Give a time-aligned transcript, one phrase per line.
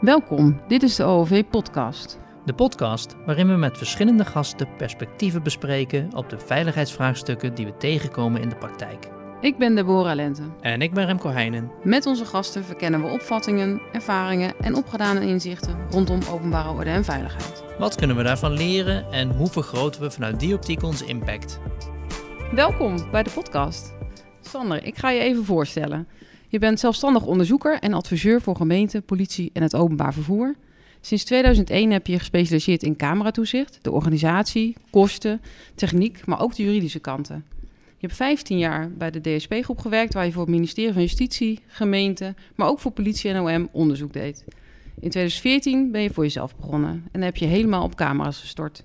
[0.00, 2.18] Welkom, dit is de OOV-podcast.
[2.44, 8.40] De podcast waarin we met verschillende gasten perspectieven bespreken op de veiligheidsvraagstukken die we tegenkomen
[8.40, 9.08] in de praktijk.
[9.40, 10.42] Ik ben Deborah Lente.
[10.60, 11.70] En ik ben Remco Heijnen.
[11.82, 17.64] Met onze gasten verkennen we opvattingen, ervaringen en opgedane inzichten rondom openbare orde en veiligheid.
[17.78, 21.60] Wat kunnen we daarvan leren en hoe vergroten we vanuit die optiek onze impact?
[22.52, 23.94] Welkom bij de podcast.
[24.40, 26.08] Sander, ik ga je even voorstellen.
[26.48, 30.54] Je bent zelfstandig onderzoeker en adviseur voor gemeente, politie en het openbaar vervoer.
[31.00, 35.40] Sinds 2001 heb je gespecialiseerd in cameratoezicht, de organisatie, kosten,
[35.74, 37.44] techniek, maar ook de juridische kanten.
[37.98, 41.60] Je hebt 15 jaar bij de DSP-groep gewerkt, waar je voor het ministerie van Justitie,
[41.66, 44.44] gemeente, maar ook voor politie en OM onderzoek deed.
[45.00, 48.84] In 2014 ben je voor jezelf begonnen en heb je helemaal op camera's gestort.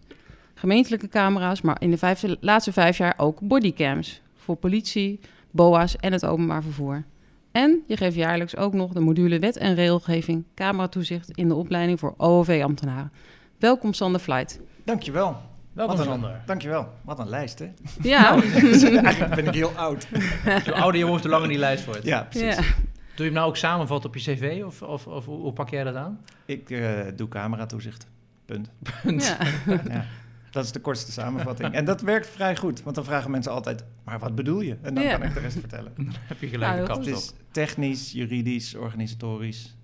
[0.53, 5.19] Gemeentelijke camera's, maar in de laatste vijf jaar ook bodycams voor politie,
[5.51, 7.03] BOA's en het openbaar vervoer.
[7.51, 11.99] En je geeft jaarlijks ook nog de module Wet en Regelgeving Cameratoezicht in de opleiding
[11.99, 13.11] voor OOV-ambtenaren.
[13.57, 14.59] Welkom Sander Flight.
[14.83, 15.37] Dankjewel.
[15.73, 16.41] Welkom Wat een, Sander.
[16.45, 16.87] Dankjewel.
[17.01, 17.71] Wat een lijst, hè?
[18.01, 18.33] Ja,
[18.81, 20.07] Eigenlijk ben ik heel oud.
[20.65, 22.03] Hoe ouder je wordt, hoe langer die lijst wordt.
[22.03, 22.55] Ja, precies.
[22.55, 22.61] ja.
[22.61, 22.69] Doe
[23.15, 25.95] je hem nou ook samenvatten op je cv of, of, of hoe, pak jij dat
[25.95, 26.19] aan?
[26.45, 28.07] Ik eh, doe cameratoezicht.
[28.45, 28.69] Punt.
[29.03, 29.37] ja.
[29.89, 30.05] Ja.
[30.51, 31.73] Dat is de kortste samenvatting.
[31.79, 34.77] En dat werkt vrij goed, want dan vragen mensen altijd, maar wat bedoel je?
[34.81, 35.17] En dan Ja.
[35.17, 35.91] kan ik de rest vertellen.
[35.97, 39.75] Dan heb je Nou, gelijk heel de is technisch, juridisch, organisatorisch.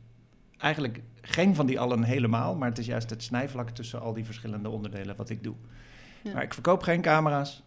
[0.58, 4.26] Eigenlijk geen van die allen helemaal, maar het is juist het snijvlak tussen al die
[4.26, 5.56] verschillende onderdelen wat ik doe.
[6.24, 6.34] Ja.
[6.34, 7.64] Maar ik verkoop geen camera's.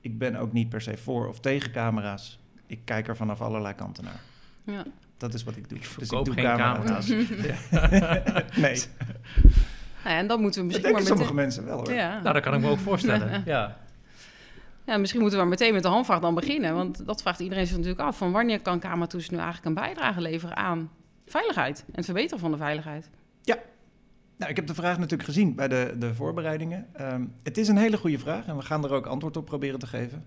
[0.00, 2.38] Ik ben ook niet per se voor of tegen camera's.
[2.66, 4.20] Ik kijk er vanaf allerlei kanten naar.
[4.64, 4.84] Ja.
[5.16, 5.78] Dat is wat ik doe.
[5.78, 7.08] Dus verkoop doe geen camera's.
[8.56, 8.82] nee,
[10.04, 11.92] Nou ja, en dan moeten we dat misschien maar denken sommige mensen wel hoor.
[11.92, 12.20] Ja.
[12.20, 13.42] Nou, dat kan ik me ook voorstellen.
[13.54, 13.76] Ja.
[14.86, 16.74] ja, misschien moeten we maar meteen met de handvraag dan beginnen.
[16.74, 18.16] Want dat vraagt iedereen zich natuurlijk af.
[18.18, 20.90] Van wanneer kan cameratoezicht nu eigenlijk een bijdrage leveren aan
[21.26, 23.10] veiligheid en het verbeteren van de veiligheid?
[24.40, 26.86] Nou, ik heb de vraag natuurlijk gezien bij de, de voorbereidingen.
[26.92, 29.78] Ehm, het is een hele goede vraag en we gaan er ook antwoord op proberen
[29.78, 30.24] te geven.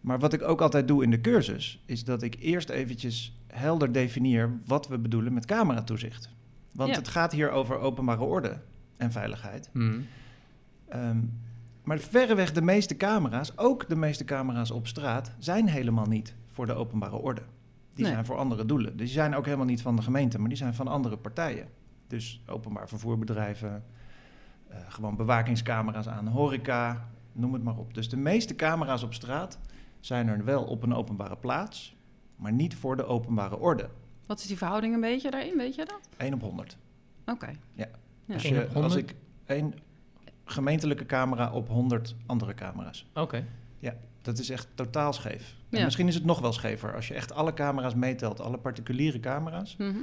[0.00, 3.92] Maar wat ik ook altijd doe in de cursus, is dat ik eerst eventjes helder
[3.92, 6.28] definieer wat we bedoelen met cameratoezicht.
[6.72, 6.96] Want Ja.
[6.96, 8.60] het gaat hier over openbare orde
[8.96, 9.70] en veiligheid.
[9.72, 10.06] Hmm.
[10.88, 11.18] Ehm,
[11.82, 16.66] maar verreweg de meeste camera's, ook de meeste camera's op straat, zijn helemaal niet voor
[16.66, 17.42] de openbare orde.
[17.94, 18.12] Die Nee.
[18.12, 18.96] zijn voor andere doelen.
[18.96, 21.68] Die zijn ook helemaal niet van de gemeente, maar die zijn van andere partijen.
[22.06, 23.84] Dus openbaar vervoerbedrijven,
[24.68, 27.94] eh, gewoon bewakingscamera's aan horeca, noem het maar op.
[27.94, 29.58] Dus de meeste camera's op straat
[30.00, 31.96] zijn er wel op een openbare plaats,
[32.36, 33.88] maar niet voor de openbare orde.
[34.26, 36.08] Wat is die verhouding een beetje daarin, weet je dat?
[36.16, 36.76] 1 op 100.
[37.26, 37.50] Oké.
[37.72, 37.86] Ja.
[38.24, 38.34] Ja.
[38.34, 38.84] Als, je, op 100?
[38.84, 39.14] als ik
[39.46, 39.74] één
[40.44, 43.06] gemeentelijke camera op 100 andere camera's.
[43.14, 43.44] Oké.
[44.24, 45.54] Dat is echt totaal scheef.
[45.70, 45.84] En Ja.
[45.84, 49.76] misschien is het nog wel schever als je echt alle camera's meetelt, alle particuliere camera's.
[49.76, 49.98] Mhm.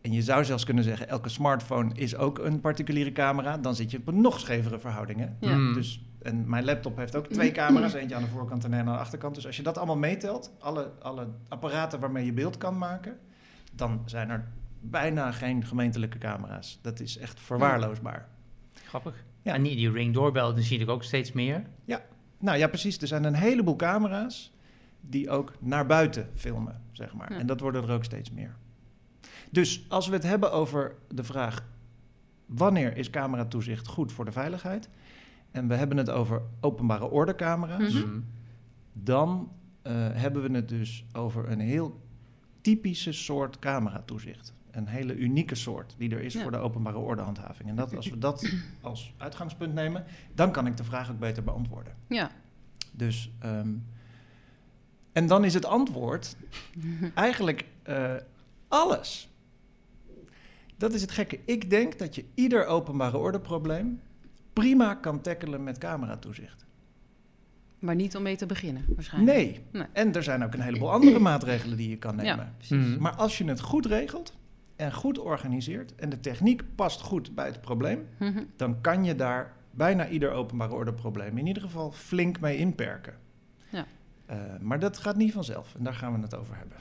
[0.00, 3.58] En je zou zelfs kunnen zeggen, elke smartphone is ook een particuliere camera.
[3.58, 5.18] Dan zit je op een nog schevere verhouding.
[5.20, 5.26] Hè?
[5.40, 5.52] Ja.
[5.52, 5.74] Hmm.
[5.74, 8.94] Dus, en mijn laptop heeft ook twee camera's, eentje aan de voorkant en een aan
[8.94, 9.34] de achterkant.
[9.34, 13.18] Dus als je dat allemaal meetelt, alle, alle apparaten waarmee je beeld kan maken,
[13.72, 14.48] dan zijn er
[14.82, 16.78] bijna geen gemeentelijke camera's.
[16.82, 18.28] Dat is echt verwaarloosbaar.
[18.72, 19.24] Grappig.
[19.42, 19.54] Ja.
[19.54, 21.64] En die, die ring doorbel, dan zie ik ook steeds meer.
[22.38, 22.98] Nou ja, precies.
[22.98, 24.52] Er zijn een heleboel camera's
[25.00, 27.32] die ook naar buiten filmen, zeg maar.
[27.32, 27.38] Ja.
[27.38, 28.56] En dat worden er ook steeds meer.
[29.50, 31.64] Dus als we het hebben over de vraag...
[32.46, 34.88] wanneer is cameratoezicht goed voor de veiligheid...
[35.50, 37.92] en we hebben het over openbare ordecamera's...
[37.92, 38.02] Mhm.
[38.02, 38.24] Hmm.
[38.92, 42.00] dan eh, hebben we het dus over een heel
[42.60, 44.54] typische soort cameratoezicht.
[44.72, 46.42] Een hele unieke soort die er is Ja.
[46.42, 47.68] voor de openbare ordehandhaving.
[47.68, 50.04] En dat, als we dat als uitgangspunt nemen...
[50.34, 51.94] dan kan ik de vraag ook beter beantwoorden.
[52.08, 52.30] Ja.
[52.92, 53.68] Dus, ehm,
[55.12, 56.36] en dan is het antwoord
[57.14, 58.14] eigenlijk eh,
[58.68, 59.30] alles.
[60.76, 61.38] Dat is het gekke.
[61.44, 64.00] Ik denk dat je ieder openbare ordeprobleem
[64.52, 66.66] prima kan tackelen met cameratoezicht.
[67.78, 69.36] Maar niet om mee te beginnen, waarschijnlijk.
[69.36, 69.60] Nee.
[69.72, 69.86] Nee.
[69.92, 72.36] En er zijn ook een heleboel andere maatregelen die je kan nemen.
[72.36, 72.96] Ja, precies.
[72.98, 74.34] Maar als je het goed regelt
[74.82, 78.42] en goed organiseert en de techniek past goed bij het probleem, Mhm.
[78.56, 83.14] dan kan je daar bijna ieder openbare ordeprobleem in ieder geval flink mee inperken.
[83.68, 83.84] Ja.
[84.26, 86.76] Eh, maar dat gaat niet vanzelf en daar gaan we het over hebben.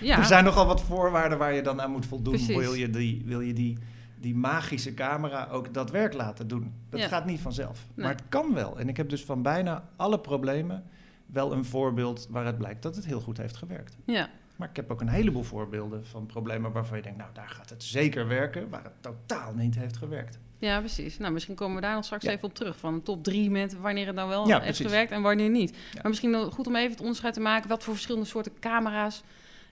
[0.00, 0.18] Ja.
[0.18, 2.34] Er zijn nogal wat voorwaarden waar je dan aan moet voldoen.
[2.34, 2.56] Precies.
[2.56, 3.78] Wil je, die, wil je die,
[4.20, 6.72] die magische camera ook dat werk laten doen?
[6.88, 7.08] Dat Ja.
[7.08, 7.86] gaat niet vanzelf.
[7.94, 8.06] Nee.
[8.06, 8.78] Maar het kan wel.
[8.78, 10.84] En ik heb dus van bijna alle problemen
[11.26, 13.96] wel een voorbeeld waaruit blijkt dat het heel goed heeft gewerkt.
[14.04, 14.28] Ja.
[14.56, 17.70] Maar ik heb ook een heleboel voorbeelden van problemen waarvan je denkt, nou daar gaat
[17.70, 20.38] het zeker werken, waar het totaal niet heeft gewerkt.
[20.58, 21.18] ja, precies.
[21.18, 22.30] Nou, misschien komen we daar nog straks Ja.
[22.30, 22.76] even op terug.
[22.78, 24.84] Van de top drie met wanneer het nou wel Ja, heeft precies.
[24.86, 25.70] gewerkt en wanneer niet.
[25.70, 26.00] Ja.
[26.02, 27.68] Maar misschien goed om even het onderscheid te maken.
[27.68, 29.22] Wat voor verschillende soorten camera's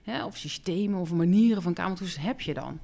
[0.03, 2.79] hè, of systemen of manieren van cameratoezicht heb je dan?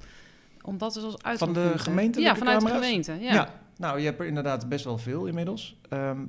[0.62, 1.80] Omdat het als Van uitgangspunt, de hè?
[1.80, 2.80] gemeentelijke Ja, vanuit camera's?
[2.82, 3.24] de gemeente.
[3.24, 3.34] Ja.
[3.34, 3.54] Ja.
[3.78, 5.78] nou, je hebt er inderdaad best wel veel inmiddels.
[5.90, 6.20] Ehm,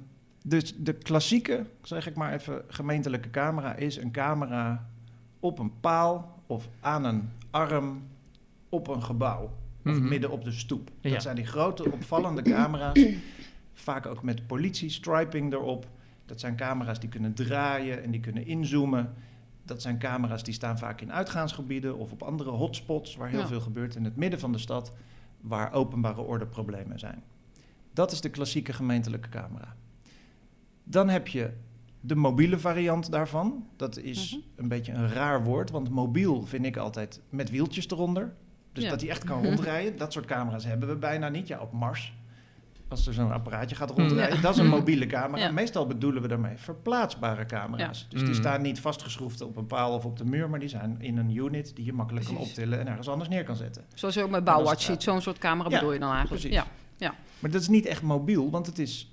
[0.45, 4.91] dus de klassieke, zeg ik maar even, gemeentelijke camera is een camera
[5.43, 8.03] op een paal of aan een arm
[8.69, 9.43] op een gebouw.
[9.85, 10.09] Of Mhm.
[10.09, 10.91] midden op de stoep.
[11.00, 11.11] Ja.
[11.11, 13.05] Dat zijn die grote opvallende camera's.
[13.75, 15.87] Vaak ook met politie-striping erop.
[16.27, 19.15] Dat zijn camera's die kunnen draaien en die kunnen inzoomen.
[19.65, 23.47] Dat zijn camera's die staan vaak in uitgaansgebieden of op andere hotspots waar heel Ja.
[23.47, 24.93] veel gebeurt in het midden van de stad,
[25.41, 27.23] waar openbare orde problemen zijn.
[27.93, 29.77] Dat is de klassieke gemeentelijke camera.
[30.85, 31.50] Dan heb je
[32.05, 33.67] de mobiele variant daarvan.
[33.77, 34.41] Dat is Mhm.
[34.57, 38.33] een beetje een raar woord, want mobiel vind ik altijd met wieltjes eronder.
[38.73, 38.91] Dus Ja.
[38.91, 39.97] dat hij echt kan rondrijden.
[39.99, 41.49] Dat soort camera's hebben we bijna niet.
[41.49, 42.13] Ja, op Mars.
[42.89, 44.37] Als er zo'n apparaatje gaat rondrijden.
[44.37, 44.43] Ja.
[44.43, 45.43] Dat is een mobiele camera.
[45.45, 45.51] Ja.
[45.53, 48.07] Meestal bedoelen we daarmee verplaatsbare camera's.
[48.09, 48.35] Dus die Mm.
[48.35, 50.51] staan niet vastgeschroefd op een paal of op de muur.
[50.51, 53.45] Maar die zijn in een unit die je makkelijk kan optillen en ergens anders neer
[53.45, 53.85] kan zetten.
[53.95, 55.03] Zoals je ook met Bouwwatch het ziet.
[55.03, 56.41] Zo'n soort camera Ja, bedoel je dan eigenlijk.
[56.43, 56.63] precies.
[56.99, 57.15] Ja.
[57.39, 59.12] Maar dat is niet echt mobiel, want het is...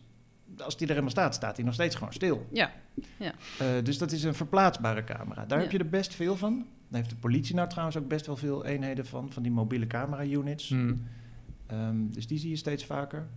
[0.61, 2.47] Als die er helemaal staat, staat hij nog steeds gewoon stil.
[2.51, 2.71] Ja.
[3.59, 5.45] Eh, dus dat is een verplaatsbare camera.
[5.45, 5.63] Daar Ja.
[5.63, 6.53] heb je er best veel van.
[6.87, 9.31] Daar heeft de politie nou trouwens ook best wel veel eenheden van.
[9.31, 10.69] Van die mobiele camera-units.
[10.69, 10.95] Mhm.
[11.67, 13.27] Ehm, dus die zie je steeds vaker.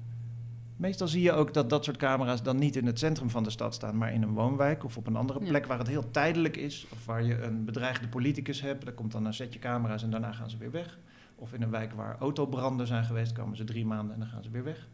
[0.76, 3.50] Meestal zie je ook dat dat soort camera's dan niet in het centrum van de
[3.50, 5.48] stad staan, maar in een woonwijk of op een andere Ja.
[5.48, 6.86] plek waar het heel tijdelijk is.
[6.92, 8.84] Of waar je een bedreigde politicus hebt.
[8.84, 10.98] Daar komt dan een setje camera's en daarna gaan ze weer weg.
[11.34, 14.42] Of in een wijk waar autobranden zijn geweest, komen ze drie maanden en dan gaan
[14.42, 14.88] ze weer weg.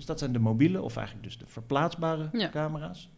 [0.00, 2.48] Dus dat zijn de mobiele, of eigenlijk dus de verplaatsbare Ja.
[2.48, 3.10] camera's.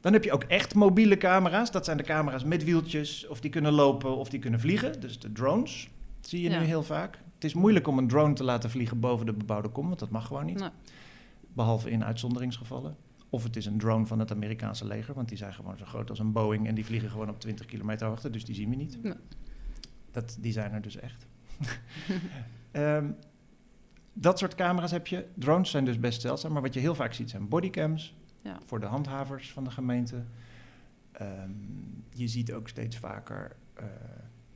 [0.00, 1.70] Dan heb je ook echt mobiele camera's.
[1.70, 5.00] Dat zijn de camera's met wieltjes, of die kunnen lopen of die kunnen vliegen.
[5.00, 5.88] Dus de drones
[6.20, 6.58] zie je Ja.
[6.60, 7.18] nu heel vaak.
[7.34, 10.10] Het is moeilijk om een drone te laten vliegen boven de bebouwde kom, want dat
[10.10, 10.58] mag gewoon niet.
[10.60, 10.68] Nee.
[11.52, 12.96] Behalve in uitzonderingsgevallen.
[13.30, 16.10] Of het is een drone van het Amerikaanse leger, want die zijn gewoon zo groot
[16.10, 18.76] als een Boeing en die vliegen gewoon op 20 kilometer hoogte, dus die zien we
[18.76, 19.02] niet.
[19.02, 19.12] Nee.
[20.10, 21.26] Dat, die zijn er dus echt.
[22.70, 23.10] Ehm,
[24.20, 25.26] dat soort camera's heb je.
[25.34, 28.58] Drones zijn dus best zeldzaam, maar wat je heel vaak ziet zijn bodycams Ja.
[28.66, 30.24] voor de handhavers van de gemeente.
[31.12, 31.50] Ehm,
[32.12, 33.84] je ziet ook steeds vaker eh,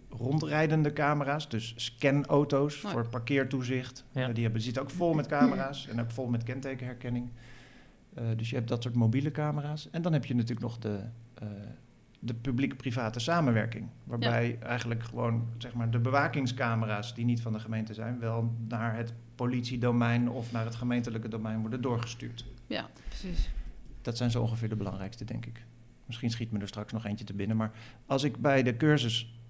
[0.08, 2.90] rondrijdende camera's, dus scanauto's Oh.
[2.90, 4.04] voor parkeertoezicht.
[4.12, 4.28] Ja.
[4.28, 7.30] Eh, die hebben, zitten ook vol met camera's en ook vol met kentekenherkenning.
[8.14, 9.90] Eh, dus je hebt dat soort mobiele camera's.
[9.90, 10.98] En dan heb je natuurlijk nog de,
[11.34, 11.46] eh,
[12.18, 13.88] de publiek-private samenwerking.
[14.04, 18.96] Waarbij eigenlijk gewoon zeg maar, de bewakingscamera's die niet van de gemeente zijn, wel naar
[18.96, 19.14] het
[19.46, 22.44] politiedomein of naar het gemeentelijke domein worden doorgestuurd.
[22.66, 23.50] Ja, precies.
[24.02, 25.64] Dat zijn zo ongeveer de belangrijkste, denk ik.
[26.06, 27.56] Misschien schiet me er straks nog eentje te binnen.
[27.56, 27.70] Maar
[28.06, 29.40] als ik bij de cursus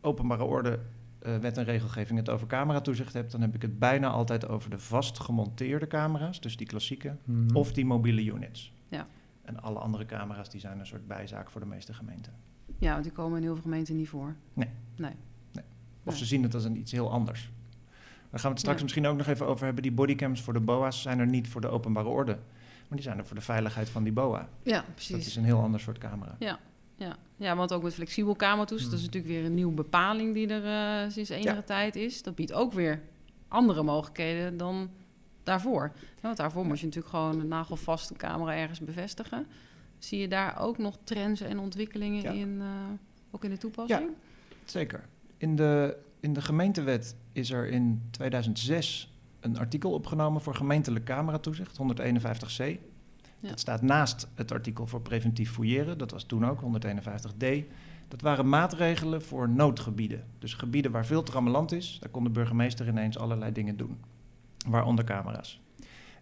[0.00, 0.78] openbare orde,
[1.18, 4.70] eh, wet en regelgeving het over cameratoezicht heb, dan heb ik het bijna altijd over
[4.70, 7.56] de vast gemonteerde camera's, dus die klassieke, Mhm.
[7.56, 8.72] of die mobiele units.
[8.88, 9.06] Ja.
[9.42, 12.32] En alle andere camera's die zijn een soort bijzaak voor de meeste gemeenten.
[12.78, 14.34] Ja, want die komen in heel veel gemeenten niet voor.
[14.54, 14.68] Nee.
[14.96, 15.12] Nee.
[16.04, 16.16] Of Nee.
[16.16, 17.50] ze zien het als een iets heel anders.
[18.30, 18.82] Daar gaan we het straks Ja.
[18.82, 19.82] misschien ook nog even over hebben.
[19.82, 22.32] Die bodycams voor de BOA's zijn er niet voor de openbare orde.
[22.88, 24.48] Maar die zijn er voor de veiligheid van die BOA.
[24.62, 25.10] Ja, Dus precies.
[25.16, 26.36] dat is een heel ander soort camera.
[26.38, 26.58] Ja,
[27.36, 28.90] ja, want ook met flexibel kamertoes, Hmm.
[28.90, 30.64] dat is natuurlijk weer een nieuwe bepaling die er
[31.04, 31.62] eh, sinds enige Ja.
[31.62, 32.22] tijd is.
[32.22, 33.00] Dat biedt ook weer
[33.48, 34.90] andere mogelijkheden dan
[35.42, 35.92] daarvoor.
[35.94, 39.46] Ja, want daarvoor moest je natuurlijk gewoon een nagelvaste camera ergens bevestigen.
[39.98, 42.30] Zie je daar ook nog trends en ontwikkelingen Ja.
[42.30, 42.66] in, eh,
[43.30, 44.10] ook in de toepassing?
[44.64, 45.04] Zeker.
[45.36, 51.78] In de, in de gemeentewet is er in 2006 een artikel opgenomen voor gemeentelijk cameratoezicht,
[51.78, 52.78] 151c.
[53.40, 53.48] Ja.
[53.48, 57.46] Dat staat naast het artikel voor preventief fouilleren, dat was toen ook 151d.
[58.08, 60.24] Dat waren maatregelen voor noodgebieden.
[60.38, 63.98] Dus gebieden waar veel trammeland is, daar kon de burgemeester ineens allerlei dingen doen.
[64.68, 65.60] Waaronder camera's.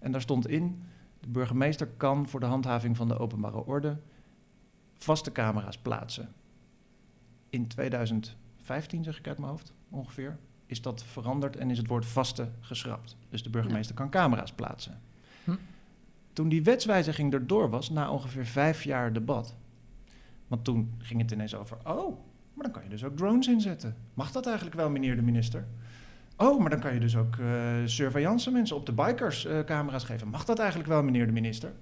[0.00, 0.82] En daar stond in,
[1.20, 3.96] de burgemeester kan voor de handhaving van de openbare orde
[4.98, 6.28] vaste camera's plaatsen.
[7.50, 12.06] In 2015, zeg ik uit mijn hoofd, ongeveer, is dat veranderd en is het woord
[12.06, 13.16] vaste geschrapt.
[13.28, 15.00] Dus de burgemeester kan camera's plaatsen.
[15.44, 15.54] Hm.
[16.32, 19.56] Toen die wetswijziging erdoor was, na ongeveer vijf jaar debat,
[20.46, 22.18] want toen ging het ineens over, oh,
[22.54, 23.96] maar dan kan je dus ook drones inzetten.
[24.14, 25.66] Mag dat eigenlijk wel, meneer de minister?
[26.36, 30.04] Oh, maar dan kan je dus ook eh surveillance mensen op de bikers eh, camera's
[30.04, 30.28] geven.
[30.28, 31.72] Mag dat eigenlijk wel, meneer de minister?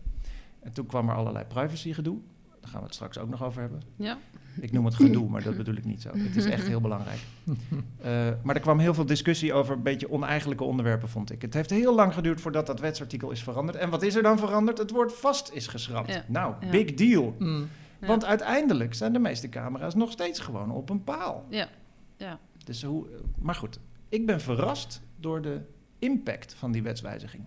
[0.61, 2.19] En toen kwam er allerlei privacygedoe.
[2.67, 3.83] Daar gaan we het straks ook nog over hebben.
[3.97, 4.19] Ja,
[4.61, 6.11] Ik noem het gedoe, maar dat bedoel ik niet zo.
[6.17, 7.19] Het is echt heel belangrijk.
[8.01, 11.43] Eh, maar er kwam heel veel discussie over een beetje oneigenlijke onderwerpen, vond ik.
[11.43, 13.79] Het heeft heel lang geduurd voordat dat wetsartikel is veranderd.
[13.79, 14.79] En wat is er dan veranderd?
[14.79, 16.13] Het woord vast is geschrapt.
[16.13, 16.25] Ja.
[16.29, 16.71] Nou, Ja.
[16.71, 17.35] big deal.
[17.39, 17.69] Mm.
[18.01, 18.07] Ja.
[18.07, 21.47] Want uiteindelijk zijn de meeste camera's nog steeds gewoon op een paal.
[21.49, 21.69] ja,
[22.17, 22.39] ja.
[22.65, 23.07] Dus hoe,
[23.39, 25.61] maar goed, ik ben verrast door de
[25.99, 27.45] impact van die wetswijziging.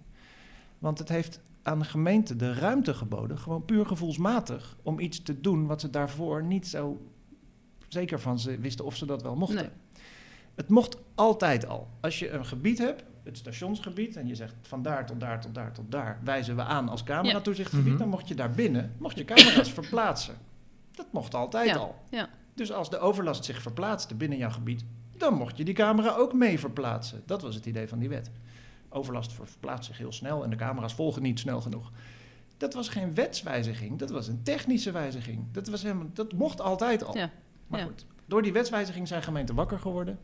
[0.80, 5.42] Want het heeft aan de gemeente de ruimte geboden, gewoon puur gevoelsmatig, om iets te
[5.42, 7.02] doen wat ze daarvoor niet zo
[7.88, 9.56] zeker van ze wisten of ze dat wel mochten.
[9.58, 9.70] Nee.
[10.56, 11.88] Het mocht altijd al.
[12.00, 15.56] Als je een gebied hebt, het stationsgebied, en je zegt van daar tot daar tot
[15.56, 17.98] daar tot daar, wijzen we aan als cameratoezichtgebied, Mhm.
[17.98, 20.36] dan mocht je daar binnen, mocht je camera's verplaatsen.
[20.92, 21.96] Dat mocht altijd Ja, al.
[22.10, 22.30] ja.
[22.54, 24.86] Dus als de overlast zich verplaatste binnen jouw gebied,
[25.18, 27.22] dan mocht je die camera ook mee verplaatsen.
[27.26, 28.32] Dat was het idee van die wet.
[28.90, 31.92] Overlast ver- verplaatst zich heel snel en de camera's volgen niet snel genoeg.
[32.58, 35.46] Dat was geen wetswijziging, dat was een technische wijziging.
[35.52, 37.18] Dat, was helemaal, dat mocht altijd al.
[37.18, 37.30] Ja,
[37.68, 37.86] Maar ja.
[37.86, 40.20] goed, door die wetswijziging zijn gemeenten wakker geworden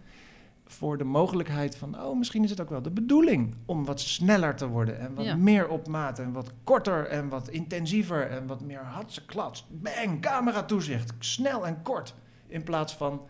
[0.67, 4.55] voor de mogelijkheid van, oh, misschien is het ook wel de bedoeling om wat sneller
[4.55, 5.35] te worden en wat Ja.
[5.35, 10.63] meer op maat en wat korter en wat intensiever en wat meer hatseklats, bang, camera
[10.63, 12.13] toezicht, snel en kort.
[12.47, 13.21] In plaats van,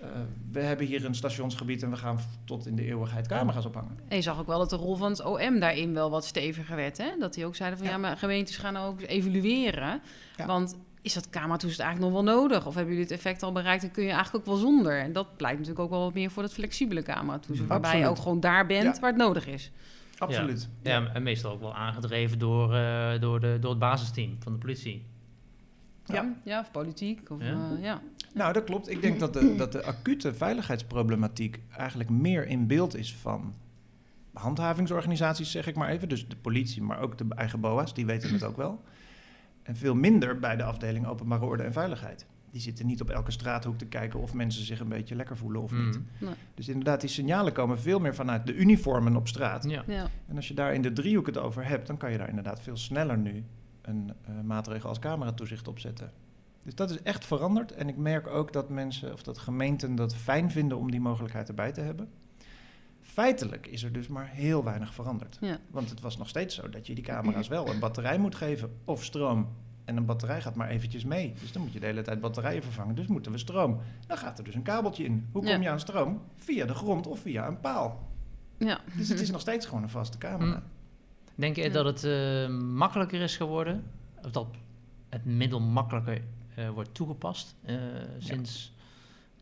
[0.00, 0.08] eh,
[0.52, 3.98] we hebben hier een stationsgebied en we gaan tot in de eeuwigheid camera's ophangen.
[4.08, 6.76] En je zag ook wel dat de rol van het OM daarin wel wat steviger
[6.76, 6.98] werd.
[6.98, 7.08] Hè?
[7.18, 7.98] Dat die ook zeiden van ja, Ja.
[7.98, 10.00] maar gemeentes gaan ook evalueren.
[10.36, 10.46] Ja.
[10.46, 12.66] Want is dat cameratoezicht eigenlijk nog wel nodig?
[12.66, 15.00] Of hebben jullie het effect al bereikt en kun je eigenlijk ook wel zonder?
[15.00, 17.68] En dat pleit natuurlijk ook wel wat meer voor dat flexibele cameratoezicht.
[17.68, 19.00] Waarbij je ook gewoon daar bent Ja.
[19.00, 19.70] waar het nodig is.
[20.18, 20.68] Absoluut.
[20.82, 24.58] Ja, en meestal ook wel aangedreven door, eh, door, de, door het basisteam van de
[24.58, 25.04] politie.
[26.04, 26.14] Ja.
[26.14, 27.30] Ja, ja of politiek.
[27.30, 27.58] Of, Ja.
[27.80, 28.00] ja.
[28.36, 28.90] Nou, dat klopt.
[28.90, 33.54] Ik denk dat de, dat de acute veiligheidsproblematiek eigenlijk meer in beeld is van
[34.32, 36.08] handhavingsorganisaties, zeg ik maar even.
[36.08, 38.82] Dus de politie, maar ook de eigen BOA's, die weten het ook wel.
[39.62, 42.26] En veel minder bij de afdeling openbare orde en veiligheid.
[42.50, 45.62] Die zitten niet op elke straathoek te kijken of mensen zich een beetje lekker voelen
[45.62, 45.98] of niet.
[45.98, 46.06] Mm.
[46.18, 46.34] Nee.
[46.54, 49.64] Dus inderdaad, die signalen komen veel meer vanuit de uniformen op straat.
[49.68, 49.84] Ja.
[49.86, 50.08] ja.
[50.28, 52.62] En als je daar in de driehoek het over hebt, dan kan je daar inderdaad
[52.62, 53.44] veel sneller nu
[53.82, 56.12] een eh, maatregel als cameratoezicht opzetten.
[56.66, 57.72] Dus dat is echt veranderd.
[57.72, 61.48] En ik merk ook dat mensen of dat gemeenten dat fijn vinden om die mogelijkheid
[61.48, 62.08] erbij te hebben.
[63.00, 65.38] Feitelijk is er dus maar heel weinig veranderd.
[65.40, 65.58] Ja.
[65.70, 68.70] Want het was nog steeds zo dat je die camera's wel een batterij moet geven
[68.84, 69.48] of stroom.
[69.84, 71.34] En een batterij gaat maar eventjes mee.
[71.40, 72.94] Dus dan moet je de hele tijd batterijen vervangen.
[72.94, 73.80] Dus moeten we stroom.
[74.06, 75.28] Dan gaat er dus een kabeltje in.
[75.32, 75.60] Hoe kom Ja.
[75.60, 76.20] je aan stroom?
[76.36, 78.08] Via de grond of via een paal.
[78.58, 78.80] ja.
[78.96, 80.56] Dus het is nog steeds gewoon een vaste camera.
[80.56, 80.62] Mm.
[81.34, 83.84] Denk je dat het eh, makkelijker is geworden?
[84.24, 84.46] Of dat
[85.08, 86.22] het middel makkelijker
[86.74, 87.76] wordt toegepast eh,
[88.18, 88.74] sinds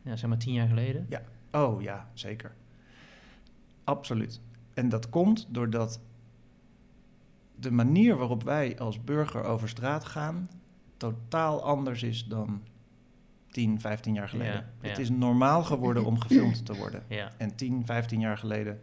[0.02, 1.06] ja, zeg maar tien jaar geleden?
[1.52, 2.54] Oh ja, zeker.
[3.84, 4.40] Absoluut.
[4.74, 6.00] En dat komt doordat
[7.56, 10.48] de manier waarop wij als burger over straat gaan
[10.96, 12.62] totaal anders is dan
[13.50, 14.52] 10, 15 jaar geleden.
[14.52, 14.88] Ja, ja.
[14.88, 17.02] Het is normaal geworden om gefilmd te worden.
[17.08, 18.80] Ja, En 10, 15 jaar geleden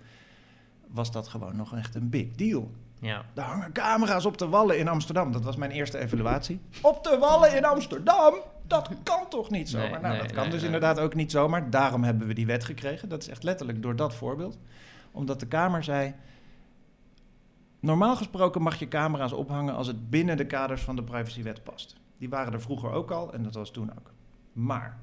[0.88, 2.72] was dat gewoon nog echt een big deal.
[3.02, 3.26] Ja.
[3.34, 5.32] Er hangen camera's op de wallen in Amsterdam.
[5.32, 6.60] Dat was mijn eerste evaluatie.
[6.82, 8.34] Op de wallen in Amsterdam?
[8.68, 9.90] Dat kan toch niet zomaar?
[9.90, 11.70] Nee, nou, nee, dat kan nee, dus inderdaad ook niet zomaar.
[11.70, 13.10] Daarom hebben we die wet gekregen.
[13.10, 14.60] Dat is echt letterlijk door dat voorbeeld.
[15.12, 16.14] Omdat de Kamer zei...
[17.80, 21.96] Normaal gesproken mag je camera's ophangen als het binnen de kaders van de privacywet past.
[22.18, 24.12] Die waren er vroeger ook al en dat was toen ook.
[24.54, 25.00] Maar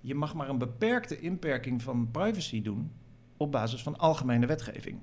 [0.00, 2.92] je mag maar een beperkte inperking van privacy doen
[3.36, 4.98] op basis van algemene wetgeving.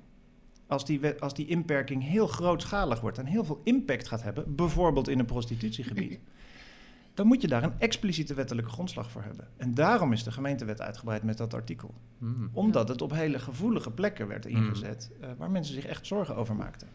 [0.68, 5.08] Als die, als die inperking heel grootschalig wordt en heel veel impact gaat hebben, bijvoorbeeld
[5.08, 6.20] in een prostitutiegebied,
[7.14, 9.48] dan moet je daar een expliciete wettelijke grondslag voor hebben.
[9.56, 11.94] En daarom is de gemeentewet uitgebreid met dat artikel.
[12.18, 12.50] Mm.
[12.52, 16.56] Omdat het op hele gevoelige plekken werd ingezet, eh, waar mensen zich echt zorgen over
[16.56, 16.88] maakten.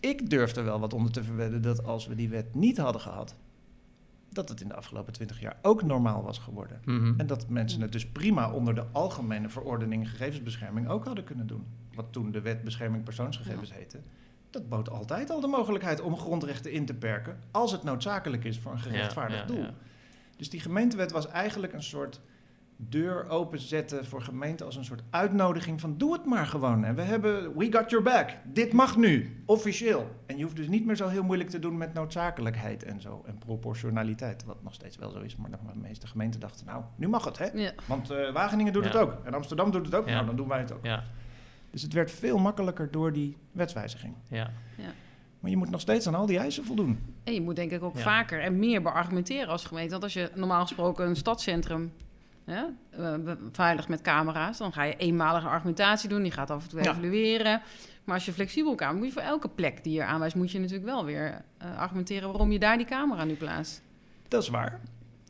[0.00, 3.00] Ik durf er wel wat onder te verwedden dat als we die wet niet hadden
[3.00, 3.34] gehad,
[4.28, 6.80] dat het in de afgelopen twintig jaar ook normaal was geworden.
[6.84, 7.14] Mhm.
[7.16, 11.66] En dat mensen het dus prima onder de algemene verordening gegevensbescherming ook hadden kunnen doen.
[11.94, 13.98] Wat toen de wet bescherming persoonsgegevens heette.
[14.50, 17.38] Dat bood altijd al de mogelijkheid om grondrechten in te perken.
[17.50, 19.66] als het noodzakelijk is voor een gerechtvaardigd doel.
[20.36, 22.20] Dus die gemeentewet was eigenlijk een soort
[22.76, 26.84] deur openzetten voor gemeenten als een soort uitnodiging van doe het maar gewoon.
[26.84, 28.36] En we hebben, we got your back.
[28.44, 30.10] Dit mag nu, officieel.
[30.26, 33.22] En je hoeft dus niet meer zo heel moeilijk te doen met noodzakelijkheid en zo.
[33.26, 35.36] En proportionaliteit, wat nog steeds wel zo is.
[35.36, 37.46] Maar de meeste gemeenten dachten, nou, nu mag het hè.
[37.54, 37.72] ja.
[37.86, 38.90] Want eh, Wageningen doet Ja.
[38.90, 39.14] het ook.
[39.24, 40.06] En Amsterdam doet het ook.
[40.06, 40.14] Ja.
[40.14, 40.84] Nou, dan doen wij het ook.
[40.84, 41.04] Ja,
[41.70, 44.14] Dus het werd veel makkelijker door die wetswijziging.
[44.28, 44.50] ja.
[45.40, 46.98] Maar je moet nog steeds aan al die eisen voldoen.
[47.24, 48.02] En je moet denk ik ook Ja.
[48.02, 49.90] vaker en meer beargumenteren als gemeente.
[49.90, 51.92] Want als je normaal gesproken een stadscentrum
[52.44, 54.58] hè, eh, beveiligt met camera's...
[54.58, 56.22] dan ga je eenmalige argumentatie doen.
[56.22, 56.90] Die gaat af en toe Ja.
[56.90, 57.60] evalueren.
[58.04, 60.36] Maar als je flexibel kamer moet je voor elke plek die je aanwijst...
[60.36, 63.82] moet je natuurlijk wel weer eh, argumenteren waarom je daar die camera nu plaatst.
[64.28, 64.80] Dat is waar.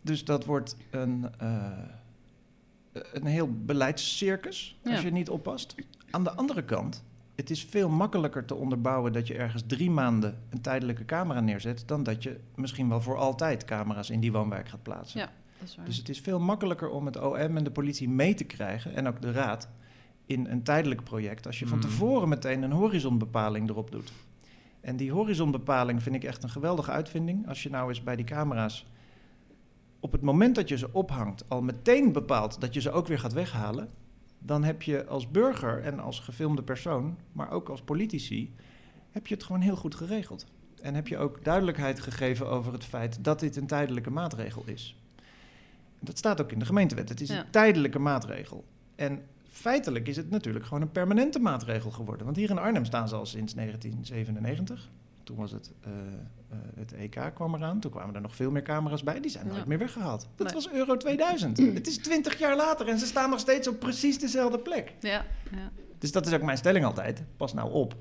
[0.02, 1.62] Dus dat wordt een, eh,
[2.92, 5.00] een heel beleidscircus als Ja.
[5.00, 5.74] je niet oppast.
[6.10, 7.04] Aan de andere kant,
[7.34, 11.82] het is veel makkelijker te onderbouwen dat je ergens drie maanden een tijdelijke camera neerzet,
[11.86, 15.20] dan dat je misschien wel voor altijd camera's in die woonwijk gaat plaatsen.
[15.20, 15.32] Ja.
[15.58, 15.84] Dat is waar.
[15.84, 19.06] Dus het is veel makkelijker om het OM en de politie mee te krijgen, en
[19.08, 19.68] ook de raad,
[20.26, 21.82] in een tijdelijk project, als je van Mm.
[21.82, 24.12] tevoren meteen een horizonbepaling erop doet.
[24.80, 27.48] En die horizonbepaling vind ik echt een geweldige uitvinding.
[27.48, 28.86] Als je nou eens bij die camera's
[30.00, 33.18] op het moment dat je ze ophangt al meteen bepaalt dat je ze ook weer
[33.18, 33.88] gaat weghalen,
[34.38, 38.54] dan heb je als burger en als gefilmde persoon, maar ook als politici,
[39.10, 40.46] heb je het gewoon heel goed geregeld.
[40.82, 44.96] En heb je ook duidelijkheid gegeven over het feit dat dit een tijdelijke maatregel is.
[46.00, 47.08] Dat staat ook in de gemeentewet.
[47.08, 47.38] Het is Ja.
[47.38, 48.64] een tijdelijke maatregel.
[48.94, 52.24] En feitelijk is het natuurlijk gewoon een permanente maatregel geworden.
[52.24, 54.90] Want hier in Arnhem staan ze al sinds 1997.
[55.30, 57.80] Toen was het, eh, eh, het EK kwam eraan.
[57.80, 59.20] Toen kwamen er nog veel meer camera's bij.
[59.20, 59.64] Die zijn nooit Ja.
[59.66, 60.28] meer weggehaald.
[60.36, 60.54] Dat Nee.
[60.54, 61.58] was Euro 2000.
[61.58, 64.94] het is 20 jaar later en ze staan nog steeds op precies dezelfde plek.
[65.00, 65.70] Ja, ja.
[65.98, 67.22] Dus dat is ook mijn stelling altijd.
[67.36, 67.94] Pas nou op.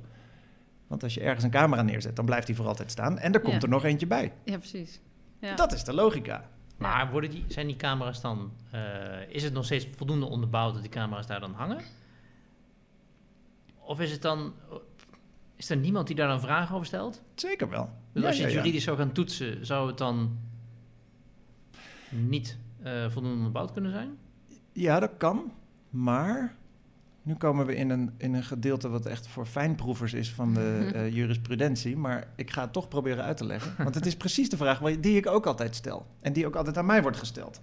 [0.87, 3.17] Want als je ergens een camera neerzet, dan blijft die voor altijd staan.
[3.19, 3.59] En er komt Ja.
[3.61, 4.33] er nog eentje bij.
[4.43, 5.01] ja precies.
[5.39, 5.55] Ja.
[5.55, 6.49] Dat is de logica.
[6.77, 8.51] Maar worden die, zijn die camera's dan...
[8.71, 8.81] eh,
[9.29, 11.81] is het nog steeds voldoende onderbouwd dat die camera's daar dan hangen?
[13.79, 14.53] Of is het dan...
[15.59, 17.21] Is er niemand die daar dan vragen over stelt?
[17.35, 17.89] Zeker wel.
[18.13, 18.61] Dus Ja, als je ja, het ja.
[18.63, 20.37] juridisch zou gaan toetsen, zou het dan
[22.09, 24.17] niet eh, voldoende onderbouwd kunnen zijn?
[24.73, 25.51] Ja, dat kan.
[25.89, 26.55] Maar
[27.21, 30.89] nu komen we in een, in een gedeelte wat echt voor fijnproevers is van de
[30.93, 31.97] eh, jurisprudentie.
[31.97, 33.83] Maar ik ga het toch proberen uit te leggen.
[33.83, 36.05] Want het is precies de vraag waar- die ik ook altijd stel.
[36.21, 37.61] En die ook altijd aan mij wordt gesteld.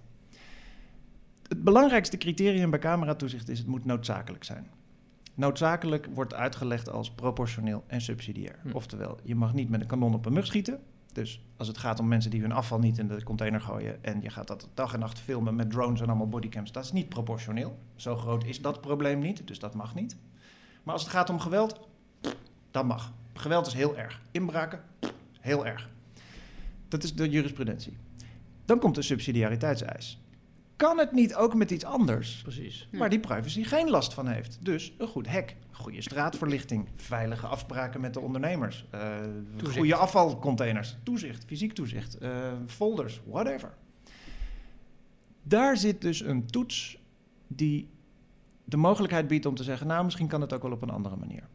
[1.47, 4.67] Het belangrijkste criterium bij cameratoezicht is het moet noodzakelijk zijn.
[5.37, 8.59] Noodzakelijk wordt uitgelegd als proportioneel en subsidiair.
[8.61, 8.71] Hm.
[8.71, 10.79] Oftewel, je mag niet met een kanon op een mug schieten.
[11.13, 14.21] Dus als het gaat om mensen die hun afval niet in de container gooien en
[14.21, 17.09] je gaat dat dag en nacht filmen met drones en allemaal bodycams, dat is niet
[17.09, 17.79] proportioneel.
[17.95, 20.17] Zo groot is dat probleem niet, dus dat mag niet.
[20.83, 21.79] Maar als het gaat om geweld,
[22.71, 23.13] dat mag.
[23.33, 24.21] Geweld is heel erg.
[24.31, 24.81] Inbraken,
[25.39, 25.89] heel erg.
[26.87, 27.97] Dat is de jurisprudentie.
[28.65, 30.21] Dan komt de subsidiariteitseis.
[30.77, 32.41] Kan het niet ook met iets anders?
[32.41, 32.87] Precies.
[32.91, 34.57] Waar die privacy geen last van heeft.
[34.61, 39.17] Dus een goed hek, goede straatverlichting, veilige afspraken met de ondernemers, eh,
[39.73, 43.73] goede afvalcontainers, toezicht, fysiek toezicht, eh, folders, whatever.
[45.43, 46.99] Daar zit dus een toets
[47.47, 47.89] die
[48.63, 51.15] de mogelijkheid biedt om te zeggen, nou misschien kan het ook wel op een andere
[51.15, 51.47] manier.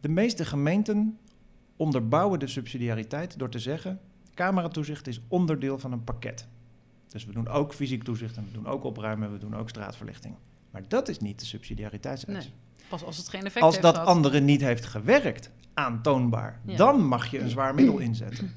[0.00, 1.18] De meeste gemeenten
[1.76, 4.00] onderbouwen de subsidiariteit door te zeggen,
[4.34, 6.48] cameratoezicht is onderdeel van een pakket.
[7.12, 10.34] Dus we doen ook fysiek toezicht en we doen ook opruimen, we doen ook straatverlichting.
[10.70, 12.36] Maar dat is niet de subsidiariteitseis.
[12.44, 12.52] Nee,
[12.88, 14.08] Pas als het geen effect Als heeft dat gehad.
[14.14, 16.76] andere niet heeft gewerkt, aantoonbaar, Ja.
[16.76, 18.52] dan mag je een zwaar middel inzetten.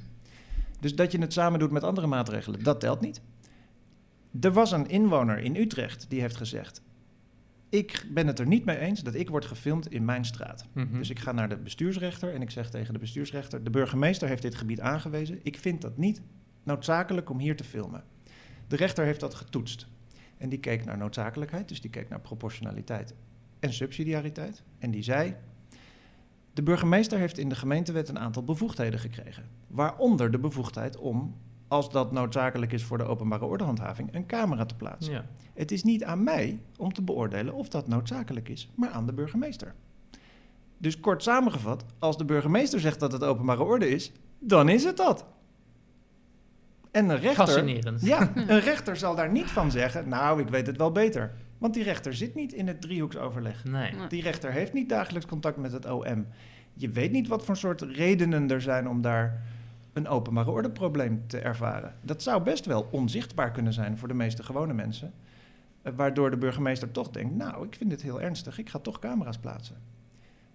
[0.80, 3.22] Dus dat je het samen doet met andere maatregelen, dat telt niet.
[4.42, 6.82] Er was een inwoner in Utrecht die heeft gezegd:
[7.70, 10.66] Ik ben het er niet mee eens dat ik word gefilmd in mijn straat.
[10.74, 10.98] Mhm.
[10.98, 14.42] Dus ik ga naar de bestuursrechter en ik zeg tegen de bestuursrechter: De burgemeester heeft
[14.42, 15.40] dit gebied aangewezen.
[15.44, 16.22] Ik vind dat niet
[16.64, 18.04] noodzakelijk om hier te filmen.
[18.74, 19.88] De rechter heeft dat getoetst.
[20.38, 23.14] En die keek naar noodzakelijkheid, dus die keek naar proportionaliteit
[23.60, 24.64] en subsidiariteit.
[24.80, 25.36] En die zei:
[26.54, 29.50] De burgemeester heeft in de gemeentewet een aantal bevoegdheden gekregen.
[29.68, 31.36] Waaronder de bevoegdheid om,
[31.68, 35.14] als dat noodzakelijk is voor de openbare ordehandhaving, een camera te plaatsen.
[35.14, 35.26] ja.
[35.54, 39.14] Het is niet aan mij om te beoordelen of dat noodzakelijk is, maar aan de
[39.14, 39.74] burgemeester.
[40.78, 44.98] Dus kort samengevat, als de burgemeester zegt dat het openbare orde is, dan is het
[44.98, 45.26] dat.
[46.94, 48.02] En een rechter, Fascinerend.
[48.02, 51.32] ja, een rechter zal daar niet van zeggen, nou, ik weet het wel beter.
[51.58, 53.64] Want die rechter zit niet in het driehoeksoverleg.
[53.64, 53.92] Nee.
[54.10, 56.26] Die rechter heeft niet dagelijks contact met het OM.
[56.74, 59.42] Je weet niet wat voor soort redenen er zijn om daar
[59.94, 61.94] een openbare ordeprobleem te ervaren.
[62.02, 65.14] Dat zou best wel onzichtbaar kunnen zijn voor de meeste gewone mensen.
[65.82, 69.00] eh, Waardoor de burgemeester toch denkt, nou, ik vind dit heel ernstig, ik ga toch
[69.00, 69.76] camera's plaatsen.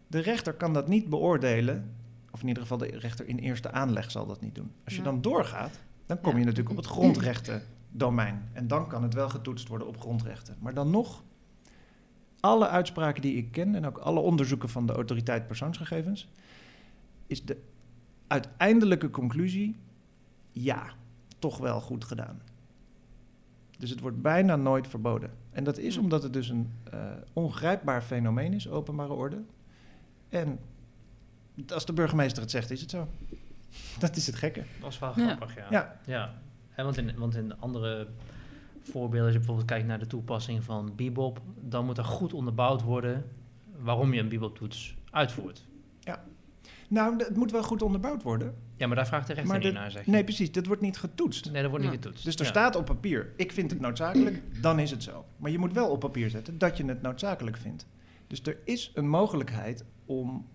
[0.07, 1.95] De rechter kan dat niet beoordelen,
[2.31, 4.71] of in ieder geval de rechter in eerste aanleg zal dat niet doen.
[4.85, 5.05] Als je Ja.
[5.07, 8.49] dan doorgaat, dan kom je natuurlijk op het grondrechtendomein.
[8.53, 10.57] En dan kan het wel getoetst worden op grondrechten.
[10.59, 11.23] Maar dan nog,
[12.41, 16.29] alle uitspraken die ik ken en ook alle onderzoeken van de autoriteit persoonsgegevens,
[17.27, 17.63] is de
[18.27, 19.77] uiteindelijke conclusie,
[20.53, 20.93] ja,
[21.39, 22.41] toch wel goed gedaan.
[23.79, 25.31] Dus het wordt bijna nooit verboden.
[25.51, 27.01] En dat is omdat het dus een eh,
[27.33, 29.43] ongrijpbaar fenomeen is, openbare orde.
[30.29, 30.59] En
[31.69, 33.09] als de burgemeester het zegt, is het zo.
[33.99, 34.63] Dat is het gekke.
[34.81, 35.27] Dat is wel Ja.
[35.27, 35.67] grappig, ja.
[35.71, 35.97] Ja.
[36.07, 36.35] ja.
[36.71, 38.09] Hè, want, in, want in andere
[38.83, 42.83] voorbeelden, als je bijvoorbeeld kijkt naar de toepassing van Bebop, dan moet er goed onderbouwd
[42.83, 43.25] worden
[43.77, 45.67] waarom je een Bebop-toets uitvoert.
[46.91, 48.55] Nou, d- het moet wel goed onderbouwd worden.
[48.77, 50.11] Ja, maar daar vraagt de rechter niet naar, zeg je.
[50.11, 50.53] Nee, precies.
[50.53, 51.51] Dat wordt niet getoetst.
[51.51, 52.01] Nee, dat wordt niet Ja.
[52.01, 52.25] getoetst.
[52.25, 52.49] Dus er Ja.
[52.51, 55.25] staat op papier, ik vind het noodzakelijk, dan is het zo.
[55.37, 57.87] Maar je moet wel op papier zetten dat je het noodzakelijk vindt.
[58.27, 60.47] Dus er is een mogelijkheid om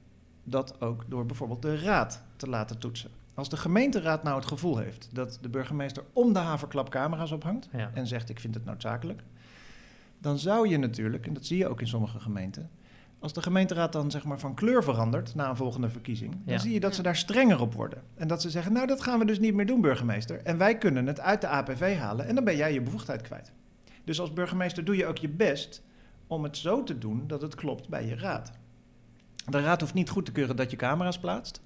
[0.44, 3.10] dat ook door bijvoorbeeld de raad te laten toetsen.
[3.34, 7.70] Als de gemeenteraad nou het gevoel heeft dat de burgemeester om de haverklap camera's ophangt
[7.72, 7.92] Ja.
[7.94, 9.22] en zegt ik vind het noodzakelijk,
[10.20, 12.70] dan zou je natuurlijk, en dat zie je ook in sommige gemeenten,
[13.20, 16.58] Als de gemeenteraad dan zeg maar van kleur verandert na een volgende verkiezing, dan Ja.
[16.60, 18.02] zie je dat ze daar strenger op worden.
[18.16, 20.42] En dat ze zeggen, nou dat gaan we dus niet meer doen, burgemeester.
[20.44, 23.52] En wij kunnen het uit de APV halen en dan ben jij je bevoegdheid kwijt.
[24.04, 25.82] Dus als burgemeester doe je ook je best
[26.28, 28.52] om het zo te doen dat het klopt bij je raad.
[29.46, 31.62] De raad hoeft niet goed te keuren dat je camera's plaatst,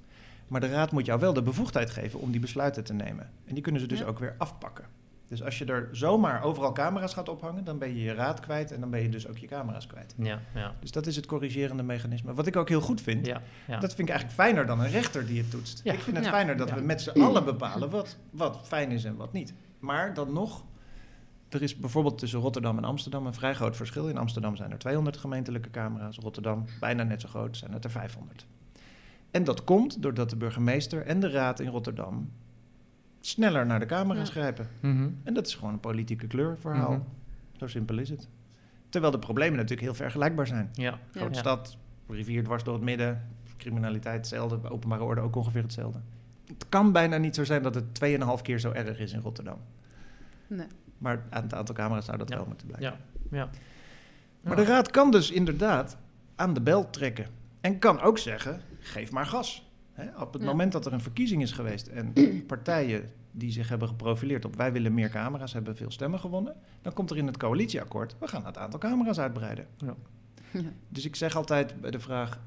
[0.47, 3.29] maar de raad moet jou wel de bevoegdheid geven om die besluiten te nemen.
[3.45, 4.05] En die kunnen ze dus Ja.
[4.05, 4.85] ook weer afpakken.
[5.27, 8.71] Dus als je er zomaar overal camera's gaat ophangen, dan ben je je raad kwijt
[8.71, 10.13] en dan ben je dus ook je camera's kwijt.
[10.17, 10.73] Ja, ja.
[10.79, 12.33] Dus dat is het corrigerende mechanisme.
[12.33, 13.25] Wat ik ook heel goed vind.
[13.25, 13.79] Ja, ja.
[13.79, 15.81] Dat vind ik eigenlijk fijner dan een rechter die het toetst.
[15.83, 15.93] Ja.
[15.93, 19.15] Ik vind het fijner dat we met z'n allen bepalen wat, wat fijn is en
[19.15, 19.53] wat niet.
[19.79, 20.63] Maar dan nog,
[21.49, 24.07] er is bijvoorbeeld tussen Rotterdam en Amsterdam een vrij groot verschil.
[24.09, 27.91] In Amsterdam zijn er 200 gemeentelijke camera's, Rotterdam bijna net zo groot, zijn het er
[27.91, 28.45] 500.
[29.31, 32.31] En dat komt doordat de burgemeester en de raad in Rotterdam
[33.19, 34.33] sneller naar de camera's Ja.
[34.33, 34.67] grijpen.
[34.79, 35.09] Mhm.
[35.23, 36.91] En dat is gewoon een politieke kleurverhaal.
[36.91, 37.01] Mhm.
[37.57, 38.27] Zo simpel is het.
[38.89, 40.69] Terwijl de problemen natuurlijk heel vergelijkbaar zijn.
[40.73, 40.83] Ja.
[40.83, 40.99] Ja.
[41.11, 41.39] Grote Ja.
[41.39, 41.77] stad,
[42.09, 45.99] rivier dwars door het midden, criminaliteit hetzelfde, openbare orde ook ongeveer hetzelfde.
[46.45, 49.57] Het kan bijna niet zo zijn dat het 2,5 keer zo erg is in Rotterdam.
[50.47, 50.67] Nee.
[50.97, 52.35] Maar aan het aantal camera's zou dat Ja.
[52.35, 52.99] wel moeten blijven.
[53.31, 53.37] Ja.
[53.37, 53.49] Ja.
[54.41, 55.97] Maar de raad kan dus inderdaad
[56.35, 57.27] aan de bel trekken.
[57.61, 59.71] En kan ook zeggen, geef maar gas.
[59.93, 60.47] Hè, op het Ja.
[60.47, 62.13] moment dat er een verkiezing is geweest en
[62.47, 66.93] partijen die zich hebben geprofileerd op wij willen meer camera's, hebben veel stemmen gewonnen, dan
[66.93, 69.67] komt er in het coalitieakkoord, we gaan het aantal camera's uitbreiden.
[69.77, 69.95] Ja.
[70.51, 70.61] Ja.
[70.89, 72.39] Dus ik zeg altijd bij de vraag,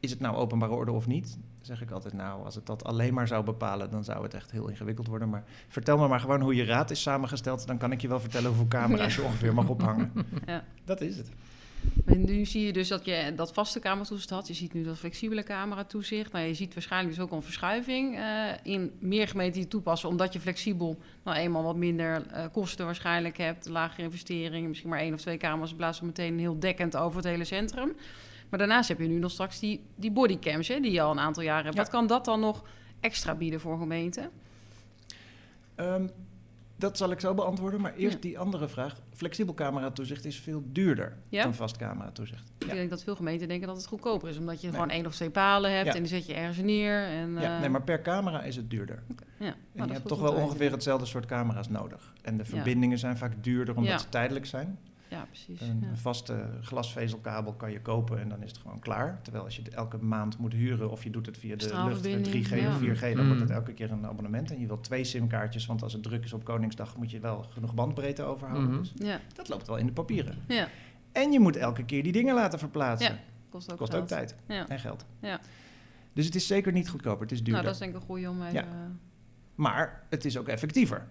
[0.00, 1.38] is het nou openbare orde of niet?
[1.60, 4.50] Zeg ik altijd, nou, als het dat alleen maar zou bepalen, dan zou het echt
[4.50, 5.28] heel ingewikkeld worden.
[5.30, 8.20] Maar vertel me maar gewoon hoe je raad is samengesteld, dan kan ik je wel
[8.20, 10.12] vertellen hoeveel camera's je ongeveer mag ophangen.
[10.46, 10.64] Ja.
[10.84, 11.30] Dat is het.
[12.04, 14.48] En nu zie je dus dat je dat vaste cameratoezicht had.
[14.48, 16.32] Je ziet nu dat flexibele cameratoezicht.
[16.32, 18.24] Nou, je ziet waarschijnlijk dus ook een verschuiving eh,
[18.62, 20.08] in meer gemeenten die toepassen.
[20.08, 23.68] Omdat je flexibel nou eenmaal wat minder eh, kosten waarschijnlijk hebt.
[23.68, 27.16] Lagere investeringen, misschien maar één of twee camera's in plaats van meteen heel dekkend over
[27.16, 27.92] het hele centrum.
[28.50, 31.20] Maar daarnaast heb je nu nog straks die, die bodycams hè, die je al een
[31.20, 31.76] aantal jaren hebt.
[31.76, 31.82] Ja.
[31.82, 32.64] Wat kan dat dan nog
[33.00, 34.30] extra bieden voor gemeenten?
[35.74, 36.06] Ehm,
[36.76, 38.20] dat zal ik zo beantwoorden, maar eerst Ja.
[38.20, 38.96] die andere vraag.
[39.14, 41.42] Flexibel cameratoezicht is veel duurder Ja?
[41.42, 42.52] dan vast cameratoezicht.
[42.58, 44.38] Ik denk dat veel gemeenten denken dat het goedkoper is.
[44.38, 44.74] Omdat je Nee.
[44.76, 47.04] gewoon één of twee palen hebt en die zet je ergens neer.
[47.04, 49.02] En, Ja, eh, nee, maar per camera is het duurder.
[49.08, 52.12] ja, nou, En dat je hebt toch wel ongeveer hetzelfde soort camera's nodig.
[52.22, 54.78] En de verbindingen zijn vaak duurder omdat ze tijdelijk zijn.
[55.10, 55.60] Ja, precies.
[55.60, 55.96] Een ja.
[55.96, 59.20] vaste glasvezelkabel kan je kopen en dan is het gewoon klaar.
[59.22, 61.68] Terwijl als je het elke maand moet huren of je doet het via de lucht,
[61.74, 62.68] Straalverbinding, 3G ja.
[62.68, 63.26] of 4G, dan Mm.
[63.26, 64.50] wordt het elke keer een abonnement.
[64.50, 67.42] En je wilt twee simkaartjes, want als het druk is op Koningsdag moet je wel
[67.42, 68.78] genoeg bandbreedte overhouden.
[68.78, 70.34] Dus Ja, dat loopt wel in de papieren.
[70.48, 70.68] ja,
[71.12, 73.12] En je moet elke keer die dingen laten verplaatsen.
[73.12, 73.18] Ja,
[73.48, 74.02] kost ook Kost geld.
[74.02, 74.68] ook tijd Ja.
[74.68, 75.04] en geld.
[75.20, 75.40] Ja.
[76.12, 77.52] Dus het is zeker niet goedkoper, het is duurder.
[77.52, 78.52] Nou, dat is denk ik een goede om even...
[78.52, 78.66] Ja.
[79.54, 81.06] Maar het is ook effectiever.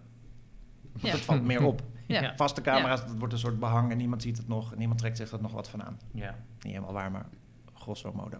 [0.91, 1.11] Want Ja.
[1.11, 1.81] het valt meer op.
[2.17, 2.35] Ja.
[2.35, 4.71] Vaste camera's, dat wordt een soort behang en niemand ziet het nog.
[4.71, 5.99] En niemand trekt zich er nog wat van aan.
[6.11, 6.35] Ja.
[6.61, 7.25] Niet helemaal waar, maar
[7.73, 8.37] grosso modo.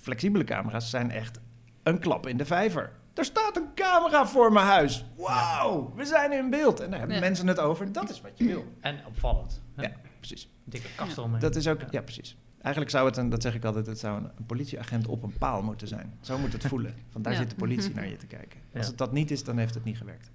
[0.00, 1.40] Flexibele camera's zijn echt
[1.82, 2.92] een klap in de vijver.
[3.14, 5.04] Er staat een camera voor mijn huis.
[5.16, 6.80] Wauw, we zijn in beeld.
[6.80, 7.22] En daar hebben Ja.
[7.22, 7.92] mensen het over.
[7.92, 8.64] Dat is wat je wil.
[8.80, 9.62] En opvallend.
[9.74, 9.82] hè?
[9.82, 10.48] Ja, precies.
[10.64, 11.16] Dikke kast Ja.
[11.16, 11.40] eromheen.
[11.40, 11.86] Dat is ook, Ja.
[11.90, 12.36] ja, precies.
[12.60, 15.34] Eigenlijk zou het, een, dat zeg ik altijd, het zou een, een politieagent op een
[15.38, 16.12] paal moeten zijn.
[16.20, 16.94] Zo moet het voelen.
[17.12, 17.38] Want daar Ja.
[17.40, 18.60] zit de politie naar je te kijken.
[18.76, 20.30] Als het dat niet is, dan heeft het niet gewerkt.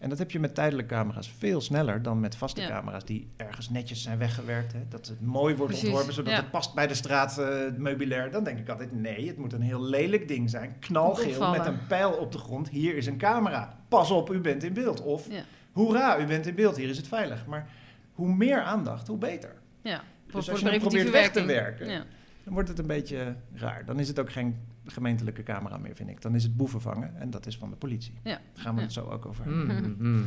[0.00, 2.68] En dat heb je met tijdelijke camera's veel sneller dan met vaste Ja.
[2.68, 4.72] camera's die ergens netjes zijn weggewerkt.
[4.72, 4.78] Hè?
[4.88, 6.38] Dat het mooi wordt Precies, ontworpen, zodat ja.
[6.38, 8.32] het past bij de straat eh.
[8.32, 10.76] Dan denk ik altijd, nee, het moet een heel lelijk ding zijn.
[10.78, 12.68] Knalgeel met een pijl op de grond.
[12.68, 13.76] Hier is een camera.
[13.88, 15.02] Pas op, u bent in beeld.
[15.02, 15.42] Of, Ja.
[15.72, 17.46] hoera, u bent in beeld, hier is het veilig.
[17.46, 17.68] Maar
[18.12, 19.52] hoe meer aandacht, hoe beter.
[19.82, 20.02] Ja.
[20.26, 22.04] Dus als je probeert weg te werken, Ja.
[22.50, 23.84] Dan wordt het een beetje raar.
[23.84, 26.20] Dan is het ook geen gemeentelijke camera meer, vind ik.
[26.22, 28.14] Dan is het boeven vangen en dat is van de politie.
[28.22, 28.30] Ja.
[28.30, 28.86] Daar gaan we Ja.
[28.86, 29.96] het zo ook over hebben.
[29.98, 30.24] Mm, mm.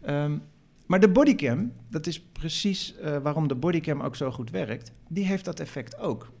[0.00, 0.38] Ehm,
[0.86, 5.26] maar de bodycam, dat is precies eh, waarom de bodycam ook zo goed werkt, die
[5.26, 6.32] heeft dat effect ook.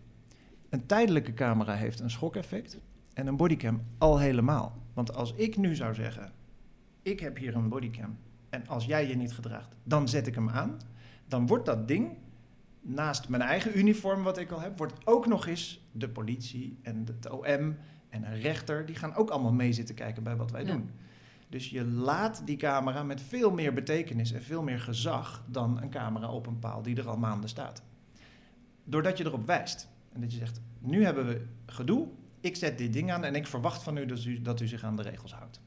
[0.68, 2.78] Een tijdelijke camera heeft een schokeffect
[3.14, 4.82] en een bodycam al helemaal.
[4.94, 6.32] Want als ik nu zou zeggen,
[7.02, 8.16] ik heb hier een bodycam
[8.50, 10.78] en als jij je niet gedraagt, dan zet ik hem aan,
[11.28, 12.10] dan wordt dat ding
[12.86, 17.04] naast mijn eigen uniform wat ik al heb, wordt ook nog eens de politie en
[17.06, 17.76] het OM
[18.08, 20.72] en een rechter, die gaan ook allemaal mee zitten kijken bij wat wij Ja.
[20.72, 20.90] doen.
[21.48, 25.90] Dus je laat die camera met veel meer betekenis en veel meer gezag dan een
[25.90, 27.82] camera op een paal die er al maanden staat.
[28.84, 32.06] Doordat je erop wijst en dat je zegt, nu hebben we gedoe,
[32.40, 34.84] ik zet dit ding aan en ik verwacht van u dat u, dat u zich
[34.84, 35.60] aan de regels houdt.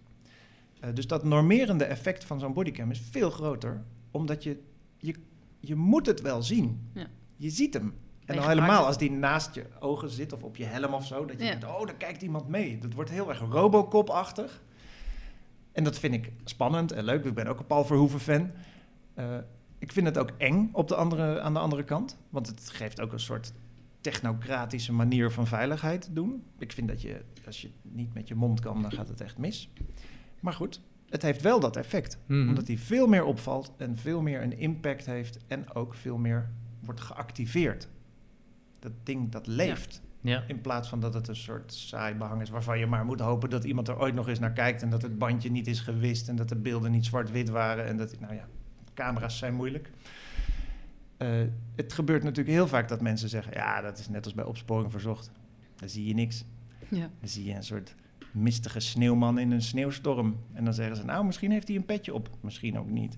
[0.79, 4.59] Eh, dus dat normerende effect van zo'n bodycam is veel groter, omdat je,
[4.97, 5.15] je,
[5.59, 6.89] je moet het wel zien.
[6.93, 7.07] Ja.
[7.35, 7.93] Je ziet hem.
[8.25, 11.25] En al helemaal als die naast je ogen zit of op je helm of zo,
[11.25, 11.49] dat je Ja.
[11.49, 12.77] denkt, oh, daar kijkt iemand mee.
[12.77, 14.61] Dat wordt heel erg Robocop-achtig.
[15.71, 17.25] En dat vind ik spannend en leuk.
[17.25, 18.51] Ik ben ook een Paul Verhoeven-fan.
[19.13, 19.37] Eh,
[19.79, 22.17] ik vind het ook eng op de andere, aan de andere kant.
[22.29, 23.53] Want het geeft ook een soort
[24.01, 26.43] technocratische manier van veiligheid doen.
[26.59, 29.37] Ik vind dat je, als je niet met je mond kan, dan gaat het echt
[29.37, 29.69] mis.
[30.39, 32.17] Maar goed, het heeft wel dat effect.
[32.25, 32.47] Mhm.
[32.47, 36.49] Omdat hij veel meer opvalt en veel meer een impact heeft en ook veel meer
[36.79, 37.87] wordt geactiveerd.
[38.79, 40.01] Dat ding dat leeft.
[40.21, 40.43] Ja.
[40.47, 43.49] In plaats van dat het een soort saai behang is waarvan je maar moet hopen
[43.49, 46.29] dat iemand er ooit nog eens naar kijkt en dat het bandje niet is gewist
[46.29, 48.47] en dat de beelden niet zwart-wit waren en dat, nou ja,
[48.93, 49.91] camera's zijn moeilijk.
[51.17, 51.29] Eh,
[51.75, 54.91] het gebeurt natuurlijk heel vaak dat mensen zeggen, ja, dat is net als bij opsporing
[54.91, 55.31] verzocht.
[55.75, 56.45] Dan zie je niks.
[56.89, 57.09] Ja.
[57.19, 57.95] Dan zie je een soort
[58.37, 60.37] mistige sneeuwman in een sneeuwstorm.
[60.53, 62.29] En dan zeggen ze, nou, misschien heeft hij een petje op.
[62.41, 63.17] Misschien ook niet.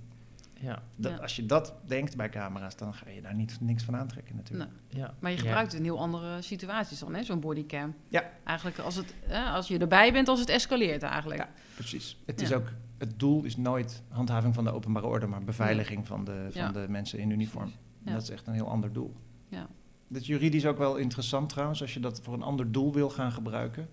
[0.61, 0.83] Ja.
[0.95, 1.17] Dat, Ja.
[1.17, 4.69] Als je dat denkt bij camera's, dan ga je daar niet, niks van aantrekken natuurlijk.
[4.91, 5.01] Nee.
[5.01, 5.13] Ja.
[5.19, 7.93] Maar je gebruikt het in heel andere situaties dan, hè, zo'n bodycam.
[8.07, 8.29] Ja.
[8.43, 11.39] Eigenlijk als, het, hè, als je erbij bent, als het escaleert eigenlijk.
[11.39, 11.49] Ja.
[11.75, 12.17] Precies.
[12.25, 16.25] Het, is ook, het doel is nooit handhaving van de openbare orde, maar beveiliging van,
[16.25, 17.71] de, van de mensen in uniform.
[17.99, 19.15] Dat is echt een heel ander doel.
[19.47, 19.67] Ja.
[20.07, 21.81] Dat is juridisch ook wel interessant trouwens.
[21.81, 23.89] Als je dat voor een ander doel wil gaan gebruiken,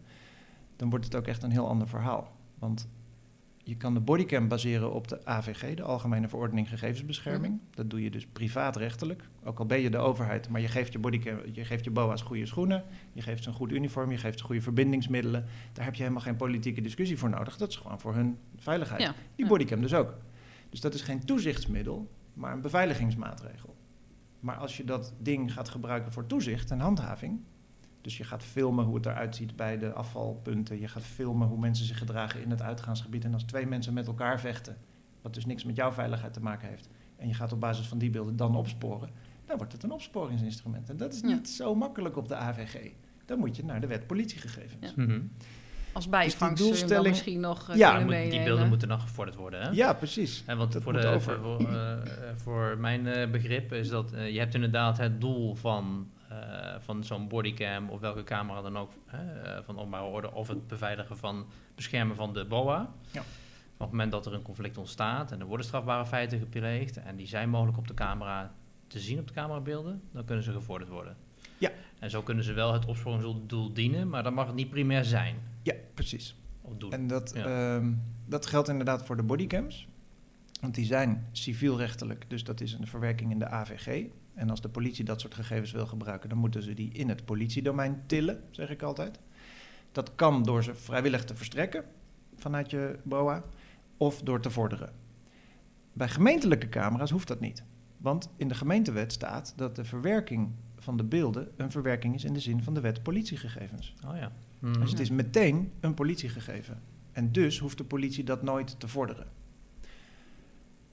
[0.76, 2.32] dan wordt het ook echt een heel ander verhaal.
[2.58, 2.88] Want
[3.62, 7.54] je kan de bodycam baseren op de AVG, de Algemene Verordening Gegevensbescherming.
[7.54, 7.62] Mhm.
[7.74, 9.28] Dat doe je dus privaatrechtelijk.
[9.44, 12.22] Ook al ben je de overheid, maar je geeft je, bodycam, je geeft je BOA's
[12.22, 15.44] goede schoenen, je geeft ze een goed uniform, je geeft ze goede verbindingsmiddelen.
[15.72, 17.56] Daar heb je helemaal geen politieke discussie voor nodig.
[17.56, 19.00] Dat is gewoon voor hun veiligheid.
[19.02, 19.14] Ja.
[19.34, 19.50] Die Ja.
[19.50, 20.14] bodycam dus ook.
[20.70, 23.74] Dus dat is geen toezichtsmiddel, maar een beveiligingsmaatregel.
[24.40, 27.40] Maar als je dat ding gaat gebruiken voor toezicht en handhaving,
[28.06, 31.58] dus je gaat filmen hoe het eruit ziet bij de afvalpunten, je gaat filmen hoe
[31.58, 34.76] mensen zich gedragen in het uitgaansgebied en als twee mensen met elkaar vechten,
[35.22, 37.98] wat dus niks met jouw veiligheid te maken heeft, en je gaat op basis van
[37.98, 39.10] die beelden dan opsporen,
[39.46, 40.90] dan wordt het een opsporingsinstrument.
[40.90, 41.26] En dat is Ja.
[41.26, 42.90] niet zo makkelijk op de AVG.
[43.24, 44.92] Dan moet je naar de wet politiegegevens.
[44.96, 45.04] Ja.
[45.04, 45.20] Mhm.
[45.92, 48.88] Als bijvangst je hem dan doelstelling- misschien nog eh, Ja, kunnen Moet- die beelden moeten
[48.88, 49.68] dan gevorderd worden, hè?
[49.70, 50.42] Ja, precies.
[50.46, 51.38] En want Dat voor, de, over.
[51.40, 52.00] voor, eh, eh,
[52.36, 56.10] voor mijn eh, begrip is dat je hebt inderdaad het doel van,
[56.80, 59.20] van zo'n bodycam of welke camera dan ook eh,
[59.64, 62.90] van openbare orde of het beveiligen van beschermen van de BOA.
[63.10, 63.20] Ja.
[63.20, 67.16] Op het moment dat er een conflict ontstaat en er worden strafbare feiten gepleegd en
[67.16, 68.52] die zijn mogelijk op de camera
[68.86, 71.16] te zien op de camerabeelden, dan kunnen ze gevorderd worden.
[71.58, 71.70] Ja.
[71.98, 75.36] En zo kunnen ze wel het opsporingsdoel dienen, maar dat mag het niet primair zijn.
[75.62, 76.36] Ja, precies.
[76.62, 76.92] Of doen.
[76.92, 77.44] En dat, Ja.
[77.76, 77.92] ehm,
[78.26, 79.86] dat geldt inderdaad voor de bodycams.
[80.60, 84.06] Want die zijn civielrechtelijk, dus dat is een verwerking in de AVG.
[84.34, 87.24] En als de politie dat soort gegevens wil gebruiken, dan moeten ze die in het
[87.24, 89.18] politiedomein tillen, zeg ik altijd.
[89.92, 91.84] Dat kan door ze vrijwillig te verstrekken
[92.36, 93.44] vanuit je BOA
[93.96, 94.92] of door te vorderen.
[95.92, 97.64] Bij gemeentelijke camera's hoeft dat niet.
[97.96, 102.32] Want in de gemeentewet staat dat de verwerking van de beelden een verwerking is in
[102.32, 103.94] de zin van de wet politiegegevens.
[104.06, 104.32] Oh ja.
[104.58, 104.80] Mhm.
[104.80, 106.80] Dus het is meteen een politiegegeven.
[107.12, 109.26] En dus hoeft de politie dat nooit te vorderen.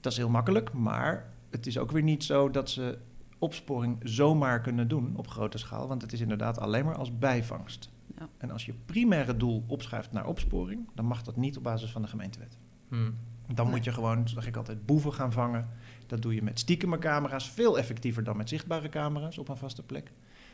[0.04, 2.98] Dat is heel makkelijk, maar het is ook weer niet zo dat ze
[3.38, 7.90] opsporing zomaar kunnen doen op grote schaal, want het is inderdaad alleen maar als bijvangst.
[8.18, 8.28] Ja.
[8.38, 12.02] En als je primaire doel opschuift naar opsporing, dan mag dat niet op basis van
[12.02, 12.58] de gemeentewet.
[12.88, 13.10] Mhm.
[13.54, 13.74] Dan Nee.
[13.74, 15.68] moet je gewoon, zeg ik altijd, boeven gaan vangen.
[16.06, 19.82] Dat doe je met stiekeme camera's, veel effectiever dan met zichtbare camera's op een vaste
[19.82, 20.12] plek.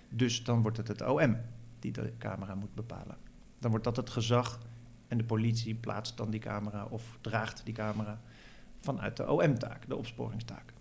[0.08, 1.36] Dus dan wordt het het OM
[1.78, 3.16] die de camera moet bepalen.
[3.58, 4.60] Dan wordt dat het gezag
[5.08, 8.20] en de politie plaatst dan die camera of draagt die camera
[8.80, 10.72] vanuit de OM-taak, de opsporingstaak.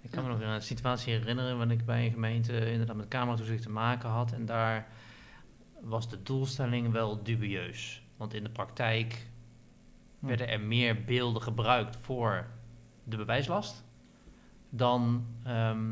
[0.00, 3.62] Ik kan me nog een situatie herinneren wanneer ik bij een gemeente inderdaad met cameratoezicht
[3.62, 4.32] te maken had.
[4.32, 4.86] En daar
[5.80, 8.02] was de doelstelling wel dubieus.
[8.16, 9.30] Want in de praktijk
[10.18, 10.26] Hm.
[10.26, 12.46] werden er meer beelden gebruikt voor
[13.04, 13.84] de bewijslast
[14.70, 15.26] dan.
[15.44, 15.88] ehm,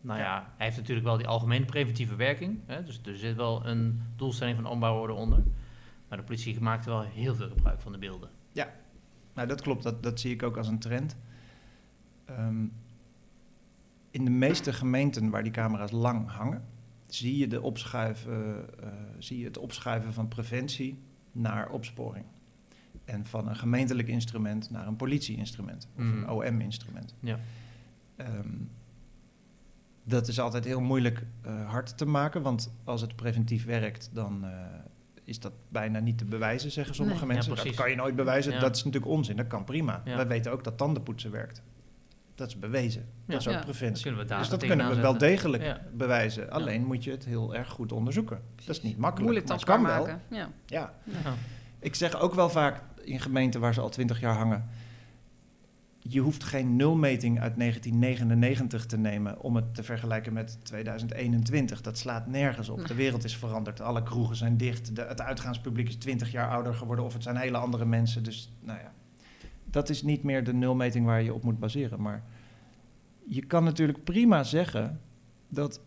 [0.00, 0.24] nou ja.
[0.24, 0.52] Ja.
[0.56, 2.60] hij heeft natuurlijk wel die algemene preventieve werking.
[2.66, 5.42] Hè, dus er zit wel een doelstelling van openbare onder.
[6.08, 8.30] Maar de politie maakte wel heel veel gebruik van de beelden.
[9.34, 11.16] Nou, dat klopt, dat, dat zie ik ook als een trend.
[12.24, 12.64] Ehm,
[14.10, 16.64] in de meeste gemeenten waar die camera's lang hangen,
[17.06, 20.98] zie je, de opschuiven, eh, zie je het opschuiven van preventie
[21.32, 22.24] naar opsporing.
[23.04, 26.16] En van een gemeentelijk instrument naar een politieinstrument of Mhm.
[26.18, 27.14] een OM-instrument.
[27.20, 27.38] Ja.
[28.16, 28.48] Ehm,
[30.04, 34.44] dat is altijd heel moeilijk eh, hard te maken, want als het preventief werkt, dan
[34.44, 34.50] eh,
[35.24, 37.28] is dat bijna niet te bewijzen, zeggen sommige Nee.
[37.28, 37.64] Ja, mensen.
[37.64, 38.58] dat kan je nooit bewijzen, Ja.
[38.60, 40.02] dat is natuurlijk onzin, dat kan prima.
[40.04, 40.16] Ja.
[40.16, 41.62] Wij weten ook dat tandenpoetsen werkt.
[42.34, 43.06] Dat is bewezen.
[43.26, 43.60] Dat is ook Ja.
[43.60, 44.02] preventie.
[44.02, 45.80] Kunnen we daar Dus dat kunnen we wel degelijk Ja.
[45.92, 46.50] bewijzen.
[46.50, 48.40] Alleen moet je het heel erg goed onderzoeken.
[48.56, 50.06] Dat is niet makkelijk, Moeilijk maar het tastbaar kan wel.
[50.06, 50.22] maken.
[50.36, 50.48] Ja.
[50.66, 50.94] Ja.
[51.24, 51.34] Ja.
[51.78, 54.68] Ik zeg ook wel vaak in gemeenten waar ze al twintig jaar hangen...
[56.08, 59.40] je hoeft geen nulmeting uit 1999 te nemen...
[59.40, 61.80] om het te vergelijken met 2021.
[61.80, 62.86] Dat slaat nergens op.
[62.86, 63.80] De wereld is veranderd.
[63.80, 64.90] Alle kroegen zijn dicht.
[64.94, 67.04] Het uitgaanspubliek is 20 jaar ouder geworden...
[67.04, 68.22] of het zijn hele andere mensen.
[68.22, 68.92] Dus nou ja,
[69.64, 72.02] dat is niet meer de nulmeting waar je op moet baseren.
[72.02, 72.22] Maar
[73.26, 75.00] je kan natuurlijk prima zeggen
[75.48, 75.80] dat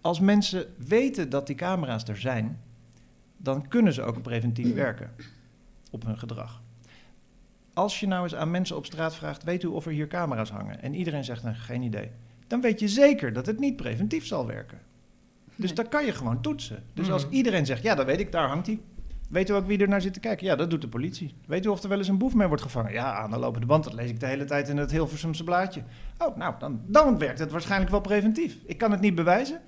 [0.00, 2.60] Als mensen weten dat die camera's er zijn,
[3.36, 5.10] dan kunnen ze ook preventief werken
[5.90, 6.62] op hun gedrag.
[7.78, 10.50] Als je nou eens aan mensen op straat vraagt, weet u of er hier camera's
[10.50, 10.82] hangen?
[10.82, 12.10] En iedereen zegt dan geen idee.
[12.46, 14.78] Dan weet je zeker dat het niet preventief zal werken.
[15.56, 15.72] Dus Nee.
[15.74, 16.82] dat kan je gewoon toetsen.
[16.94, 17.34] Dus als Mhm.
[17.34, 18.80] iedereen zegt, ja, dat weet ik, daar hangt hij.
[19.30, 20.46] Weet u ook wie er naar zit te kijken?
[20.46, 21.34] Ja, dat doet de politie.
[21.46, 22.92] Weet u of er wel eens een boef mee wordt gevangen?
[22.92, 23.84] Ja, aan de lopende band.
[23.84, 25.82] Dat lees ik de hele tijd in het Hilversumse blaadje.
[26.18, 28.56] Oh, nou, dan, dan werkt het waarschijnlijk wel preventief.
[28.64, 29.60] Ik kan het niet bewijzen,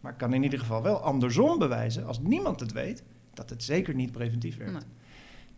[0.00, 3.02] maar ik kan in ieder geval wel andersom bewijzen, als niemand het weet,
[3.34, 4.72] dat het zeker niet preventief werkt.
[4.72, 4.82] Nee.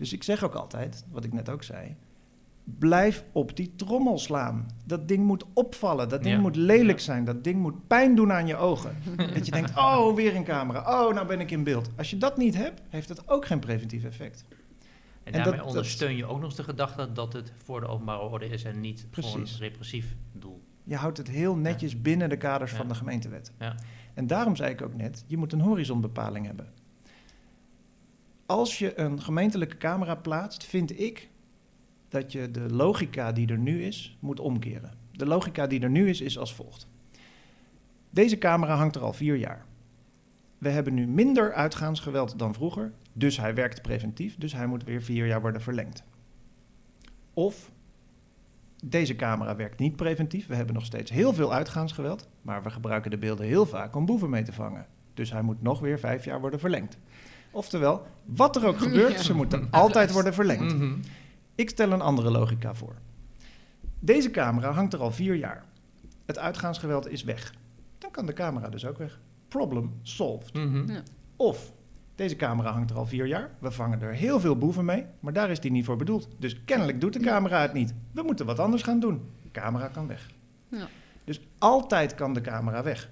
[0.01, 1.97] Dus ik zeg ook altijd, wat ik net ook zei,
[2.65, 4.67] blijf op die trommel slaan.
[4.87, 6.41] Dat ding moet opvallen, dat ding Ja.
[6.41, 7.05] moet lelijk Ja.
[7.05, 8.97] zijn, dat ding moet pijn doen aan je ogen.
[9.35, 11.91] dat je denkt, oh, weer een camera, oh, nou ben ik in beeld.
[11.97, 14.45] Als je dat niet hebt, heeft het ook geen preventief effect.
[14.49, 17.87] En, En daarmee dat- ondersteun je ook nog eens de gedachte dat het voor de
[17.87, 19.53] openbare orde is en niet voor Precies.
[19.53, 20.63] een repressief doel.
[20.85, 22.77] Je houdt het heel netjes binnen de kaders Ja.
[22.77, 23.53] van de gemeentewet.
[23.59, 23.75] Ja.
[24.15, 26.69] En daarom zei ik ook net, je moet een horizonbepaling hebben.
[28.51, 31.29] Als je een gemeentelijke camera plaatst, vind ik
[32.09, 34.93] dat je de logica die er nu is, moet omkeren.
[35.13, 36.89] De logica die er nu is, is als volgt.
[38.11, 39.65] Deze camera hangt er al vier jaar.
[40.59, 45.03] We hebben nu minder uitgaansgeweld dan vroeger, dus hij werkt preventief, dus hij moet weer
[45.03, 46.05] vier jaar worden verlengd.
[47.35, 47.71] Of
[48.85, 50.47] deze camera werkt niet preventief.
[50.47, 52.29] We hebben nog steeds heel veel uitgaansgeweld.
[52.43, 54.87] Maar we gebruiken de beelden heel vaak om boeven mee te vangen.
[55.15, 56.99] Dus hij moet nog weer vijf jaar worden verlengd.
[57.51, 59.23] Oftewel, wat er ook gebeurt, Ja.
[59.23, 60.75] ze moeten altijd worden verlengd.
[60.75, 60.95] Mhm.
[61.55, 62.95] Ik stel een andere logica voor.
[63.99, 65.65] Deze camera hangt er al vier jaar.
[66.27, 67.55] Het uitgaansgeweld is weg.
[67.99, 69.21] Dan kan de camera dus ook weg.
[69.49, 70.53] Problem solved.
[70.55, 70.93] Mhm.
[70.93, 71.03] Ja.
[71.37, 71.73] Of
[72.15, 73.51] deze camera hangt er al vier jaar.
[73.59, 76.29] We vangen er heel veel boeven mee, maar daar is die niet voor bedoeld.
[76.39, 77.95] Dus kennelijk doet de camera het niet.
[78.13, 79.23] We moeten wat anders gaan doen.
[79.43, 80.31] De camera kan weg.
[80.69, 80.89] Ja.
[81.25, 83.11] Dus altijd kan de camera weg.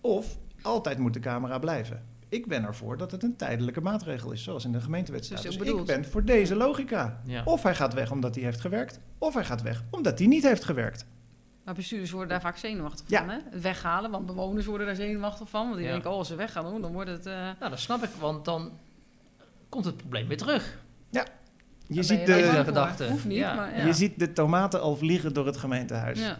[0.00, 2.04] Of altijd moet de camera blijven.
[2.28, 5.42] Ik ben ervoor dat het een tijdelijke maatregel is, zoals in de gemeentewet staat.
[5.42, 5.86] Dus Dus, ik bedoeld.
[5.86, 7.20] ben voor deze logica.
[7.24, 7.42] Ja.
[7.44, 10.42] Of hij gaat weg omdat hij heeft gewerkt, of hij gaat weg omdat hij niet
[10.42, 11.06] heeft gewerkt.
[11.64, 13.18] Maar bestuurders worden daar vaak zenuwachtig Ja.
[13.18, 13.38] van, hè?
[13.50, 15.64] Het weghalen, want bewoners worden daar zenuwachtig van.
[15.64, 15.92] Want die Ja.
[15.92, 17.26] denken, oh, als ze weggaan, oh, dan wordt het...
[17.26, 18.70] eh, Nou, dat snap ik, want dan
[19.68, 20.78] komt het probleem weer terug.
[21.88, 23.08] Je daar ziet, je de- gedachte.
[23.08, 23.54] Hoeft niet, Ja.
[23.54, 23.84] maar ja.
[23.86, 26.20] je ziet de tomaten al vliegen door het gemeentehuis.
[26.20, 26.38] Ja.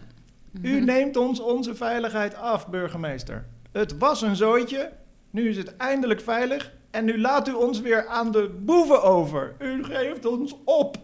[0.61, 3.45] U neemt ons onze veiligheid af, burgemeester.
[3.71, 4.91] Het was een zooitje,
[5.29, 9.55] nu is het eindelijk veilig en nu laat u ons weer aan de boeven over.
[9.59, 10.97] U geeft ons op.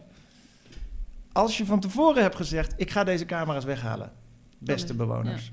[1.32, 4.12] Als je van tevoren hebt gezegd, ik ga deze camera's weghalen,
[4.58, 5.52] beste bewoners.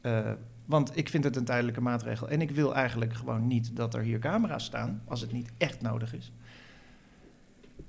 [0.00, 0.30] Eh,
[0.64, 4.02] want ik vind het een tijdelijke maatregel en ik wil eigenlijk gewoon niet dat er
[4.02, 6.32] hier camera's staan, als het niet echt nodig is.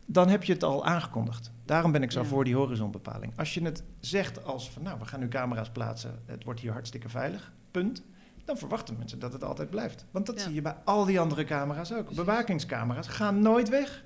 [0.06, 1.52] Dan heb je het al aangekondigd.
[1.66, 2.26] Daarom ben ik zo Ja.
[2.26, 3.34] voor die horizonbepaling.
[3.36, 6.72] Als je het zegt als van, nou, we gaan nu camera's plaatsen, het wordt hier
[6.72, 8.04] hartstikke veilig, punt.
[8.48, 10.06] Dan verwachten mensen dat het altijd blijft.
[10.12, 10.42] Want dat Ja.
[10.44, 12.06] zie je bij al die andere camera's ook.
[12.06, 12.24] Precies.
[12.24, 14.04] Bewakingscamera's gaan nooit weg.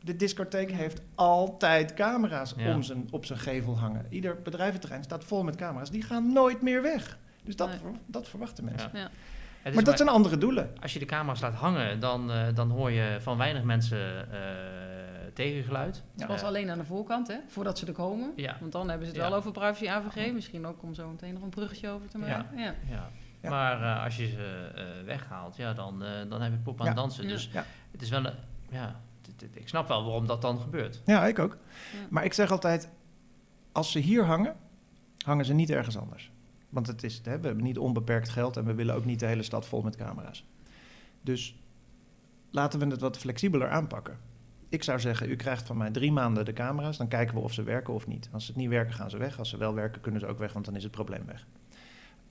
[0.00, 2.74] De discotheek heeft altijd camera's Ja.
[2.74, 4.06] om zijn, op zijn gevel hangen.
[4.10, 5.90] Ieder bedrijventerrein staat vol met camera's.
[5.90, 7.18] Die gaan nooit meer weg.
[7.44, 7.78] Dus dat, Nee.
[8.06, 8.90] dat verwachten mensen.
[8.92, 9.10] Ja.
[9.74, 10.70] Maar dat zijn andere doelen.
[10.82, 14.38] Als je de camera's laat hangen, dan, eh, dan hoor je van weinig mensen eh,
[15.34, 16.02] tegengeluid.
[16.16, 16.26] Ja.
[16.26, 17.36] Pas alleen aan de voorkant, hè?
[17.46, 18.32] Voordat ze er komen.
[18.36, 18.56] Ja.
[18.60, 19.28] Want dan hebben ze het Ja.
[19.28, 20.32] wel over privacy AVG.
[20.32, 22.58] Misschien ook om zo meteen nog een bruggetje over te maken.
[22.58, 22.74] Ja.
[23.46, 23.52] Ja.
[23.52, 26.86] Maar eh, als je ze eh, weghaalt, ja, dan, eh, dan heb je pop aan
[26.86, 27.28] het dansen.
[27.28, 27.64] Dus Ja.
[27.90, 28.34] het is wel een,
[28.70, 29.00] ja,
[29.52, 31.02] ik snap wel waarom dat dan gebeurt.
[31.04, 31.52] Ja, ik ook.
[31.92, 31.98] Ja.
[32.10, 32.88] Maar ik zeg altijd,
[33.72, 34.56] als ze hier hangen,
[35.24, 36.30] hangen ze niet ergens anders.
[36.68, 39.26] Want het is, hè, we hebben niet onbeperkt geld en we willen ook niet de
[39.26, 40.44] hele stad vol met camera's.
[41.22, 41.56] Dus
[42.50, 44.18] laten we het wat flexibeler aanpakken.
[44.68, 47.52] Ik zou zeggen, u krijgt van mij drie maanden de camera's, dan kijken we of
[47.52, 48.28] ze werken of niet.
[48.32, 49.38] Als ze het niet werken, gaan ze weg.
[49.38, 51.46] Als ze wel werken, kunnen ze ook weg, want dan is het probleem weg.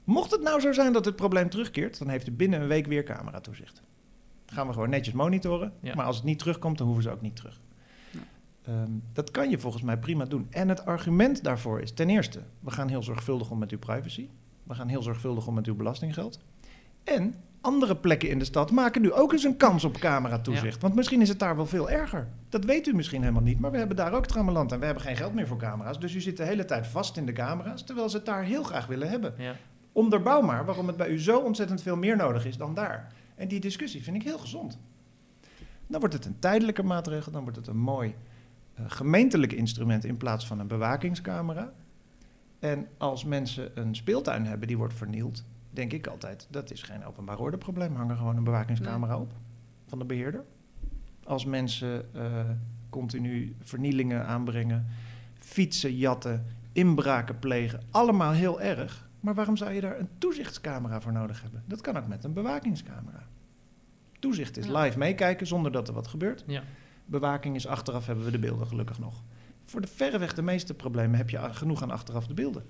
[0.06, 2.86] Mocht het nou zo zijn dat het probleem terugkeert, dan heeft u binnen een week
[2.88, 3.82] weer cameratoezicht.
[4.46, 5.96] Dan gaan we gewoon netjes monitoren, Ja.
[5.96, 7.62] maar als het niet terugkomt, dan hoeven ze ook niet terug.
[8.12, 8.20] Ja.
[8.66, 10.48] Ehm, dat kan je volgens mij prima doen.
[10.50, 14.30] En het argument daarvoor is ten eerste, we gaan heel zorgvuldig om met uw privacy.
[14.64, 16.40] We gaan heel zorgvuldig om met uw belastinggeld.
[17.04, 20.82] En andere plekken in de stad maken nu ook eens een kans op cameratoezicht.
[20.82, 22.28] Want misschien is het daar wel veel erger.
[22.50, 25.04] Dat weet u misschien helemaal niet, maar we hebben daar ook trammeland en we hebben
[25.04, 26.00] geen geld meer voor camera's.
[26.00, 28.64] Dus u zit de hele tijd vast in de camera's, terwijl ze het daar heel
[28.64, 29.34] graag willen hebben.
[29.38, 29.56] Ja.
[29.96, 33.14] Onderbouw maar waarom het bij u zo ontzettend veel meer nodig is dan daar.
[33.36, 34.80] En die discussie vind ik heel gezond.
[35.88, 38.16] Dan wordt het een tijdelijke maatregel, dan wordt het een mooi
[38.74, 41.74] eh, gemeentelijk instrument in plaats van een bewakingscamera.
[42.60, 47.06] En als mensen een speeltuin hebben die wordt vernield, denk ik altijd, dat is geen
[47.06, 47.96] openbaar ordeprobleem.
[47.96, 49.34] Hang er gewoon een bewakingscamera op
[49.88, 50.44] van de beheerder.
[51.24, 52.50] Als mensen eh,
[52.90, 54.86] continu vernielingen aanbrengen,
[55.40, 59.05] fietsen, jatten, inbraken plegen, allemaal heel erg.
[59.26, 61.64] Maar waarom zou je daar een toezichtscamera voor nodig hebben?
[61.68, 63.24] Dat kan ook met een bewakingscamera.
[64.20, 64.82] Toezicht is Ja.
[64.82, 66.44] live meekijken zonder dat er wat gebeurt.
[66.48, 66.64] Ja.
[67.06, 69.24] Bewaking is achteraf, hebben we de beelden gelukkig nog.
[69.64, 72.64] Voor de verreweg de meeste problemen heb je genoeg aan achteraf de beelden.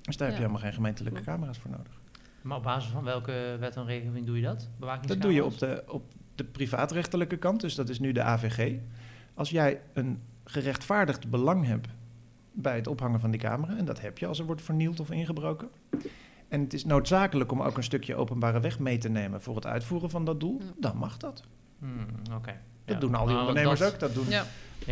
[0.00, 2.00] Dus daar heb je helemaal geen gemeentelijke camera's voor nodig.
[2.42, 4.68] Maar op basis van welke wet en regeling doe je dat?
[5.06, 8.78] Dat doe je op de, op de privaatrechtelijke kant, dus dat is nu de AVG.
[9.34, 11.88] Als jij een gerechtvaardigd belang hebt
[12.62, 15.10] bij het ophangen van die camera, en dat heb je als er wordt vernield of
[15.10, 15.68] ingebroken.
[16.48, 19.66] En het is noodzakelijk om ook een stukje openbare weg mee te nemen voor het
[19.66, 21.42] uitvoeren van dat doel, dan mag dat.
[21.78, 22.52] Hmm, Oké.
[22.84, 23.00] Dat Ja.
[23.00, 23.98] doen al die Maar ondernemers dat- ook.
[24.00, 24.44] Dat doen Ja.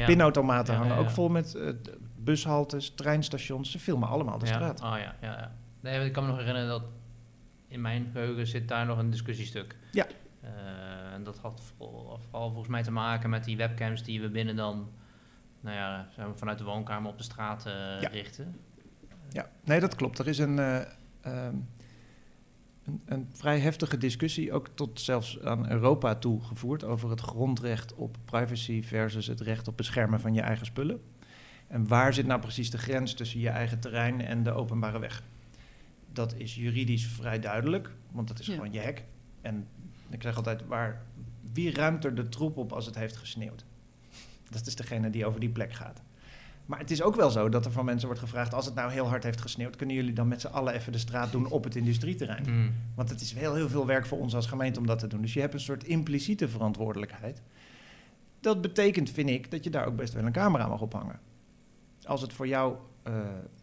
[0.06, 1.68] Pinautomaten Ja, hangen ja, ook vol met eh,
[2.16, 3.70] bushaltes, treinstations.
[3.70, 4.52] Ze filmen allemaal de ja.
[4.52, 4.80] straat.
[4.82, 5.52] Oh ja, ja, ja.
[5.80, 6.82] Nee, ik kan me nog herinneren dat
[7.68, 9.76] in mijn geheugen zit daar nog een discussiestuk.
[9.92, 10.06] Ja.
[10.40, 10.50] Eh,
[11.12, 14.56] en dat had vooral, vooral volgens mij te maken met die webcams die we binnen
[14.56, 14.88] dan,
[15.68, 18.08] nou ja, maar vanuit de woonkamer op de straat eh, Ja.
[18.08, 18.56] richten.
[19.30, 20.18] Ja, nee, dat klopt.
[20.18, 20.80] Er is een, eh,
[21.20, 21.54] ehm,
[22.84, 27.94] een, een vrij heftige discussie, ook tot zelfs aan Europa toe gevoerd, over het grondrecht
[27.94, 31.00] op privacy versus het recht op beschermen van je eigen spullen.
[31.66, 35.22] En waar zit nou precies de grens tussen je eigen terrein en de openbare weg?
[36.12, 38.54] Dat is juridisch vrij duidelijk, want dat is Ja.
[38.54, 39.04] gewoon je hek.
[39.40, 39.66] En
[40.10, 41.02] ik zeg altijd, waar,
[41.52, 43.64] wie ruimt er de troep op als het heeft gesneeuwd?
[44.50, 46.02] Dat is degene die over die plek gaat.
[46.68, 48.90] Maar het is ook wel zo dat er van mensen wordt gevraagd: als het nou
[48.90, 51.64] heel hard heeft gesneeuwd, kunnen jullie dan met z'n allen even de straat doen op
[51.64, 52.44] het industrieterrein?
[52.44, 52.72] Hmm.
[52.94, 55.20] Want het is heel, heel veel werk voor ons als gemeente om dat te doen.
[55.20, 57.42] Dus je hebt een soort impliciete verantwoordelijkheid.
[58.40, 61.20] Dat betekent, vind ik, dat je daar ook best wel een camera mag ophangen.
[62.04, 63.14] Als het voor jouw eh,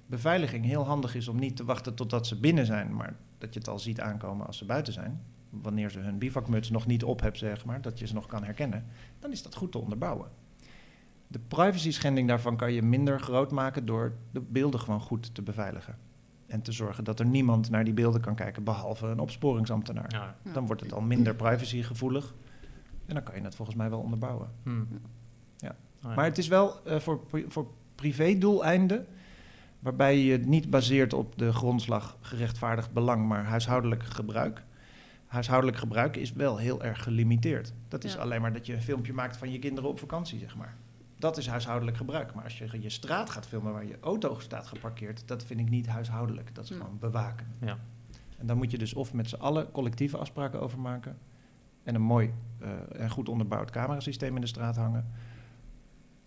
[0.06, 3.60] beveiliging heel handig is om niet te wachten totdat ze binnen zijn, maar dat je
[3.60, 7.22] het al ziet aankomen als ze buiten zijn, wanneer ze hun bivakmuts nog niet op
[7.22, 8.86] hebben, zeg maar, dat je ze nog kan herkennen,
[9.20, 10.28] dan is dat goed te onderbouwen.
[11.28, 15.42] De privacy schending daarvan kan je minder groot maken door de beelden gewoon goed te
[15.42, 15.98] beveiligen.
[16.48, 20.10] En te zorgen dat er niemand naar die beelden kan kijken, behalve een opsporingsambtenaar.
[20.12, 20.36] Ja.
[20.54, 22.34] Dan wordt het al minder privacygevoelig.
[23.06, 24.50] En dan kan je het volgens mij wel onderbouwen.
[24.64, 24.88] Hmm.
[25.58, 25.70] Ja.
[26.04, 26.16] Oh ja.
[26.16, 29.06] Maar het is wel eh, voor, voor privédoeleinden,
[29.80, 34.64] waarbij je het niet baseert op de grondslag gerechtvaardigd belang, maar huishoudelijk gebruik.
[35.26, 37.74] Huishoudelijk gebruik is wel heel erg gelimiteerd.
[37.88, 38.20] Dat is Ja.
[38.20, 40.76] alleen maar dat je een filmpje maakt van je kinderen op vakantie, zeg maar.
[41.18, 42.34] Dat is huishoudelijk gebruik.
[42.34, 45.70] Maar als je je straat gaat filmen waar je auto staat geparkeerd, dat vind ik
[45.70, 46.56] niet huishoudelijk.
[46.56, 46.76] Dat is Ja.
[46.76, 47.48] gewoon bewaken.
[47.62, 47.78] Ja.
[48.38, 51.18] En daar moet je dus of met z'n allen collectieve afspraken over maken.
[51.84, 52.70] En een mooi eh,
[53.02, 55.12] en goed onderbouwd camerasysteem in de straat hangen.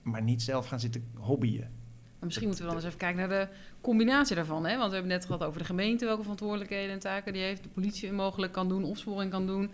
[0.02, 1.70] Maar niet zelf gaan zitten hobbyen.
[2.18, 3.48] Maar misschien moeten we dan eens even kijken naar de
[3.80, 4.66] combinatie daarvan.
[4.66, 4.76] Hè?
[4.76, 7.62] Want we hebben net gehad over de gemeente, welke verantwoordelijkheden en taken die heeft.
[7.62, 9.70] De politie mogelijk kan doen, opsporing kan doen.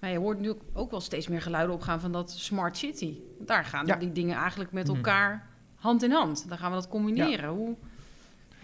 [0.00, 3.18] Maar je hoort nu ook- wel steeds meer geluiden opgaan van dat smart city.
[3.40, 3.96] Daar gaan Ja.
[3.96, 4.96] die dingen eigenlijk met Mhm.
[4.96, 6.48] elkaar hand in hand.
[6.48, 7.48] Dan gaan we dat combineren.
[7.50, 7.74] Hoe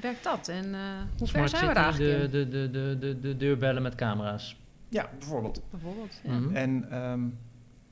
[0.00, 0.48] werkt dat?
[0.48, 0.80] En eh,
[1.18, 3.82] hoe ver Smart zijn we daar City, eigenlijk de, de, de, de, de, de deurbellen
[3.82, 4.60] met camera's.
[4.88, 5.62] Ja, bijvoorbeeld.
[5.70, 6.20] Bijvoorbeeld.
[6.24, 6.32] Ja.
[6.38, 6.54] Mhm.
[6.56, 7.20] En ehm,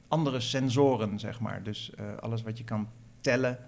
[0.08, 1.62] andere sensoren, zeg maar.
[1.62, 2.88] Dus eh, alles wat je kan
[3.20, 3.58] tellen.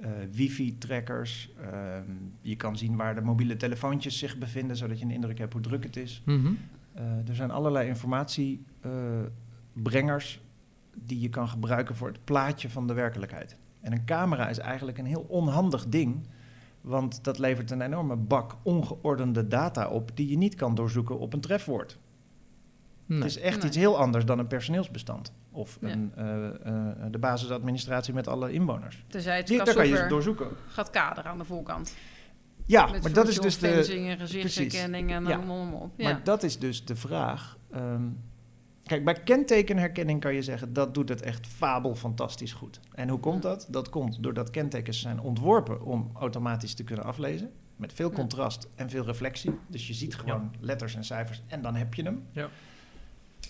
[0.00, 1.50] eh, wifi-trackers.
[1.60, 2.10] ehm,
[2.40, 5.62] je kan zien waar de mobiele telefoontjes zich bevinden, zodat je een indruk hebt hoe
[5.62, 6.22] druk het is.
[6.24, 6.52] Mhm.
[6.94, 7.88] Eh, er zijn allerlei
[8.82, 10.40] informatiebrengers
[10.94, 13.56] die je kan gebruiken voor het plaatje van de werkelijkheid.
[13.80, 16.26] En een camera is eigenlijk een heel onhandig ding,
[16.80, 21.32] want dat levert een enorme bak ongeordende data op die je niet kan doorzoeken op
[21.32, 21.98] een trefwoord.
[23.06, 23.18] Nee.
[23.18, 23.66] Het is echt Nee.
[23.66, 25.88] iets heel anders dan een personeelsbestand of Ja.
[25.88, 29.04] een, eh, eh, de basisadministratie met alle inwoners.
[29.08, 30.48] Tenzij het Die, daar kan je software doorzoeken.
[30.68, 31.94] gaat kaderen aan de voorkant.
[32.66, 35.36] Ja, met maar dat is dus de, gezichtsherkenning en Ja.
[35.36, 35.92] noem maar op.
[35.96, 36.10] Ja.
[36.12, 37.58] Maar dat is dus de vraag.
[37.70, 38.02] Ehm,
[38.88, 42.80] kijk, bij kentekenherkenning kan je zeggen dat doet het echt fabel fantastisch goed.
[42.94, 43.66] En hoe komt dat?
[43.70, 47.50] Dat komt doordat kentekens zijn ontworpen om automatisch te kunnen aflezen.
[47.76, 49.58] Met veel contrast en veel reflectie.
[49.66, 52.26] Dus je ziet gewoon letters en cijfers en dan heb je hem.
[52.30, 52.48] Ja.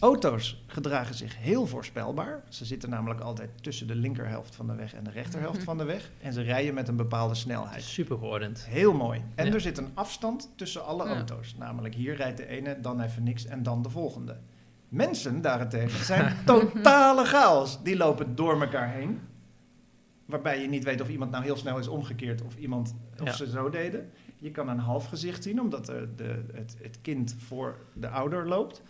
[0.00, 2.42] Auto's gedragen zich heel voorspelbaar.
[2.48, 5.84] Ze zitten namelijk altijd tussen de linkerhelft van de weg en de rechterhelft van de
[5.84, 6.10] weg.
[6.20, 7.82] En ze rijden met een bepaalde snelheid.
[7.82, 8.66] Super geordend.
[8.66, 9.22] Heel mooi.
[9.34, 9.52] En Ja.
[9.52, 11.54] er zit een afstand tussen alle auto's.
[11.58, 14.36] Namelijk hier rijdt de ene, dan even niks en dan de volgende.
[14.88, 17.82] Mensen daarentegen zijn totale chaos.
[17.82, 19.20] Die lopen door elkaar heen.
[20.24, 23.32] Waarbij je niet weet of iemand nou heel snel is omgekeerd of, iemand, of Ja.
[23.32, 24.10] ze zo deden.
[24.36, 28.48] Je kan een half gezicht zien omdat de, de, het, het kind voor de ouder
[28.48, 28.82] loopt.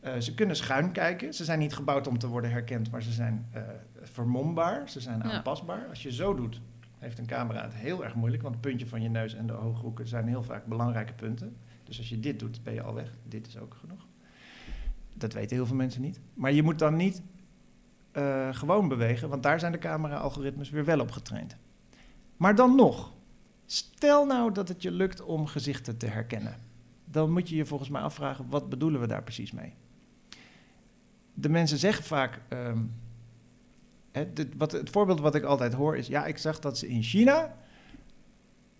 [0.00, 1.34] Eh, ze kunnen schuin kijken.
[1.34, 3.62] Ze zijn niet gebouwd om te worden herkend, maar ze zijn eh,
[4.02, 4.88] vermombaar.
[4.88, 5.30] Ze zijn Ja.
[5.30, 5.86] aanpasbaar.
[5.88, 6.60] Als je zo doet,
[6.98, 8.42] heeft een camera het heel erg moeilijk.
[8.42, 11.56] Want het puntje van je neus en de ooghoeken zijn heel vaak belangrijke punten.
[11.84, 13.10] Dus als je dit doet, ben je al weg.
[13.28, 14.06] Dit is ook genoeg.
[15.14, 16.20] Dat weten heel veel mensen niet.
[16.34, 17.22] Maar je moet dan niet
[18.12, 21.56] eh, gewoon bewegen, want daar zijn de camera-algoritmes weer wel op getraind.
[22.36, 23.12] Maar dan nog,
[23.72, 26.56] Stel nou dat het je lukt om gezichten te herkennen.
[27.04, 29.74] Dan moet je je volgens mij afvragen, wat bedoelen we daar precies mee?
[31.34, 32.78] De mensen zeggen vaak, ehm,
[34.10, 36.88] het, het, wat, het voorbeeld wat ik altijd hoor is, ja, ik zag dat ze
[36.88, 37.56] in China,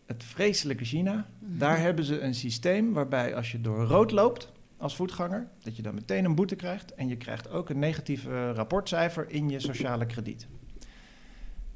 [0.06, 4.51] het vreselijke China, daar hebben ze een systeem waarbij als je door rood loopt
[4.82, 8.26] als voetganger, dat je dan meteen een boete krijgt en je krijgt ook een negatief
[8.26, 10.46] eh, rapportcijfer in je sociale krediet.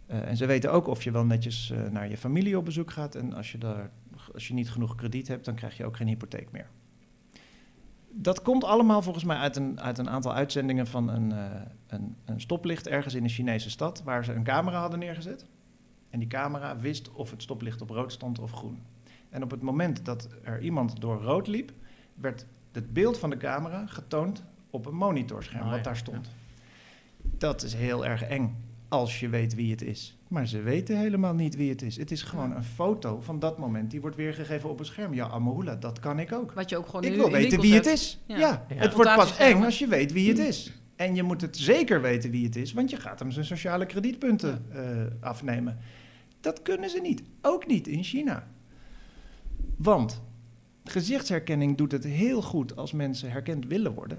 [0.07, 2.91] Eh, en ze weten ook of je wel netjes eh, naar je familie op bezoek
[2.91, 3.15] gaat.
[3.15, 3.91] En als je, daar,
[4.35, 6.69] als je niet genoeg krediet hebt, dan krijg je ook geen hypotheek meer.
[8.11, 11.31] Dat komt allemaal volgens mij uit een, uit een aantal uitzendingen van een,
[11.87, 15.47] een, een stoplicht ergens in een Chinese stad, waar ze een camera hadden neergezet.
[16.11, 18.83] En die camera wist of het stoplicht op rood stond of groen.
[19.31, 21.73] En op het moment dat er iemand door rood liep,
[22.15, 22.47] werd
[22.77, 26.29] het beeld van de camera getoond op een monitorscherm Oh, wat ja, daar stond.
[27.23, 28.57] Dat is heel erg eng
[28.89, 30.19] als je weet wie het is.
[30.29, 31.97] Maar ze weten helemaal niet wie het is.
[31.97, 33.91] Het is gewoon een foto van dat moment.
[33.91, 35.15] Die wordt weergegeven op een scherm.
[35.15, 36.53] Ja, Amahula, dat kan ik ook.
[36.53, 38.21] Wat je ook gewoon Ik wil weten wie het is.
[38.27, 38.39] Ja.
[38.39, 38.75] Ja, Ja.
[38.75, 40.73] het wordt pas eng als je weet wie het is.
[40.97, 43.87] En je moet het zeker weten wie het is, want je gaat hem zijn sociale
[43.87, 44.81] kredietpunten eh,
[45.21, 45.79] afnemen.
[46.41, 47.23] Dat kunnen ze niet.
[47.43, 48.47] Ook niet in China.
[49.77, 50.23] Want
[50.91, 54.19] gezichtsherkenning doet het heel goed als mensen herkend willen worden.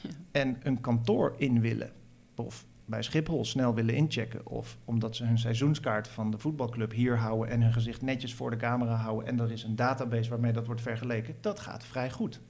[0.00, 0.10] Ja.
[0.30, 1.92] En een kantoor in willen.
[2.34, 4.46] Of bij Schiphol snel willen inchecken.
[4.46, 8.50] Of omdat ze hun seizoenskaart van de voetbalclub hier houden en hun gezicht netjes voor
[8.50, 9.28] de camera houden.
[9.28, 11.34] En er is een database waarmee dat wordt vergeleken.
[11.40, 12.40] Dat gaat vrij goed.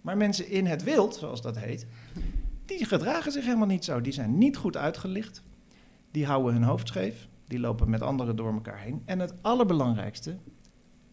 [0.00, 1.86] Maar mensen in het wild, zoals dat heet,
[2.64, 4.00] die gedragen zich helemaal niet zo.
[4.00, 5.42] Die zijn niet goed uitgelicht.
[6.10, 7.28] Die houden hun hoofd scheef.
[7.46, 9.02] Die lopen met anderen door elkaar heen.
[9.04, 10.36] En het allerbelangrijkste,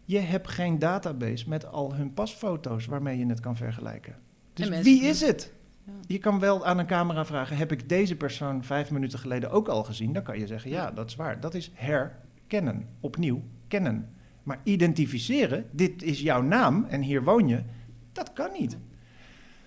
[0.08, 4.16] je hebt geen database met al hun pasfoto's waarmee je het kan vergelijken.
[4.54, 5.54] Dus wie is het?
[5.84, 5.92] Ja.
[6.08, 9.68] Je kan wel aan een camera vragen: heb ik deze persoon vijf minuten geleden ook
[9.68, 10.14] al gezien?
[10.14, 11.40] Dan kan je zeggen: ja, dat is waar.
[11.40, 12.88] Dat is herkennen.
[13.00, 14.10] Opnieuw kennen.
[14.44, 17.64] Maar identificeren, dit is jouw naam en hier woon je,
[18.12, 18.78] dat kan niet.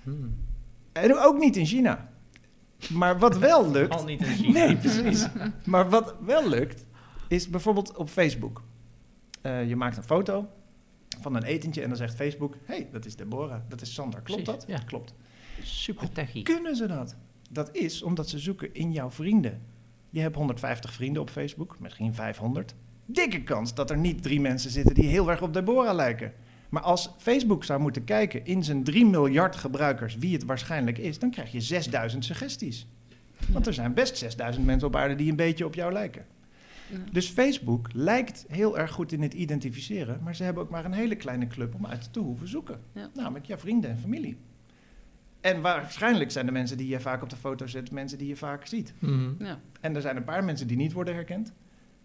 [0.03, 0.35] Hmm.
[0.93, 2.09] En ook niet in China.
[2.89, 3.95] Maar wat wel lukt.
[3.95, 4.53] Al niet in China.
[4.53, 5.29] Nee, precies.
[5.65, 6.85] Maar wat wel lukt,
[7.29, 8.63] is bijvoorbeeld op Facebook.
[9.41, 10.49] Eh, je maakt een foto
[11.21, 14.21] van een etentje en dan zegt Facebook: hey, dat is Deborah, dat is Sander.
[14.21, 14.79] Klopt Precies, dat?
[14.79, 14.85] ja.
[14.85, 15.15] Klopt.
[15.63, 16.43] Super techie.
[16.43, 17.17] Kunnen ze dat?
[17.51, 19.63] Dat is omdat ze zoeken in jouw vrienden.
[20.11, 22.75] Je hebt 150 vrienden op Facebook, misschien 500.
[23.07, 26.33] Dikke kans dat er niet drie mensen zitten die heel erg op Deborah lijken.
[26.69, 31.19] Maar als Facebook zou moeten kijken in zijn 3 miljard gebruikers wie het waarschijnlijk is,
[31.19, 32.87] dan krijg je 6000 suggesties.
[33.49, 36.27] Want er zijn best 6000 mensen op aarde die een beetje op jou lijken.
[36.91, 36.99] Ja.
[37.13, 40.93] Dus Facebook lijkt heel erg goed in het identificeren, maar ze hebben ook maar een
[40.93, 42.81] hele kleine club om uit te hoeven zoeken.
[42.93, 43.11] Ja.
[43.15, 44.37] Namelijk jouw vrienden en familie.
[45.41, 48.37] En waarschijnlijk zijn de mensen die je vaak op de foto zet, mensen die je
[48.37, 48.95] vaak ziet.
[48.99, 49.45] Mhm.
[49.45, 49.61] Ja.
[49.81, 51.53] En er zijn een paar mensen die niet worden herkend.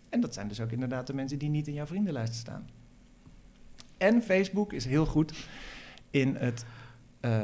[0.09, 2.69] En dat zijn dus ook inderdaad de mensen die niet in jouw vriendenlijst staan.
[3.97, 5.47] En Facebook is heel goed
[6.11, 6.65] in het
[7.19, 7.41] eh,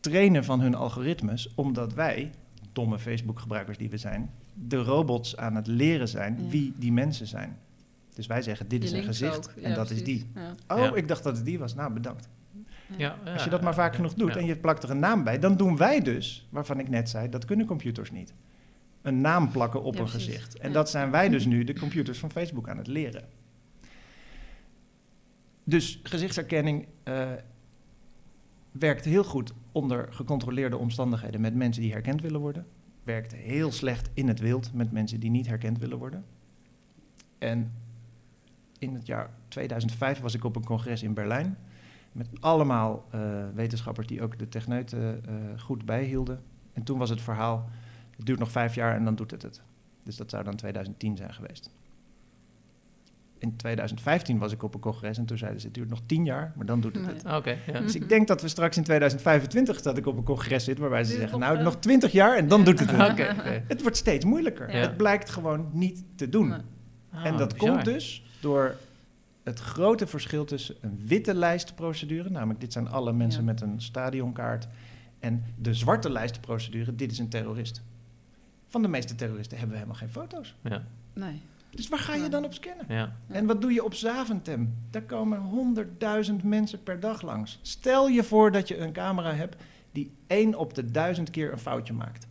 [0.00, 2.30] trainen van hun algoritmes, omdat wij,
[2.72, 6.48] domme Facebook-gebruikers die we zijn, de robots aan het leren zijn Ja.
[6.48, 7.58] wie die mensen zijn.
[8.14, 10.30] Dus wij zeggen, dit Die is een gezicht en dat is die.
[10.34, 10.54] Ja.
[10.76, 10.94] Oh, Ja.
[10.94, 11.74] ik dacht dat het die was.
[11.74, 12.28] Nou, bedankt.
[12.96, 14.40] Ja, Als je dat maar vaak genoeg doet ja.
[14.40, 17.28] en je plakt er een naam bij, dan doen wij dus, waarvan ik net zei,
[17.28, 18.34] dat kunnen computers niet.
[19.02, 20.26] Een naam plakken op Ja, een precies.
[20.26, 20.58] gezicht.
[20.58, 20.74] En Ja.
[20.74, 23.24] dat zijn wij dus nu, de computers van Facebook, aan het leren.
[25.64, 27.32] Dus gezichtsherkenning eh,
[28.72, 32.66] werkt heel goed onder gecontroleerde omstandigheden met mensen die herkend willen worden.
[33.04, 36.24] Werkt heel slecht in het wild met mensen die niet herkend willen worden.
[37.38, 37.72] En
[38.78, 41.56] in het jaar 2005 was ik op een congres in Berlijn.
[42.12, 43.20] Met allemaal eh,
[43.54, 46.42] wetenschappers die ook de techneuten eh, goed bijhielden.
[46.72, 47.68] En toen was het verhaal,
[48.16, 49.62] het duurt nog vijf jaar en dan doet het het.
[50.02, 51.70] Dus dat zou dan 2010 zijn geweest.
[53.44, 56.24] In 2015 was ik op een congres en toen zeiden ze, het duurt nog tien
[56.24, 57.14] jaar, maar dan doet het Nee.
[57.14, 57.24] het.
[57.36, 57.80] Oké, ja.
[57.80, 61.04] Dus ik denk dat we straks in 2025 dat ik op een congres zit waarbij
[61.04, 63.62] ze zeggen, nou eh, nog 20 jaar en dan doet het het.
[63.68, 64.70] Het wordt steeds moeilijker.
[64.70, 64.76] Ja.
[64.80, 66.48] Het blijkt gewoon niet te doen.
[66.48, 66.58] Nee.
[67.12, 67.70] Ah, En dat bizar.
[67.70, 68.74] komt dus door
[69.42, 73.46] het grote verschil tussen een witte lijstprocedure, namelijk dit zijn alle mensen Ja.
[73.46, 74.68] met een stadionkaart,
[75.20, 77.82] en de zwarte lijstprocedure, dit is een terrorist.
[78.68, 80.54] Van de meeste terroristen hebben we helemaal geen foto's.
[80.62, 80.82] Ja,
[81.14, 81.40] Nee.
[81.76, 82.28] Dus waar ga je Ja.
[82.28, 82.84] dan op scannen?
[82.88, 82.94] ja.
[82.94, 83.16] Ja.
[83.34, 84.74] En wat doe je op Zaventem?
[84.90, 87.58] Daar komen honderdduizend mensen per dag langs.
[87.62, 89.56] Stel je voor dat je een camera hebt
[89.92, 92.26] die één op de duizend keer een foutje maakt.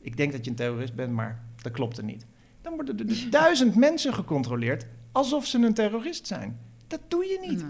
[0.00, 2.26] Ik denk dat je een terrorist bent, maar dat klopt er niet.
[2.60, 6.58] Dan worden er dus duizend mensen gecontroleerd alsof ze een terrorist zijn.
[6.86, 7.64] Dat doe je niet.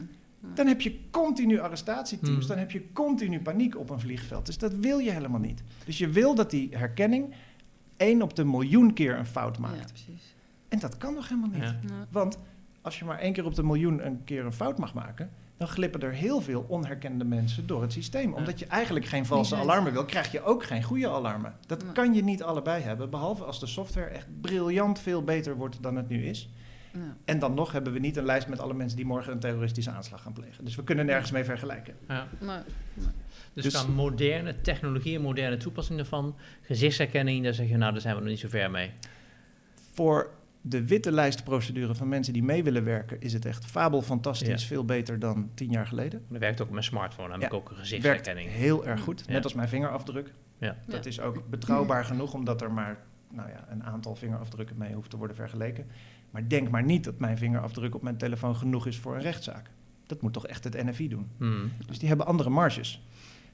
[0.55, 2.47] Dan heb je continu arrestatieteams, Hmm.
[2.49, 4.47] dan heb je continu paniek op een vliegveld.
[4.47, 5.63] Dus dat wil je helemaal niet.
[5.85, 7.35] Dus je wil dat die herkenning
[7.97, 9.93] één op de miljoen keer een fout Ja, maakt.
[9.93, 10.34] precies.
[10.75, 11.63] En dat kan nog helemaal niet.
[11.63, 12.07] Ja.
[12.11, 12.39] Want
[12.83, 15.69] als je maar één keer op de miljoen een keer een fout mag maken, dan
[15.69, 18.31] glippen er heel veel onherkende mensen door het systeem.
[18.31, 18.37] Ja.
[18.37, 21.55] Omdat je eigenlijk geen valse alarmen wil, krijg je ook geen goede alarmen.
[21.67, 25.83] Dat kan je niet allebei hebben, behalve als de software echt briljant veel beter wordt
[25.83, 26.49] dan het nu is.
[26.93, 27.17] Ja.
[27.25, 29.91] En dan nog hebben we niet een lijst met alle mensen die morgen een terroristische
[29.91, 30.65] aanslag gaan plegen.
[30.65, 31.95] Dus we kunnen nergens mee vergelijken.
[32.09, 32.27] Ja.
[33.53, 38.01] Dus, Dus- qua moderne technologie en moderne toepassing daarvan, gezichtsherkenning, daar zeg je nou, daar
[38.01, 38.91] zijn we nog niet zo ver mee.
[39.93, 40.31] Voor
[40.67, 44.67] de witte lijstprocedure van mensen die mee willen werken, is het echt fabelfantastisch Ja.
[44.69, 46.23] veel beter dan tien jaar geleden.
[46.29, 48.49] Dat werkt ook op mijn smartphone, dan heb Ja, ik ook een Werkt gezichtsherkenning.
[48.51, 49.33] heel erg goed, Ja.
[49.33, 50.33] net als mijn vingerafdruk.
[50.59, 50.77] Ja.
[50.87, 51.11] Dat Ja.
[51.11, 52.99] is ook betrouwbaar genoeg, omdat er maar
[53.31, 55.87] nou ja, een aantal vingerafdrukken mee hoeft te worden vergeleken.
[56.31, 59.71] Maar denk maar niet dat mijn vingerafdruk op mijn telefoon genoeg is voor een rechtszaak.
[60.07, 61.29] Dat moet toch echt het NFI doen.
[61.39, 61.71] Hmm.
[61.87, 63.03] Dus die hebben andere marges.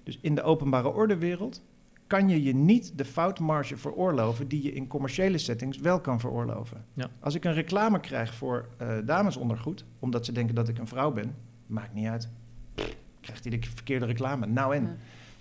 [0.03, 1.63] Dus in de openbare ordewereld
[2.11, 6.85] kan je je niet de foutmarge veroorloven die je in commerciële settings wel kan veroorloven.
[6.95, 7.09] Ja.
[7.21, 11.13] Als ik een reclame krijg voor eh, damesondergoed, omdat ze denken dat ik een vrouw
[11.13, 11.35] ben,
[11.67, 12.29] maakt niet uit.
[12.75, 14.47] Pff, Krijgt hij de verkeerde reclame?
[14.47, 14.83] Nou en?
[14.83, 14.97] Ja.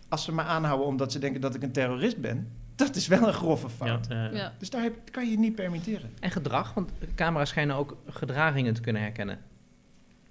[0.09, 3.27] Als ze me aanhouden omdat ze denken dat ik een terrorist ben, dat is wel
[3.27, 4.07] een grove Ja, fout.
[4.07, 4.53] eh, ja.
[4.57, 6.09] Dus daar heb, kan je niet permitteren.
[6.19, 9.39] En gedrag, want camera's schijnen ook gedragingen te kunnen herkennen.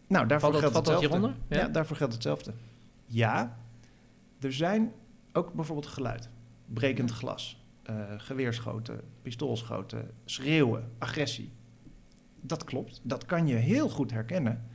[0.07, 1.16] Nou, daarvoor Valt dat- geldt dat hetzelfde.
[1.26, 1.57] hieronder?
[1.59, 1.64] Ja?
[1.66, 1.72] Ja?
[1.72, 2.53] daarvoor geldt hetzelfde.
[3.07, 3.57] Ja,
[4.41, 4.93] er zijn
[5.39, 6.28] ook bijvoorbeeld geluid.
[6.66, 11.53] Brekend glas, eh, geweerschoten, pistoolschoten, schreeuwen, agressie.
[12.41, 14.66] Dat klopt, dat kan je heel goed herkennen.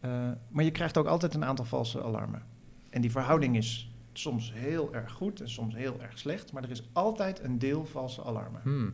[0.00, 2.42] Eh, maar je krijgt ook altijd een aantal valse alarmen.
[2.90, 6.52] En die verhouding is soms heel erg goed en soms heel erg slecht.
[6.52, 8.60] Maar er is altijd een deel valse alarmen.
[8.62, 8.92] Hmm.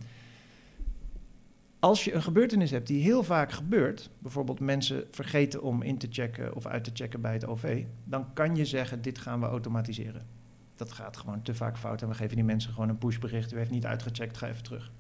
[1.79, 6.07] Als je een gebeurtenis hebt die heel vaak gebeurt, bijvoorbeeld mensen vergeten om in te
[6.11, 9.47] checken of uit te checken bij het OV, dan kan je zeggen: dit gaan we
[9.47, 10.27] automatiseren.
[10.77, 13.53] Dat gaat gewoon te vaak fout en we geven die mensen gewoon een pushbericht.
[13.53, 14.91] U heeft niet uitgecheckt, ga even terug.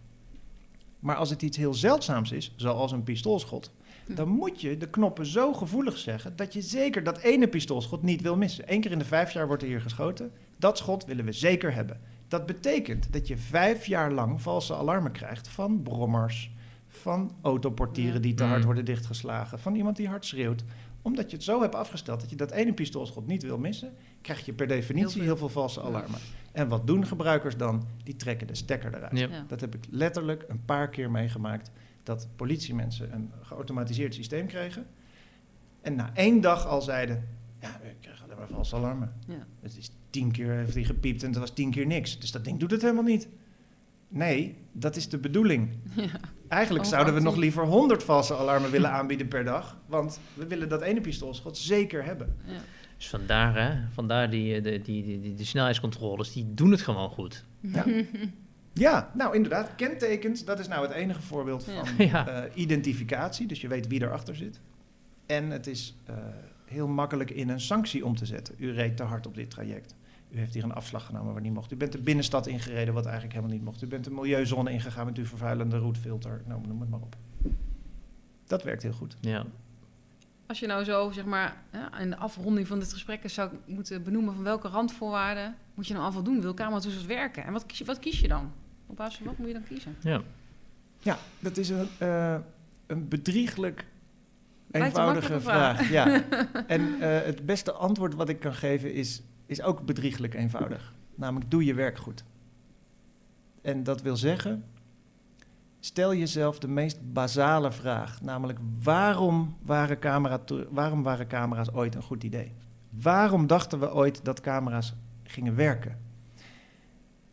[0.99, 3.70] Maar als het iets heel zeldzaams is, zoals een pistoolschot,
[4.07, 4.14] Hm.
[4.14, 8.20] dan moet je de knoppen zo gevoelig zeggen dat je zeker dat ene pistoolschot niet
[8.20, 8.72] wil missen.
[8.72, 10.31] Eén keer in de vijf jaar wordt er hier geschoten.
[10.57, 12.01] Dat schot willen we zeker hebben.
[12.29, 16.51] Dat betekent dat je vijf jaar lang valse alarmen krijgt van brommers,
[16.89, 18.64] van autoportieren die te hard Mm.
[18.64, 20.64] worden dichtgeslagen, van iemand die hard schreeuwt.
[21.05, 24.44] Omdat je het zo hebt afgesteld dat je dat ene pistoolschot niet wil missen, krijg
[24.46, 25.48] je per definitie Heel heel veel.
[25.48, 25.86] valse Ja.
[25.86, 26.18] alarmen.
[26.52, 27.86] En wat doen gebruikers dan?
[28.05, 29.18] Die trekken de stekker eruit.
[29.18, 29.44] Ja.
[29.48, 31.70] Dat heb ik letterlijk een paar keer meegemaakt.
[32.02, 34.86] Dat politiemensen een geautomatiseerd systeem kregen.
[35.80, 37.28] En na één dag al zeiden:
[37.61, 39.12] Ja, ik krijg alleen maar valse alarmen.
[39.26, 39.46] Ja.
[39.61, 42.18] Het is tien keer heeft hij gepiept en het was tien keer niks.
[42.18, 43.28] Dus dat ding doet het helemaal niet.
[44.09, 45.68] Nee, dat is de bedoeling.
[45.96, 46.07] Ja.
[46.49, 49.78] Eigenlijk zouden we nog liever 100 valse alarmen willen aanbieden per dag.
[49.86, 52.36] Want we willen dat ene pistoolschot zeker hebben.
[52.45, 52.59] Ja.
[52.97, 56.80] Dus vandaar, hè, vandaar die, eh, de, die, die, die, die snelheidscontroles, die doen het
[56.82, 57.45] gewoon goed.
[57.61, 57.84] Ja.
[58.76, 59.74] Ja, nou inderdaad.
[59.76, 62.26] Kentekens, dat is nou het enige voorbeeld van Ja.
[62.28, 63.47] eh, identificatie.
[63.47, 64.61] Dus je weet wie erachter zit.
[65.26, 66.14] En het is eh,
[66.64, 68.55] heel makkelijk in een sanctie om te zetten.
[68.59, 69.95] U reed te hard op dit traject.
[70.31, 71.72] U heeft hier een afslag genomen waar niet mocht.
[71.72, 73.83] U bent de binnenstad ingereden wat eigenlijk helemaal niet mocht.
[73.83, 76.43] U bent de milieuzone ingegaan met uw vervuilende roetfilter.
[76.47, 77.16] Nou, noem het maar op.
[78.47, 79.16] Dat werkt heel goed.
[79.20, 79.45] Ja.
[80.47, 84.03] Als je nou zo, zeg maar, ja, in de afronding van dit gesprek zou moeten
[84.03, 86.41] benoemen van welke randvoorwaarden moet je nou aan voldoen?
[86.41, 87.45] Wil cameratoezicht werken?
[87.45, 88.53] En wat kies, je, wat kies je dan?
[88.87, 89.97] Op basis van wat moet je dan kiezen?
[90.03, 90.22] ja.
[90.99, 92.37] Ja, dat is een, eh,
[92.87, 93.87] een bedrieglijk
[94.70, 95.91] een eenvoudige vraag.
[95.91, 96.22] Ja.
[96.66, 100.95] En eh, het beste antwoord wat ik kan geven is, is ook bedrieglijk eenvoudig.
[101.14, 102.24] Namelijk, doe je werk goed.
[103.62, 104.64] En dat wil zeggen,
[105.80, 108.22] stel jezelf de meest basale vraag.
[108.22, 110.40] Namelijk, waarom waren, camera
[110.70, 112.53] waarom waren camera's ooit een goed idee?
[112.90, 115.99] Waarom dachten we ooit dat camera's gingen werken?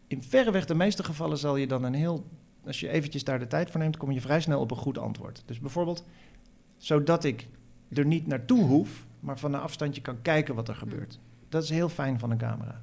[0.07, 2.25] In verreweg de meeste gevallen zal je dan een heel...
[2.65, 4.97] Als je eventjes daar de tijd voor neemt, kom je vrij snel op een goed
[4.97, 5.43] antwoord.
[5.45, 6.05] Dus bijvoorbeeld,
[6.77, 7.47] zodat ik
[7.89, 11.19] er niet naartoe hoef, maar van een afstandje kan kijken wat er gebeurt.
[11.51, 12.81] Dat is heel fijn van een camera.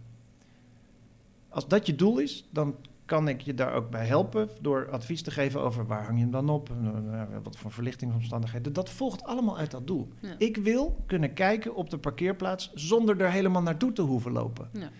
[1.49, 5.23] Als dat je doel is, dan kan ik je daar ook bij helpen door advies
[5.23, 8.73] te geven over waar hang je hem dan op, eh, wat voor verlichtingsomstandigheden.
[8.73, 10.09] Dat volgt allemaal uit dat doel.
[10.21, 10.35] Ja.
[10.39, 14.69] Ik wil kunnen kijken op de parkeerplaats zonder er helemaal naartoe te hoeven lopen.
[14.73, 14.91] Ja.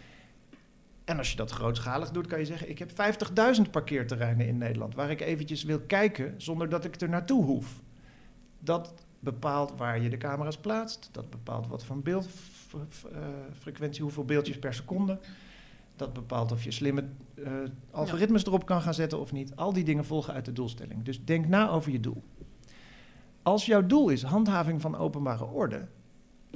[1.05, 4.95] En als je dat grootschalig doet, kan je zeggen: Ik heb 50.000 parkeerterreinen in Nederland
[4.95, 7.83] waar ik eventjes wil kijken zonder dat ik er naartoe hoef.
[8.61, 11.09] Dat bepaalt waar je de camera's plaatst.
[11.13, 11.97] Dat bepaalt wat voor
[12.71, 15.19] beeldfrequentie, hoeveel beeldjes per seconde.
[15.97, 17.05] Dat bepaalt of je slimme
[17.35, 17.53] eh,
[17.91, 19.57] algoritmes erop kan gaan zetten of niet.
[19.57, 21.03] Al die dingen volgen uit de doelstelling.
[21.05, 22.23] Dus denk na over je doel.
[23.43, 25.87] Als jouw doel is handhaving van openbare orde,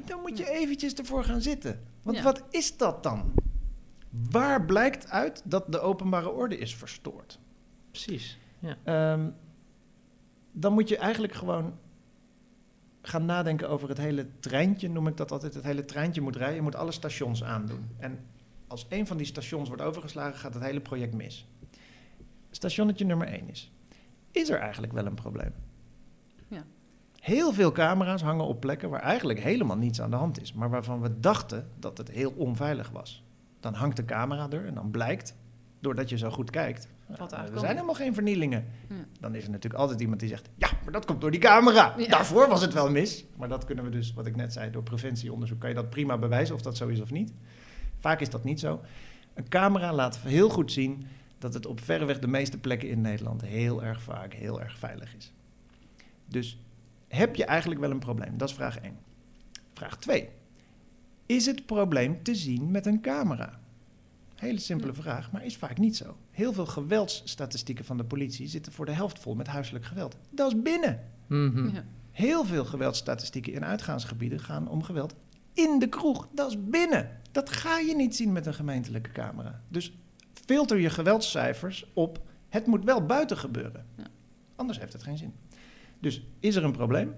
[0.04, 1.80] dan moet je eventjes ervoor gaan zitten.
[2.02, 2.22] Want Ja.
[2.22, 3.32] wat is dat dan?
[4.30, 7.38] Waar blijkt uit dat de openbare orde is verstoord?
[7.90, 8.38] Precies.
[8.84, 9.30] Ehm,
[10.52, 11.78] dan moet je eigenlijk gewoon
[13.03, 16.57] gaan nadenken over het hele treintje, noem ik dat altijd, het hele treintje moet rijden.
[16.57, 17.88] Je moet alle stations aandoen.
[17.98, 18.18] En
[18.66, 21.48] als een van die stations wordt overgeslagen, gaat het hele project mis.
[22.50, 23.72] Stationnetje nummer 1 is,
[24.30, 25.53] is er eigenlijk wel een probleem?
[26.48, 26.64] Ja.
[27.20, 30.70] Heel veel camera's hangen op plekken waar eigenlijk helemaal niets aan de hand is, maar
[30.70, 33.24] waarvan we dachten dat het heel onveilig was.
[33.61, 35.36] Dan hangt de camera er en dan blijkt,
[35.82, 38.64] doordat je zo goed kijkt, eh, er zijn helemaal geen vernielingen.
[38.88, 38.94] Ja.
[39.20, 41.94] Dan is er natuurlijk altijd iemand die zegt, ja, maar dat komt door die camera.
[41.96, 42.08] Ja.
[42.08, 43.24] Daarvoor was het wel mis.
[43.36, 46.18] Maar dat kunnen we dus, wat ik net zei, door preventieonderzoek kan je dat prima
[46.18, 47.32] bewijzen of dat zo is of niet.
[47.98, 48.80] Vaak is dat niet zo.
[49.34, 51.06] Een camera laat heel goed zien
[51.38, 55.16] dat het op verreweg de meeste plekken in Nederland heel erg vaak heel erg veilig
[55.16, 55.32] is.
[56.26, 56.58] Dus
[57.08, 58.38] heb je eigenlijk wel een probleem?
[58.38, 58.96] Dat is vraag 1.
[59.74, 60.28] Vraag 2.
[61.26, 63.60] Is het probleem te zien met een camera?
[64.43, 66.16] Hele simpele vraag, maar is vaak niet zo.
[66.30, 70.16] Heel veel geweldsstatistieken van de politie zitten voor de helft vol met huiselijk geweld.
[70.30, 71.01] Dat is binnen.
[71.26, 71.74] Mhm.
[71.74, 71.84] Ja.
[72.11, 75.14] Heel veel geweldsstatistieken in uitgaansgebieden gaan om geweld
[75.53, 76.28] in de kroeg.
[76.34, 77.20] Dat is binnen.
[77.32, 79.62] Dat ga je niet zien met een gemeentelijke camera.
[79.68, 79.99] Dus
[80.32, 82.20] filter je geweldscijfers op.
[82.49, 83.86] Het moet wel buiten gebeuren.
[83.97, 84.07] Ja.
[84.57, 85.34] Anders heeft het geen zin.
[86.01, 87.14] Dus is er een probleem?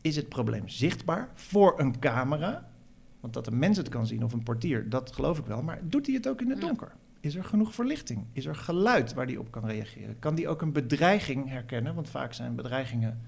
[0.00, 2.70] Is het probleem zichtbaar voor een camera?
[3.20, 5.62] Want dat een mens het kan zien of een portier, dat geloof ik wel.
[5.62, 6.66] Maar doet hij het ook in het Ja.
[6.66, 6.92] donker?
[7.20, 8.24] Is er genoeg verlichting?
[8.32, 10.18] Is er geluid waar hij op kan reageren?
[10.18, 11.94] Kan die ook een bedreiging herkennen?
[11.94, 13.20] Want vaak zijn bedreigingen,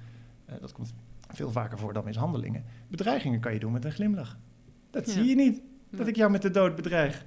[0.44, 0.94] eh, dat komt
[1.28, 2.64] veel vaker voor dan mishandelingen.
[2.88, 4.38] Bedreigingen kan je doen met een glimlach.
[4.90, 5.12] Dat Ja.
[5.12, 5.60] zie je niet,
[5.90, 6.06] dat Ja.
[6.06, 7.26] ik jou met de dood bedreig.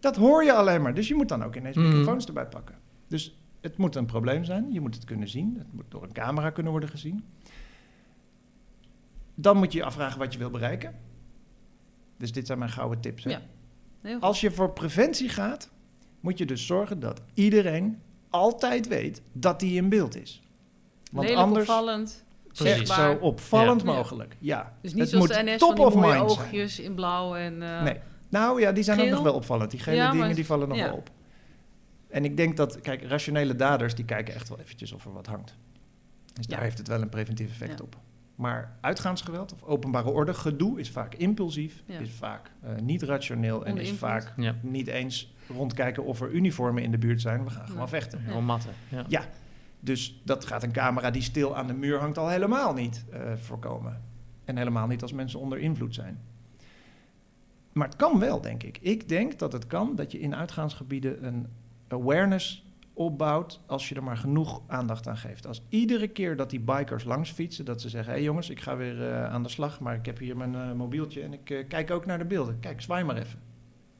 [0.00, 0.94] Dat hoor je alleen maar.
[0.94, 1.86] Dus je moet dan ook ineens Mhm.
[1.86, 2.74] microfoons erbij pakken.
[3.08, 4.72] Dus het moet een probleem zijn.
[4.72, 5.54] Je moet het kunnen zien.
[5.58, 7.24] Het moet door een camera kunnen worden gezien.
[9.34, 10.94] Dan moet je je afvragen wat je wil bereiken.
[12.18, 13.24] Dus dit zijn mijn gouden tips.
[13.24, 13.30] Hè?
[13.30, 13.40] Ja.
[14.02, 14.22] Heel goed.
[14.22, 15.70] Als je voor preventie gaat,
[16.20, 17.98] moet je dus zorgen dat iedereen
[18.30, 20.42] altijd weet dat hij in beeld is.
[21.12, 22.24] Want Lelijk anders opvallend.
[22.52, 23.10] zichtbaar.
[23.12, 23.86] zo opvallend Ja.
[23.86, 24.36] mogelijk.
[24.38, 24.72] Ja.
[24.80, 26.46] Dus niet het zoals moet de NS top van die of mooie mind zijn.
[26.46, 27.62] oogjes in blauw en...
[27.62, 27.96] eh, Nee.
[28.28, 29.14] Nou ja, die zijn ook Geel?
[29.14, 29.70] nog wel opvallend.
[29.70, 30.84] Die gele Ja, dingen die vallen nog ja.
[30.84, 31.10] wel op.
[32.08, 35.26] En ik denk dat, kijk, rationele daders die kijken echt wel eventjes of er wat
[35.26, 35.54] hangt.
[36.32, 36.54] Dus Ja.
[36.54, 37.84] daar heeft het wel een preventief effect Ja.
[37.84, 37.96] op.
[38.38, 41.98] Maar uitgaansgeweld of openbare orde, gedoe is vaak impulsief, Ja.
[41.98, 43.98] is vaak eh, niet rationeel en is invloed.
[43.98, 44.54] vaak Ja.
[44.62, 47.44] niet eens rondkijken of er uniformen in de buurt zijn.
[47.44, 47.88] We gaan gewoon Nee.
[47.88, 48.20] vechten.
[48.20, 48.70] Gewoon matten.
[48.88, 49.04] Ja.
[49.08, 49.22] Ja.
[49.80, 53.20] Dus dat gaat een camera die stil aan de muur hangt al helemaal niet eh,
[53.36, 54.02] voorkomen.
[54.44, 56.18] En helemaal niet als mensen onder invloed zijn.
[57.72, 58.78] Maar het kan wel, denk ik.
[58.80, 61.46] Ik denk dat het kan dat je in uitgaansgebieden een
[61.88, 62.66] awareness
[62.98, 65.46] opbouwt als je er maar genoeg aandacht aan geeft.
[65.46, 68.60] Als iedere keer dat die bikers langs fietsen, dat ze zeggen: hé hey jongens, ik
[68.60, 71.50] ga weer eh, aan de slag, maar ik heb hier mijn eh, mobieltje en ik
[71.50, 72.60] eh, kijk ook naar de beelden.
[72.60, 73.40] Kijk, zwaai maar even.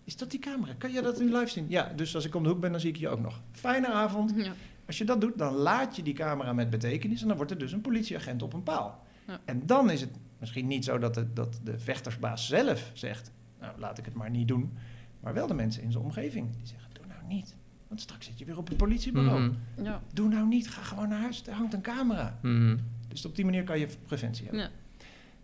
[0.04, 0.72] Is dat die camera?
[0.78, 1.66] Kan je dat nu live zien?
[1.68, 3.40] Ja, dus als ik om de hoek ben, dan zie ik je ook nog.
[3.52, 4.32] Fijne avond.
[4.36, 4.52] Ja.
[4.86, 7.58] Als je dat doet, dan laat je die camera met betekenis en dan wordt er
[7.58, 9.04] dus een politieagent op een paal.
[9.26, 9.40] Ja.
[9.44, 13.78] En dan is het misschien niet zo dat de, dat de vechtersbaas zelf zegt, nou
[13.78, 14.72] laat ik het maar niet doen,
[15.20, 17.56] maar wel de mensen in zijn omgeving die zeggen, doe nou niet,
[17.88, 19.40] want straks zit je weer op het politiebureau.
[19.40, 19.84] Mhm.
[19.84, 20.02] Ja.
[20.12, 22.38] Doe nou niet, ga gewoon naar huis, er hangt een camera.
[22.42, 22.76] Mhm.
[23.08, 24.60] Dus op die manier kan je preventie hebben.
[24.62, 24.70] Ja.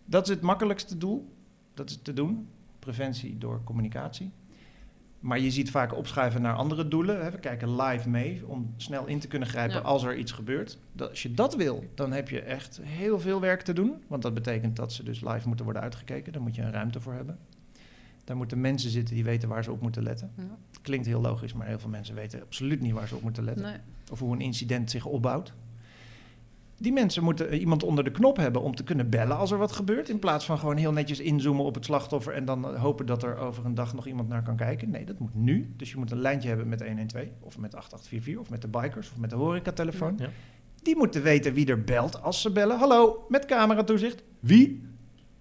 [0.05, 1.33] Dat is het makkelijkste doel,
[1.73, 2.47] dat is te doen,
[2.79, 4.31] preventie door communicatie.
[5.19, 7.23] Maar je ziet vaak opschuiven naar andere doelen.
[7.23, 7.31] Hè.
[7.31, 9.81] We kijken live mee om snel in te kunnen grijpen Ja.
[9.81, 10.77] als er iets gebeurt.
[10.91, 13.93] Dat, als je dat wil, dan heb je echt heel veel werk te doen.
[14.07, 16.33] Want dat betekent dat ze dus live moeten worden uitgekeken.
[16.33, 17.37] Daar moet je een ruimte voor hebben.
[18.25, 20.31] Daar moeten mensen zitten die weten waar ze op moeten letten.
[20.37, 20.57] Ja.
[20.81, 23.63] Klinkt heel logisch, maar heel veel mensen weten absoluut niet waar ze op moeten letten.
[23.63, 23.77] Nee.
[24.11, 25.53] Of hoe een incident zich opbouwt.
[26.77, 29.57] Die mensen moeten eh, iemand onder de knop hebben om te kunnen bellen als er
[29.57, 30.09] wat gebeurt.
[30.09, 33.23] In plaats van gewoon heel netjes inzoomen op het slachtoffer en dan eh, hopen dat
[33.23, 34.89] er over een dag nog iemand naar kan kijken.
[34.89, 35.73] Nee, dat moet nu.
[35.77, 39.11] Dus je moet een lijntje hebben met 112 of met 8844 of met de bikers
[39.11, 40.15] of met de horecatelefoon.
[40.17, 40.29] Ja.
[40.81, 42.77] Die moeten weten wie er belt als ze bellen.
[42.77, 44.23] Hallo, met cameratoezicht.
[44.39, 44.83] Wie?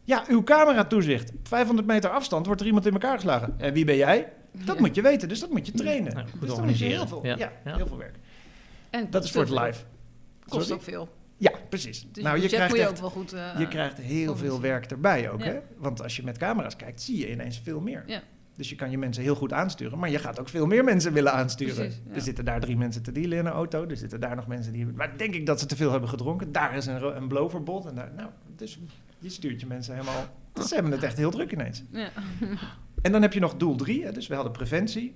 [0.04, 1.30] Ja, uw cameratoezicht.
[1.30, 3.54] Op 500 meter afstand wordt er iemand in elkaar geslagen.
[3.58, 4.32] En wie ben jij?
[4.52, 4.80] Dat Ja.
[4.80, 6.12] moet je weten, dus dat moet je trainen.
[6.16, 7.76] Ja, goed dus dan moet je heel veel, ja, Ja, ja.
[7.76, 8.16] heel veel werk.
[8.90, 9.82] En Dat is voor het live.
[10.48, 11.08] Kost ook veel.
[11.36, 12.06] Ja, precies.
[12.12, 13.32] Dus nou, je krijgt, moet je echt, ook wel goed...
[13.32, 15.40] eh, je krijgt heel veel werk erbij ook.
[15.40, 15.46] Ja.
[15.46, 15.58] Hè?
[15.76, 18.02] Want als je met camera's kijkt, zie je ineens veel meer.
[18.06, 18.22] Ja.
[18.56, 21.12] Dus je kan je mensen heel goed aansturen, maar je gaat ook veel meer mensen
[21.12, 21.74] willen aansturen.
[21.74, 22.14] Precies, ja.
[22.14, 23.86] Er zitten daar drie mensen te dealen in een auto.
[23.88, 24.86] Er zitten daar nog mensen die.
[24.86, 26.52] Maar denk ik dat ze te veel hebben gedronken.
[26.52, 27.86] Daar is een, een blowverbod.
[27.86, 28.78] En daar, nou, dus
[29.24, 30.24] je stuurt je mensen helemaal.
[30.52, 31.82] Dus ze hebben het echt heel druk ineens.
[31.90, 32.10] Ja.
[33.02, 34.04] En dan heb je nog doel drie.
[34.04, 34.12] Hè?
[34.12, 35.14] Dus we hadden preventie.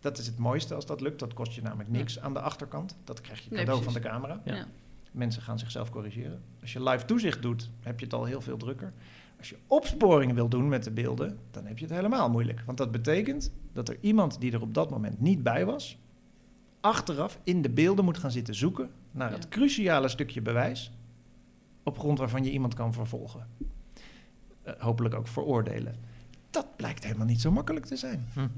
[0.00, 1.18] Dat is het mooiste als dat lukt.
[1.18, 2.96] Dat kost je namelijk niks aan de achterkant.
[3.04, 4.40] Dat krijg je Nee, cadeau van de camera.
[4.44, 4.66] Ja.
[5.12, 6.42] Mensen gaan zichzelf corrigeren.
[6.60, 8.92] Als je live toezicht doet, heb je het al heel veel drukker.
[9.38, 12.62] Als je opsporing wil doen met de beelden, dan heb je het helemaal moeilijk.
[12.66, 15.98] Want dat betekent dat er iemand die er op dat moment niet bij was,
[16.80, 20.92] achteraf in de beelden moet gaan zitten zoeken naar het cruciale stukje bewijs.
[21.84, 23.46] Op grond waarvan je iemand kan vervolgen.
[24.62, 25.94] Eh, hopelijk ook veroordelen.
[26.50, 28.26] Dat blijkt helemaal niet zo makkelijk te zijn.
[28.32, 28.48] Hm.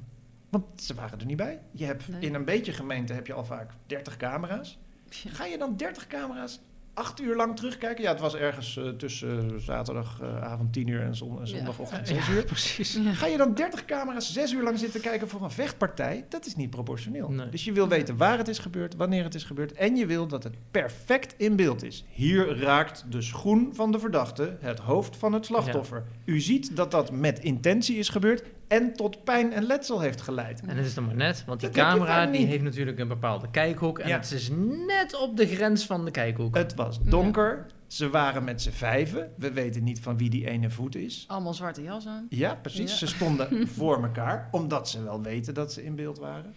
[0.49, 1.61] Want ze waren er niet bij.
[1.71, 2.21] Je hebt Nee.
[2.21, 4.79] in een beetje gemeente heb je al vaak 30 camera's.
[5.09, 6.61] Ga je dan 30 camera's
[6.97, 8.03] acht uur lang terugkijken?
[8.03, 12.29] Ja, het was ergens eh, tussen uh, zaterdagavond 10 uur en, zon- en zondagochtend 6
[12.29, 12.45] uur.
[12.45, 12.93] precies.
[12.95, 13.13] Ja.
[13.13, 16.25] Ga je dan 30 camera's zes uur lang zitten kijken voor een vechtpartij?
[16.29, 17.29] Dat is niet proportioneel.
[17.31, 17.49] Nee.
[17.49, 19.73] Dus je wil weten waar het is gebeurd, wanneer het is gebeurd.
[19.73, 22.05] En je wil dat het perfect in beeld is.
[22.11, 26.05] Hier raakt de schoen van de verdachte het hoofd van het slachtoffer.
[26.25, 30.61] U ziet dat dat met intentie is gebeurd en tot pijn en letsel heeft geleid.
[30.61, 33.51] En het is dan maar net, want die Dat camera die heeft natuurlijk een bepaalde
[33.51, 33.99] kijkhoek.
[33.99, 34.17] En Ja.
[34.17, 34.51] het is
[34.87, 36.55] net op de grens van de kijkhoek.
[36.57, 37.67] Het was donker.
[37.87, 39.33] Ze waren met z'n vijven.
[39.37, 41.25] We weten niet van wie die ene voet is.
[41.29, 42.27] Allemaal zwarte jas aan.
[42.29, 42.91] Ja, precies.
[42.91, 42.97] Ja.
[42.97, 46.55] Ze stonden voor elkaar, omdat ze wel weten dat ze in beeld waren.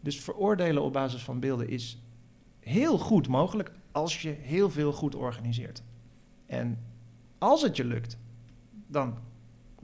[0.00, 1.98] Dus veroordelen op basis van beelden is
[2.60, 5.82] heel goed mogelijk als je heel veel goed organiseert.
[6.46, 6.78] En
[7.38, 8.18] als het je lukt,
[8.86, 9.18] dan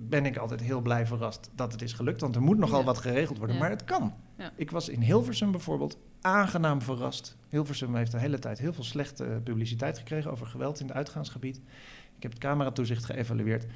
[0.09, 2.21] ben ik altijd heel blij verrast dat het is gelukt.
[2.21, 2.85] Want er moet nogal Ja.
[2.85, 3.63] wat geregeld worden, Ja.
[3.63, 4.15] maar het kan.
[4.39, 4.53] Ja.
[4.57, 7.37] Ik was in Hilversum bijvoorbeeld aangenaam verrast.
[7.49, 11.57] Hilversum heeft de hele tijd heel veel slechte publiciteit gekregen over geweld in het uitgaansgebied.
[12.17, 13.67] Ik heb het cameratoezicht geëvalueerd.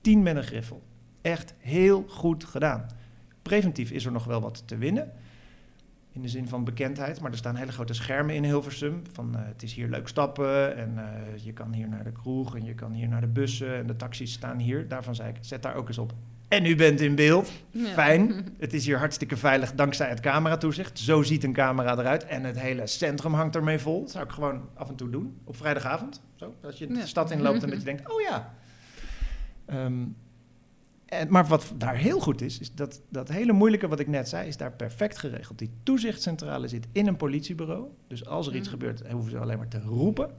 [0.00, 0.82] 10 met een griffel.
[1.22, 2.86] Echt heel goed gedaan.
[3.42, 5.12] Preventief is er nog wel wat te winnen.
[6.16, 7.20] In de zin van bekendheid.
[7.20, 9.02] Maar er staan hele grote schermen in Hilversum.
[9.12, 10.76] Van eh, het is hier leuk stappen.
[10.76, 12.56] En eh, je kan hier naar de kroeg.
[12.56, 13.76] En je kan hier naar de bussen.
[13.76, 14.88] En de taxis staan hier.
[14.88, 16.12] Daarvan zei ik, zet daar ook eens op.
[16.48, 17.50] En u bent in beeld.
[17.70, 17.86] Ja.
[17.86, 18.32] Fijn.
[18.58, 20.98] Het is hier hartstikke veilig dankzij het cameratoezicht.
[20.98, 22.24] Zo ziet een camera eruit.
[22.24, 24.00] En het hele centrum hangt ermee vol.
[24.00, 25.36] Dat zou ik gewoon af en toe doen.
[25.44, 26.22] Op vrijdagavond.
[26.34, 27.06] Zo, als je de Ja.
[27.06, 28.54] stad inloopt en dat je denkt, oh ja.
[29.66, 30.02] Ehm,
[31.06, 34.28] en, maar wat daar heel goed is, is dat dat hele moeilijke wat ik net
[34.28, 35.58] zei, is daar perfect geregeld.
[35.58, 37.86] Die toezichtscentrale zit in een politiebureau.
[38.08, 38.78] Dus als er iets Mhm.
[38.78, 40.30] gebeurt, hoeven ze alleen maar te roepen.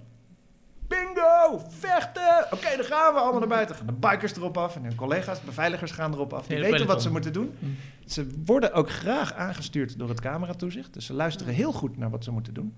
[0.87, 1.61] Bingo!
[1.69, 2.45] Vechten!
[2.51, 3.75] Oké, dan gaan we allemaal naar buiten.
[3.75, 6.47] Gaan de bikers erop af en hun collega's, beveiligers gaan erop af.
[6.47, 7.51] Die weten wat ze moeten doen.
[7.59, 7.65] Hm.
[8.09, 10.93] Ze worden ook graag aangestuurd door het cameratoezicht.
[10.93, 12.73] Dus ze luisteren heel goed naar wat ze moeten doen.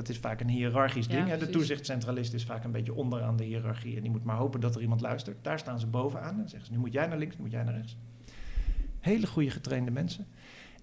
[0.00, 1.38] Dat is vaak een hiërarchisch Ja, ding.
[1.38, 3.96] De toezichtcentralist is vaak een beetje onderaan de hiërarchie.
[3.96, 5.36] En die moet maar hopen dat er iemand luistert.
[5.42, 6.40] Daar staan ze bovenaan.
[6.40, 7.96] En zeggen ze, nu moet jij naar links, nu moet jij naar rechts.
[9.00, 10.26] Hele goede getrainde mensen.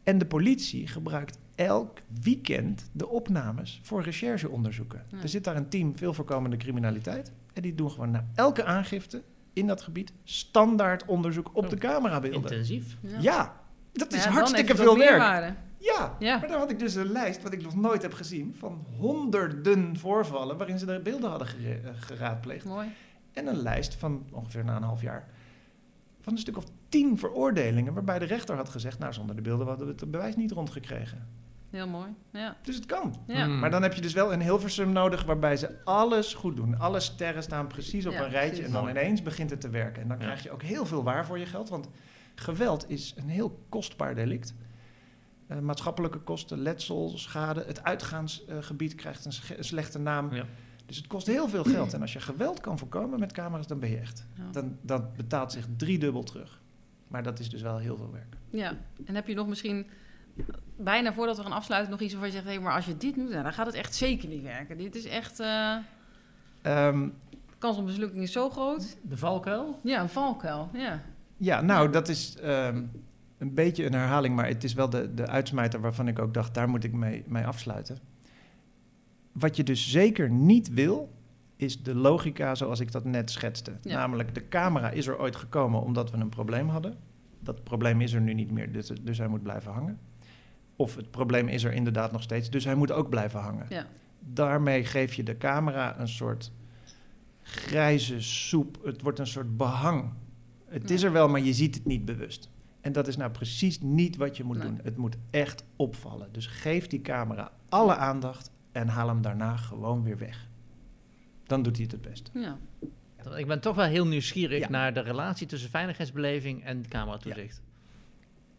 [0.04, 5.04] En de politie gebruikt elk weekend de opnames voor rechercheonderzoeken.
[5.12, 5.22] Ja.
[5.22, 7.32] Er zit daar een team veel voorkomende criminaliteit.
[7.54, 11.78] En die doen gewoon na elke aangifte in dat gebied standaard onderzoek op Oh, de
[11.78, 12.42] camerabeelden.
[12.42, 12.98] Intensief.
[13.20, 13.62] Ja,
[13.94, 15.54] dat is Ja, hartstikke veel werk.
[15.80, 16.38] Ja, Ja.
[16.38, 19.98] maar dan had ik dus een lijst, wat ik nog nooit heb gezien, van honderden
[19.98, 22.66] voorvallen waarin ze de beelden hadden eh, geraadpleegd.
[22.66, 22.88] Mooi.
[23.34, 25.28] En een lijst van ongeveer na een half jaar
[26.22, 29.68] van een stuk of tien veroordelingen waarbij de rechter had gezegd, nou zonder de beelden
[29.68, 31.28] hadden we het bewijs niet rondgekregen.
[31.70, 32.08] Heel mooi.
[32.32, 32.56] Ja.
[32.62, 33.16] Dus het kan.
[33.28, 33.46] Ja.
[33.46, 33.60] Hmm.
[33.60, 36.80] Maar dan heb je dus wel een Hilversum nodig waarbij ze alles goed doen.
[36.80, 38.66] Alle sterren staan precies op Ja, een rijtje precies.
[38.76, 40.02] en dan ineens begint het te werken.
[40.02, 40.24] En dan Ja.
[40.24, 41.90] krijg je ook heel veel waar voor je geld, want
[42.36, 44.54] geweld is een heel kostbaar delict.
[45.48, 47.64] Eh, maatschappelijke kosten, letsel, schade.
[47.68, 50.34] Het uitgaansgebied krijgt een, slechte naam.
[50.34, 50.46] Ja.
[50.86, 51.94] Dus het kost heel veel geld.
[51.94, 54.26] En als je geweld kan voorkomen met camera's, dan ben je echt.
[54.34, 54.44] Ja.
[54.52, 56.62] Dan, dat betaalt zich driedubbel terug.
[57.08, 58.38] Maar dat is dus wel heel veel werk.
[58.50, 58.78] ja.
[59.06, 59.88] En heb je nog misschien,
[60.76, 62.48] bijna voordat we gaan afsluiten, nog iets waarvan je zegt...
[62.56, 64.78] Hé, maar als je dit doet, nou, dan gaat het echt zeker niet werken.
[64.78, 65.40] Dit is echt...
[65.40, 65.76] eh
[66.62, 67.10] Ehm,
[67.58, 68.98] kans op mislukking is zo groot.
[69.02, 69.80] De valkuil?
[69.84, 70.70] Ja, een valkuil.
[70.74, 71.02] Ja.
[71.38, 72.84] Ja, nou, dat is ehm,
[73.38, 76.54] een beetje een herhaling, maar het is wel de, de uitsmijter waarvan ik ook dacht,
[76.54, 77.98] daar moet ik mee, mee afsluiten.
[79.32, 81.14] Wat je dus zeker niet wil,
[81.56, 83.72] is de logica zoals ik dat net schetste.
[83.82, 83.98] Ja.
[83.98, 86.96] Namelijk, de camera is er ooit gekomen omdat we een probleem hadden.
[87.40, 90.00] Dat probleem is er nu niet meer, dus, dus hij moet blijven hangen.
[90.76, 93.66] Of het probleem is er inderdaad nog steeds, dus hij moet ook blijven hangen.
[93.70, 93.86] Ja.
[94.20, 96.52] Daarmee geef je de camera een soort
[97.42, 98.80] grijze soep.
[98.84, 100.10] Het wordt een soort behang.
[100.66, 102.50] Het is er wel, maar je ziet het niet bewust.
[102.82, 104.68] En dat is nou precies niet wat je moet Nee.
[104.68, 104.80] doen.
[104.84, 106.28] Het moet echt opvallen.
[106.32, 110.48] Dus geef die camera alle aandacht en haal hem daarna gewoon weer weg.
[111.44, 112.32] Dan doet hij het het best.
[112.34, 112.58] ja.
[113.36, 114.70] Ik ben toch wel heel nieuwsgierig Ja.
[114.70, 117.62] naar de relatie tussen veiligheidsbeleving en cameratoezicht.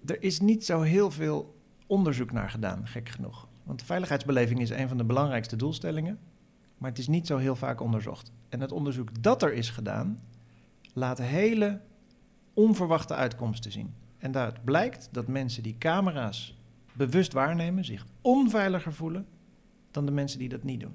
[0.07, 1.57] Er is niet zo heel veel
[1.87, 3.49] onderzoek naar gedaan, gek genoeg.
[3.65, 6.19] Want veiligheidsbeleving is een van de belangrijkste doelstellingen.
[6.79, 8.33] Maar het is niet zo heel vaak onderzocht.
[8.49, 10.19] En het onderzoek dat er is gedaan,
[10.95, 11.81] laat hele
[12.55, 13.95] onverwachte uitkomsten zien.
[14.19, 16.59] En daaruit blijkt dat mensen die camera's
[16.93, 19.27] bewust waarnemen, zich onveiliger voelen
[19.91, 20.95] dan de mensen die dat niet doen.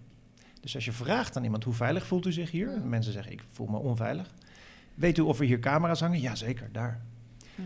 [0.61, 3.31] Dus als je vraagt aan iemand hoe veilig voelt u zich hier, en mensen zeggen
[3.31, 4.33] ik voel me onveilig.
[4.93, 6.19] Weet u of er hier camera's hangen?
[6.19, 7.01] Jazeker, daar.
[7.55, 7.63] Ja.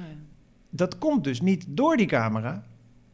[0.69, 2.63] Dat komt dus niet door die camera,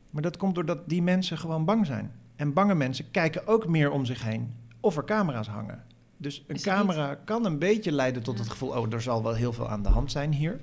[0.10, 2.12] maar dat komt doordat die mensen gewoon bang zijn.
[2.36, 5.84] En bange mensen kijken ook meer om zich heen of er camera's hangen.
[6.18, 8.41] Dus een camera kan een beetje leiden tot Ja.
[8.41, 10.62] het gevoel, oh, er zal wel heel veel aan de hand zijn hier.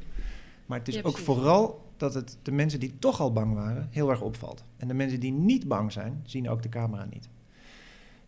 [0.70, 3.88] Maar het is Ja, ook vooral dat het de mensen die toch al bang waren,
[3.90, 4.64] heel erg opvalt.
[4.76, 7.28] En de mensen die niet bang zijn, zien ook de camera niet.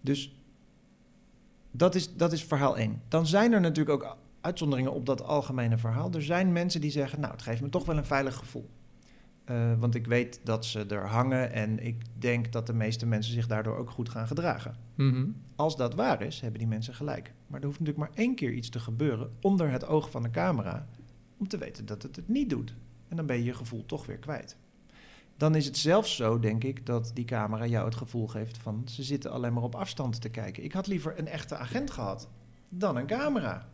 [0.00, 0.36] Dus
[1.70, 3.02] dat is, dat is verhaal 1.
[3.08, 6.12] Dan zijn er natuurlijk ook uitzonderingen op dat algemene verhaal.
[6.12, 8.68] Er zijn mensen die zeggen, nou, het geeft me toch wel een veilig gevoel.
[9.44, 13.32] Eh, want ik weet dat ze er hangen en ik denk dat de meeste mensen
[13.32, 14.76] zich daardoor ook goed gaan gedragen.
[14.94, 15.26] Mhm.
[15.56, 17.32] Als dat waar is, hebben die mensen gelijk.
[17.46, 20.30] Maar er hoeft natuurlijk maar één keer iets te gebeuren onder het oog van de
[20.30, 20.86] camera
[21.42, 22.74] om te weten dat het het niet doet.
[23.08, 24.56] En dan ben je je gevoel toch weer kwijt.
[25.36, 28.82] Dan is het zelfs zo, denk ik, dat die camera jou het gevoel geeft van
[28.88, 30.64] ze zitten alleen maar op afstand te kijken.
[30.64, 32.28] Ik had liever een echte agent gehad
[32.68, 33.68] dan een camera.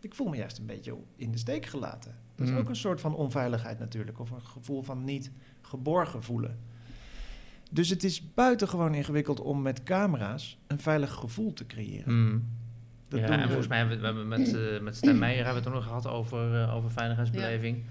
[0.00, 2.14] Ik voel me juist een beetje in de steek gelaten.
[2.34, 2.58] Dat is Mm.
[2.58, 5.30] ook een soort van onveiligheid natuurlijk, of een gevoel van niet
[5.60, 6.58] geborgen voelen.
[7.70, 12.24] Dus het is buitengewoon ingewikkeld om met camera's een veilig gevoel te creëren.
[12.26, 12.38] Mhm.
[13.08, 15.18] Dat ja, doen en we- volgens mij hebben we, we hebben met, eh met Stan
[15.18, 17.84] Meijer hebben we het ook nog gehad over, eh, over veiligheidsbeleving.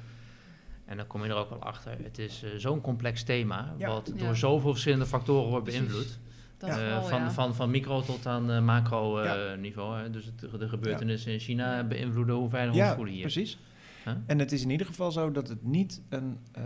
[0.86, 1.96] En dan kom je er ook wel achter.
[2.04, 3.88] Het is eh, zo'n complex thema, Ja.
[3.88, 4.24] wat Ja.
[4.26, 6.20] door zoveel verschillende factoren wordt beïnvloed.
[6.58, 7.32] Van, ja.
[7.32, 9.56] van, van micro tot aan macro Ja.
[9.56, 10.00] niveau.
[10.00, 10.10] Hè.
[10.10, 13.22] Dus het, de gebeurtenissen in China beïnvloeden hoe veilig we ons voelen hier.
[13.22, 13.58] precies.
[14.04, 14.14] Huh?
[14.26, 16.64] En het is in ieder geval zo dat het niet een, eh,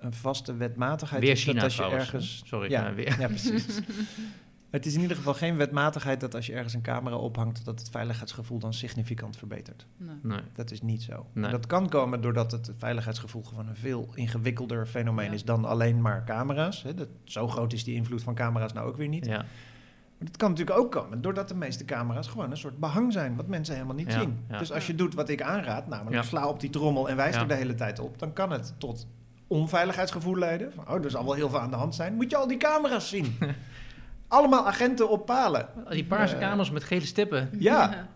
[0.00, 1.42] een vaste wetmatigheid Weer is.
[1.42, 2.42] China dat als je trouwens, ergens.
[2.46, 2.94] Sorry, Ja.
[2.94, 3.20] weer.
[3.20, 3.66] Ja, precies.
[4.72, 7.78] het is in ieder geval geen wetmatigheid dat als je ergens een camera ophangt, dat
[7.78, 9.86] het veiligheidsgevoel dan significant verbetert.
[9.96, 10.16] Nee.
[10.22, 10.40] Nee.
[10.52, 11.26] Dat is niet zo.
[11.32, 11.50] Nee.
[11.50, 15.32] Dat kan komen doordat het veiligheidsgevoel gewoon een veel ingewikkelder fenomeen Ja.
[15.32, 16.82] is dan alleen maar camera's.
[16.82, 16.94] Hè.
[16.94, 19.26] Dat, zo groot is die invloed van camera's nou ook weer niet.
[19.26, 19.36] Ja.
[20.18, 23.36] Maar dat kan natuurlijk ook komen doordat de meeste camera's gewoon een soort behang zijn,
[23.36, 24.38] wat mensen helemaal niet Ja, zien.
[24.48, 24.58] ja.
[24.58, 26.22] Dus als je doet wat ik aanraad, namelijk Ja.
[26.22, 27.40] sla op die trommel en wijs Ja.
[27.40, 29.06] er de hele tijd op, dan kan het tot
[29.46, 30.72] onveiligheidsgevoel leiden.
[30.72, 32.14] Van, oh, er zal wel heel veel aan de hand zijn.
[32.14, 33.36] Moet je al die camera's zien?
[34.32, 35.68] Allemaal agenten op palen.
[35.88, 37.50] Die paarse kamers met gele stippen.
[37.58, 38.08] Ja,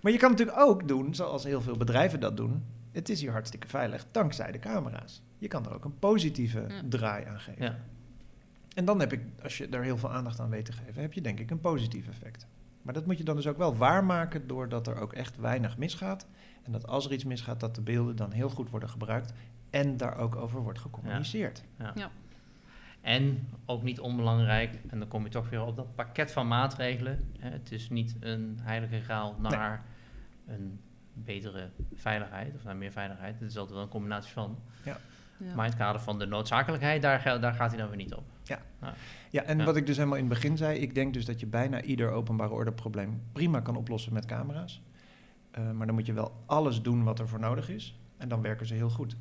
[0.00, 2.64] maar je kan natuurlijk ook doen, zoals heel veel bedrijven dat doen.
[2.92, 5.22] Het is hier hartstikke veilig, dankzij de camera's.
[5.38, 6.82] Je kan er ook een positieve Ja.
[6.88, 7.64] draai aan geven.
[7.64, 7.76] Ja.
[8.74, 11.12] En dan heb ik, als je er heel veel aandacht aan weet te geven, heb
[11.12, 12.46] je denk ik een positief effect.
[12.82, 16.26] Maar dat moet je dan dus ook wel waarmaken doordat er ook echt weinig misgaat.
[16.62, 19.32] En dat als er iets misgaat, dat de beelden dan heel goed worden gebruikt
[19.70, 21.62] en daar ook over wordt gecommuniceerd.
[23.06, 27.30] En ook niet onbelangrijk, en dan kom je toch weer op dat pakket van maatregelen.
[27.38, 29.84] Hè, het is niet een heilige graal naar
[30.46, 30.80] een
[31.12, 33.40] betere veiligheid of naar meer veiligheid.
[33.40, 34.58] Het is altijd wel een combinatie van.
[34.84, 34.98] Ja.
[35.38, 38.24] Maar in het kader van de noodzakelijkheid, daar, daar gaat hij dan weer niet op.
[39.30, 39.64] Ja, en Ja.
[39.64, 42.10] wat ik dus helemaal in het begin zei, ik denk dus dat je bijna ieder
[42.10, 44.82] openbare ordeprobleem prima kan oplossen met camera's.
[45.50, 47.98] Eh, maar dan moet je wel alles doen wat er voor nodig is.
[48.16, 49.16] En dan werken ze heel goed.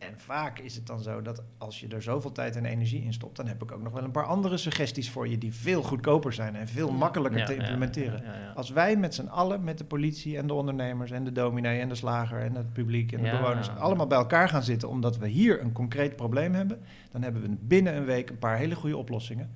[0.00, 3.12] En vaak is het dan zo dat als je er zoveel tijd en energie in
[3.12, 5.82] stopt, dan heb ik ook nog wel een paar andere suggesties voor je die veel
[5.82, 8.22] goedkoper zijn en veel makkelijker Ja, te implementeren.
[8.22, 8.52] ja.
[8.54, 11.88] Als wij met z'n allen, met de politie en de ondernemers en de dominee en
[11.88, 15.28] de slager en het publiek en de bewoners, allemaal bij elkaar gaan zitten omdat we
[15.28, 16.80] hier een concreet probleem hebben,
[17.10, 19.50] dan hebben we binnen een week een paar hele goede oplossingen.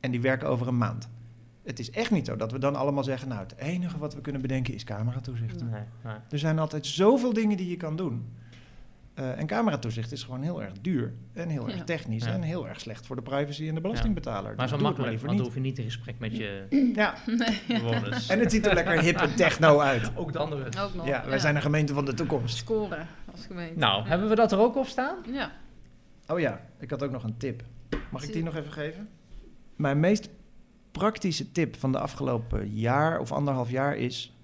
[0.00, 1.08] En die werken over een maand.
[1.62, 4.20] Het is echt niet zo dat we dan allemaal zeggen, nou het enige wat we
[4.20, 5.60] kunnen bedenken is cameratoezicht.
[5.62, 6.14] Nee, nee.
[6.30, 8.28] Er zijn altijd zoveel dingen die je kan doen.
[9.20, 12.32] Eh, en cameratoezicht is gewoon heel erg duur en heel erg technisch Ja.
[12.32, 14.42] en heel erg slecht voor de privacy en de belastingbetaler.
[14.56, 16.36] Maar Dus zo doe het makkelijk, liever want dan hoef je niet in gesprek met
[16.36, 17.14] je Ja,
[17.68, 18.28] bewoners.
[18.28, 20.10] en het ziet er lekker hip en techno uit.
[20.16, 20.64] ook de andere.
[20.82, 21.06] Ook nog.
[21.06, 22.56] Ja, wij zijn een gemeente van de toekomst.
[22.56, 23.78] Scoren als gemeente.
[23.78, 24.08] Nou, Ja.
[24.08, 25.16] hebben we dat er ook op staan?
[25.32, 25.52] Ja.
[26.28, 27.62] Oh ja, ik had ook nog een tip.
[28.10, 29.08] Mag ik die nog even geven?
[29.76, 30.28] Mijn meest
[30.92, 34.34] praktische tip van de afgelopen jaar of anderhalf jaar is...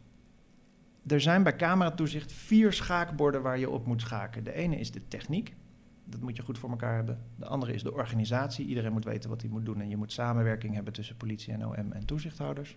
[1.07, 4.45] Er zijn bij cameratoezicht vier schaakborden waar je op moet schaken.
[4.45, 5.55] De ene is de techniek.
[6.05, 7.19] Dat moet je goed voor elkaar hebben.
[7.37, 8.67] De andere is de organisatie.
[8.67, 9.81] Iedereen moet weten wat hij moet doen.
[9.81, 12.77] En je moet samenwerking hebben tussen politie en OM en toezichthouders.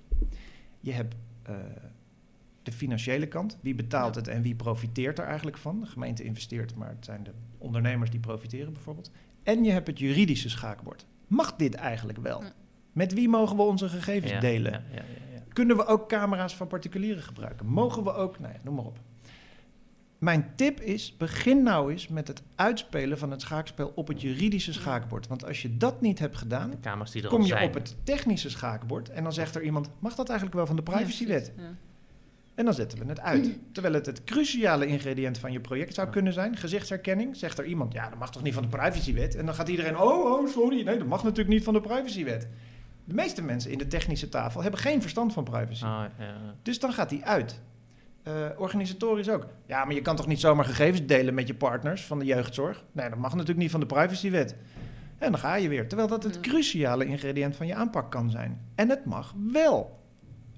[0.79, 1.55] Je hebt eh,
[2.63, 3.57] de financiële kant.
[3.61, 5.79] Wie betaalt het en wie profiteert er eigenlijk van?
[5.79, 9.11] De gemeente investeert, maar het zijn de ondernemers die profiteren bijvoorbeeld.
[9.43, 11.05] En je hebt het juridische schaakbord.
[11.27, 12.43] Mag dit eigenlijk wel?
[12.91, 14.71] Met wie mogen we onze gegevens Ja, delen?
[14.71, 15.03] Ja, ja.
[15.59, 17.65] Kunnen we ook camera's van particulieren gebruiken?
[17.65, 18.99] Mogen we ook, nou ja, noem maar op.
[20.17, 24.73] Mijn tip is, begin nou eens met het uitspelen van het schaakspel op het juridische
[24.73, 25.27] schaakbord.
[25.27, 26.73] Want als je dat niet hebt gedaan,
[27.27, 27.67] kom je zijn.
[27.67, 30.83] op het technische schaakbord en dan zegt er iemand, mag dat eigenlijk wel van de
[30.83, 31.51] privacywet?
[31.57, 31.63] Ja,
[32.55, 33.59] En dan zetten we het uit.
[33.71, 37.35] Terwijl het het cruciale ingrediënt van je project zou kunnen zijn, gezichtsherkenning.
[37.35, 39.35] Zegt er iemand, ja, dat mag toch niet van de privacywet?
[39.35, 42.47] En dan gaat iedereen, oh, oh, sorry, nee, dat mag natuurlijk niet van de privacywet.
[43.09, 45.83] De meeste mensen in de technische tafel hebben geen verstand van privacy.
[45.85, 46.33] Ah, ja.
[46.61, 47.61] Dus dan gaat die uit.
[48.23, 49.45] Eh, organisatorisch ook.
[49.65, 52.83] Ja, maar je kan toch niet zomaar gegevens delen met je partners van de jeugdzorg?
[52.91, 54.55] Nee, dat mag natuurlijk niet van de privacywet.
[55.17, 55.87] En dan ga je weer.
[55.87, 56.41] Terwijl dat het Ja.
[56.41, 58.61] cruciale ingrediënt van je aanpak kan zijn.
[58.75, 59.99] En het mag wel.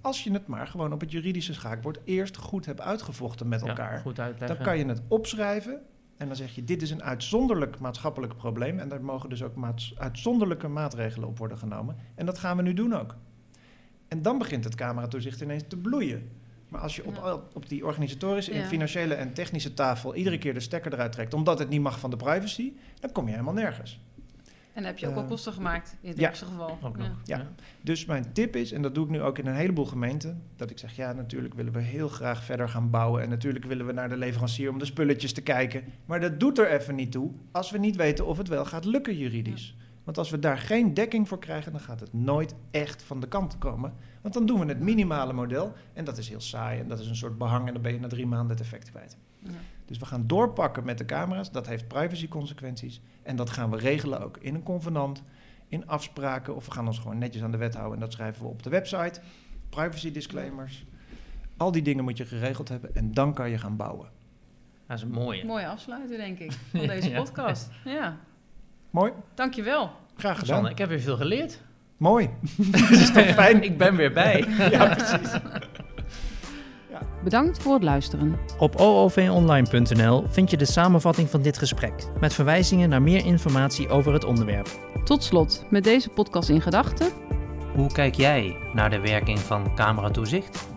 [0.01, 3.67] Als je het maar gewoon op het juridische schaakbord eerst goed hebt uitgevochten met Ja,
[3.67, 3.99] elkaar.
[3.99, 4.57] goed uitleggen.
[4.57, 5.81] dan kan je het opschrijven
[6.21, 9.55] en dan zeg je: dit is een uitzonderlijk maatschappelijk probleem en daar mogen dus ook
[9.55, 11.95] maats- uitzonderlijke maatregelen op worden genomen.
[12.15, 13.15] En dat gaan we nu doen ook.
[14.07, 16.29] En dan begint het cameratoezicht ineens te bloeien.
[16.69, 17.39] Maar als je op, Ja.
[17.53, 18.63] op die organisatorische, Ja.
[18.65, 22.09] financiële en technische tafel iedere keer de stekker eruit trekt, omdat het niet mag van
[22.09, 23.99] de privacy, dan kom je helemaal nergens.
[24.73, 26.27] En heb je ook Eh, al kosten gemaakt in het ja.
[26.27, 26.77] ergste geval.
[26.83, 27.07] Ook Ja.
[27.07, 27.17] nog.
[27.23, 27.47] Ja.
[27.81, 30.69] Dus mijn tip is, en dat doe ik nu ook in een heleboel gemeenten, dat
[30.69, 33.91] ik zeg, ja, natuurlijk willen we heel graag verder gaan bouwen en natuurlijk willen we
[33.91, 37.31] naar de leverancier om de spulletjes te kijken, maar dat doet er even niet toe
[37.51, 39.75] als we niet weten of het wel gaat lukken juridisch.
[40.03, 43.27] Want als we daar geen dekking voor krijgen, dan gaat het nooit echt van de
[43.27, 43.93] kant komen.
[44.21, 47.07] Want dan doen we het minimale model en dat is heel saai en dat is
[47.07, 49.17] een soort behang en dan ben je na drie maanden het effect kwijt.
[49.91, 51.51] Dus we gaan doorpakken met de camera's.
[51.51, 53.01] Dat heeft privacy consequenties.
[53.23, 55.23] En dat gaan we regelen ook in een convenant,
[55.67, 56.55] in afspraken.
[56.55, 57.93] Of we gaan ons gewoon netjes aan de wet houden.
[57.93, 59.21] En dat schrijven we op de website.
[59.69, 60.85] Privacy disclaimers.
[61.57, 62.95] Al die dingen moet je geregeld hebben.
[62.95, 64.07] En dan kan je gaan bouwen.
[64.87, 65.45] Dat is een mooie.
[65.45, 67.21] Mooie afsluiter, denk ik, van deze Ja.
[67.21, 67.69] podcast.
[67.85, 68.17] Ja,
[68.89, 69.11] Mooi.
[69.33, 69.91] dankjewel.
[70.15, 70.55] Graag gedaan.
[70.55, 71.61] Sanne, ik heb weer veel geleerd.
[71.97, 72.29] Mooi.
[72.71, 73.63] dat is toch fijn?
[73.63, 74.45] ik ben weer bij.
[74.71, 75.31] ja, precies.
[77.23, 78.39] Bedankt voor het luisteren.
[78.57, 81.93] Op oovonline.nl vind je de samenvatting van dit gesprek.
[82.19, 84.67] Met verwijzingen naar meer informatie over het onderwerp.
[85.03, 87.07] Tot slot, met deze podcast in gedachten...
[87.75, 90.67] Hoe kijk jij naar de werking van cameratoezicht?